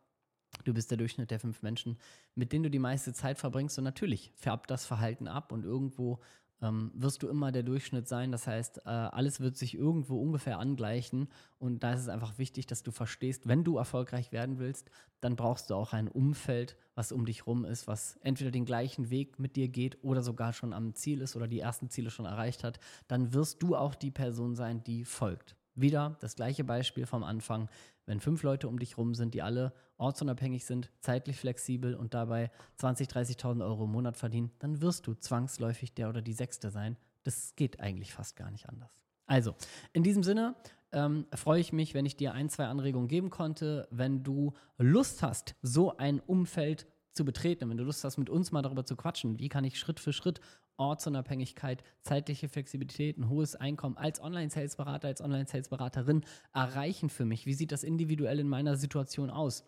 Du 0.65 0.75
bist 0.75 0.91
der 0.91 0.99
Durchschnitt 0.99 1.31
der 1.31 1.41
fünf 1.41 1.63
Menschen, 1.63 1.97
mit 2.35 2.53
denen 2.53 2.65
du 2.65 2.71
die 2.71 2.79
meiste 2.79 3.15
Zeit 3.15 3.39
verbringst. 3.39 3.79
Und 3.79 3.85
natürlich 3.85 4.33
färbt 4.35 4.71
das 4.71 4.85
Verhalten 4.85 5.29
ab 5.29 5.51
und 5.51 5.65
irgendwo 5.65 6.21
ähm, 6.63 6.91
wirst 6.95 7.23
du 7.23 7.29
immer 7.29 7.53
der 7.53 7.63
Durchschnitt 7.63 8.09
sein. 8.09 8.33
Das 8.33 8.47
heißt, 8.47 8.79
äh, 8.79 8.89
alles 8.89 9.41
wird 9.41 9.57
sich 9.57 9.75
irgendwo 9.75 10.21
ungefähr 10.21 10.59
angleichen. 10.59 11.29
Und 11.59 11.83
da 11.83 11.93
ist 11.93 12.01
es 12.01 12.09
einfach 12.09 12.39
wichtig, 12.39 12.67
dass 12.67 12.83
du 12.83 12.91
verstehst, 12.91 13.47
wenn 13.47 13.65
du 13.65 13.77
erfolgreich 13.77 14.33
werden 14.33 14.59
willst, 14.59 14.91
dann 15.21 15.37
brauchst 15.37 15.71
du 15.71 15.75
auch 15.75 15.93
ein 15.93 16.09
Umfeld, 16.09 16.77
was 16.95 17.13
um 17.13 17.27
dich 17.27 17.47
rum 17.47 17.65
ist, 17.65 17.87
was 17.87 18.17
entweder 18.23 18.51
den 18.51 18.65
gleichen 18.65 19.11
Weg 19.11 19.39
mit 19.39 19.57
dir 19.57 19.69
geht 19.69 20.03
oder 20.03 20.23
sogar 20.23 20.53
schon 20.53 20.73
am 20.73 20.95
Ziel 20.95 21.21
ist 21.21 21.37
oder 21.37 21.49
die 21.49 21.61
ersten 21.61 21.91
Ziele 21.91 22.11
schon 22.11 22.27
erreicht 22.27 22.65
hat. 22.65 22.79
Dann 23.09 23.33
wirst 23.33 23.63
du 23.63 23.77
auch 23.77 23.95
die 23.95 24.11
Person 24.11 24.55
sein, 24.55 24.83
die 24.85 25.05
folgt. 25.05 25.57
Wieder 25.75 26.17
das 26.21 26.37
gleiche 26.37 26.65
Beispiel 26.65 27.05
vom 27.05 27.23
Anfang. 27.23 27.69
Wenn 28.07 28.21
fünf 28.21 28.43
Leute 28.43 28.69
um 28.69 28.79
dich 28.79 28.97
rum 28.97 29.15
sind, 29.15 29.35
die 29.35 29.43
alle 29.43 29.73
ortsunabhängig 29.99 30.65
sind, 30.65 30.91
zeitlich 31.01 31.37
flexibel 31.37 31.95
und 31.95 32.15
dabei 32.15 32.51
20.000, 32.81 33.39
30.000 33.39 33.65
Euro 33.65 33.85
im 33.85 33.91
Monat 33.91 34.17
verdienen, 34.17 34.53
dann 34.61 34.81
wirst 34.81 35.07
du 35.07 35.15
zwangsläufig 35.15 35.95
der 35.95 36.09
oder 36.09 36.23
die 36.23 36.33
Sechste 36.33 36.71
sein. 36.71 36.97
Das 37.25 37.57
geht 37.57 37.81
eigentlich 37.81 38.13
fast 38.15 38.37
gar 38.37 38.51
nicht 38.51 38.69
anders. 38.69 38.97
Also, 39.27 39.57
in 39.93 40.05
diesem 40.05 40.23
Sinne 40.23 40.55
ähm, 40.93 41.27
freue 41.35 41.61
ich 41.61 41.73
mich, 41.73 41.95
wenn 41.95 42.07
ich 42.07 42.17
dir 42.17 42.33
ein, 42.33 42.49
zwei 42.49 42.67
Anregungen 42.67 43.09
geben 43.09 43.31
konnte. 43.31 43.89
Wenn 43.91 44.23
du 44.23 44.53
Lust 44.79 45.23
hast, 45.23 45.57
so 45.63 45.97
ein 45.97 46.21
Umfeld 46.21 46.87
zu 47.13 47.25
betreten, 47.25 47.69
wenn 47.69 47.77
du 47.77 47.85
Lust 47.85 48.05
hast, 48.05 48.19
mit 48.19 48.31
uns 48.31 48.53
mal 48.53 48.63
darüber 48.63 48.85
zu 48.85 48.95
quatschen, 48.95 49.41
wie 49.41 49.49
kann 49.49 49.65
ich 49.65 49.79
Schritt 49.81 49.99
für 49.99 50.13
Schritt 50.13 50.41
Ortsunabhängigkeit, 50.77 51.83
zeitliche 52.03 52.49
Flexibilität, 52.49 53.19
ein 53.19 53.29
hohes 53.29 53.55
Einkommen 53.55 53.97
als 53.97 54.21
Online-Sales-Berater, 54.21 55.09
als 55.09 55.21
Online-Sales-Beraterin 55.21 56.25
erreichen 56.53 57.09
für 57.09 57.25
mich? 57.25 57.47
Wie 57.47 57.55
sieht 57.55 57.73
das 57.73 57.85
individuell 57.85 58.41
in 58.41 58.49
meiner 58.49 58.77
Situation 58.77 59.31
aus? 59.31 59.65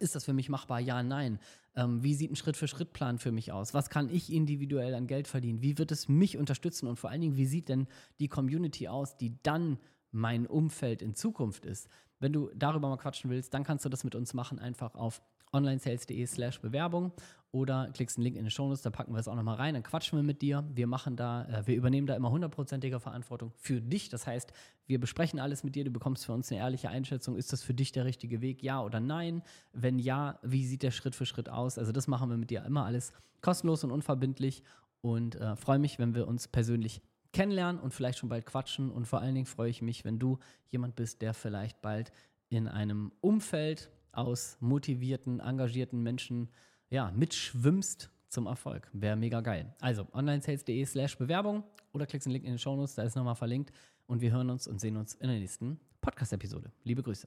Ist 0.00 0.14
das 0.14 0.24
für 0.24 0.32
mich 0.32 0.48
machbar? 0.48 0.80
Ja, 0.80 1.02
nein. 1.02 1.38
Ähm, 1.76 2.02
wie 2.02 2.14
sieht 2.14 2.30
ein 2.30 2.36
Schritt-für-Schritt-Plan 2.36 3.18
für 3.18 3.32
mich 3.32 3.52
aus? 3.52 3.74
Was 3.74 3.90
kann 3.90 4.08
ich 4.08 4.32
individuell 4.32 4.94
an 4.94 5.06
Geld 5.06 5.28
verdienen? 5.28 5.62
Wie 5.62 5.78
wird 5.78 5.92
es 5.92 6.08
mich 6.08 6.36
unterstützen? 6.36 6.86
Und 6.86 6.98
vor 6.98 7.10
allen 7.10 7.20
Dingen, 7.20 7.36
wie 7.36 7.46
sieht 7.46 7.68
denn 7.68 7.86
die 8.18 8.28
Community 8.28 8.88
aus, 8.88 9.16
die 9.16 9.38
dann 9.42 9.78
mein 10.10 10.46
Umfeld 10.46 11.02
in 11.02 11.14
Zukunft 11.14 11.64
ist? 11.64 11.88
Wenn 12.18 12.32
du 12.32 12.50
darüber 12.54 12.88
mal 12.88 12.96
quatschen 12.96 13.30
willst, 13.30 13.54
dann 13.54 13.64
kannst 13.64 13.84
du 13.84 13.88
das 13.88 14.04
mit 14.04 14.14
uns 14.14 14.34
machen, 14.34 14.58
einfach 14.58 14.94
auf 14.94 15.22
onlinesales.de 15.54 16.26
slash 16.26 16.60
Bewerbung 16.60 17.12
oder 17.54 17.88
klickst 17.92 18.18
einen 18.18 18.24
Link 18.24 18.36
in 18.36 18.44
den 18.44 18.50
Shownotes, 18.50 18.82
da 18.82 18.90
packen 18.90 19.12
wir 19.12 19.20
es 19.20 19.28
auch 19.28 19.36
nochmal 19.36 19.54
rein, 19.54 19.74
dann 19.74 19.84
quatschen 19.84 20.18
wir 20.18 20.24
mit 20.24 20.42
dir. 20.42 20.64
Wir 20.74 20.88
machen 20.88 21.14
da, 21.14 21.44
äh, 21.44 21.66
wir 21.66 21.76
übernehmen 21.76 22.06
da 22.06 22.16
immer 22.16 22.30
hundertprozentige 22.30 22.98
Verantwortung 22.98 23.52
für 23.56 23.80
dich. 23.80 24.08
Das 24.08 24.26
heißt, 24.26 24.52
wir 24.86 24.98
besprechen 24.98 25.38
alles 25.38 25.62
mit 25.62 25.76
dir, 25.76 25.84
du 25.84 25.92
bekommst 25.92 26.26
für 26.26 26.32
uns 26.32 26.50
eine 26.50 26.60
ehrliche 26.60 26.88
Einschätzung, 26.88 27.36
ist 27.36 27.52
das 27.52 27.62
für 27.62 27.72
dich 27.72 27.92
der 27.92 28.04
richtige 28.04 28.40
Weg, 28.40 28.62
ja 28.62 28.82
oder 28.82 28.98
nein? 28.98 29.42
Wenn 29.72 30.00
ja, 30.00 30.40
wie 30.42 30.66
sieht 30.66 30.82
der 30.82 30.90
Schritt 30.90 31.14
für 31.14 31.26
Schritt 31.26 31.48
aus? 31.48 31.78
Also 31.78 31.92
das 31.92 32.08
machen 32.08 32.28
wir 32.28 32.36
mit 32.36 32.50
dir 32.50 32.64
immer 32.64 32.84
alles 32.84 33.12
kostenlos 33.40 33.84
und 33.84 33.92
unverbindlich 33.92 34.64
und 35.00 35.36
äh, 35.36 35.54
freue 35.54 35.78
mich, 35.78 36.00
wenn 36.00 36.14
wir 36.14 36.26
uns 36.26 36.48
persönlich 36.48 37.02
kennenlernen 37.32 37.80
und 37.80 37.94
vielleicht 37.94 38.18
schon 38.18 38.28
bald 38.28 38.46
quatschen 38.46 38.90
und 38.90 39.06
vor 39.06 39.20
allen 39.20 39.34
Dingen 39.34 39.46
freue 39.46 39.70
ich 39.70 39.80
mich, 39.80 40.04
wenn 40.04 40.18
du 40.18 40.38
jemand 40.70 40.96
bist, 40.96 41.22
der 41.22 41.34
vielleicht 41.34 41.82
bald 41.82 42.10
in 42.48 42.66
einem 42.68 43.12
Umfeld 43.20 43.90
aus 44.16 44.56
motivierten, 44.60 45.40
engagierten 45.40 46.02
Menschen 46.02 46.48
ja, 46.90 47.10
mitschwimmst 47.10 48.10
zum 48.28 48.46
Erfolg. 48.46 48.88
Wäre 48.92 49.16
mega 49.16 49.40
geil. 49.40 49.74
Also 49.80 50.06
onlinesales.de 50.12 50.84
slash 50.84 51.16
Bewerbung 51.16 51.64
oder 51.92 52.06
klickst 52.06 52.26
den 52.26 52.32
Link 52.32 52.44
in 52.44 52.52
den 52.52 52.58
Shownotes, 52.58 52.94
da 52.94 53.02
ist 53.02 53.14
nochmal 53.14 53.36
verlinkt. 53.36 53.72
Und 54.06 54.20
wir 54.20 54.32
hören 54.32 54.50
uns 54.50 54.66
und 54.66 54.80
sehen 54.80 54.96
uns 54.96 55.14
in 55.14 55.28
der 55.28 55.38
nächsten 55.38 55.80
Podcast-Episode. 56.00 56.70
Liebe 56.82 57.02
Grüße. 57.02 57.26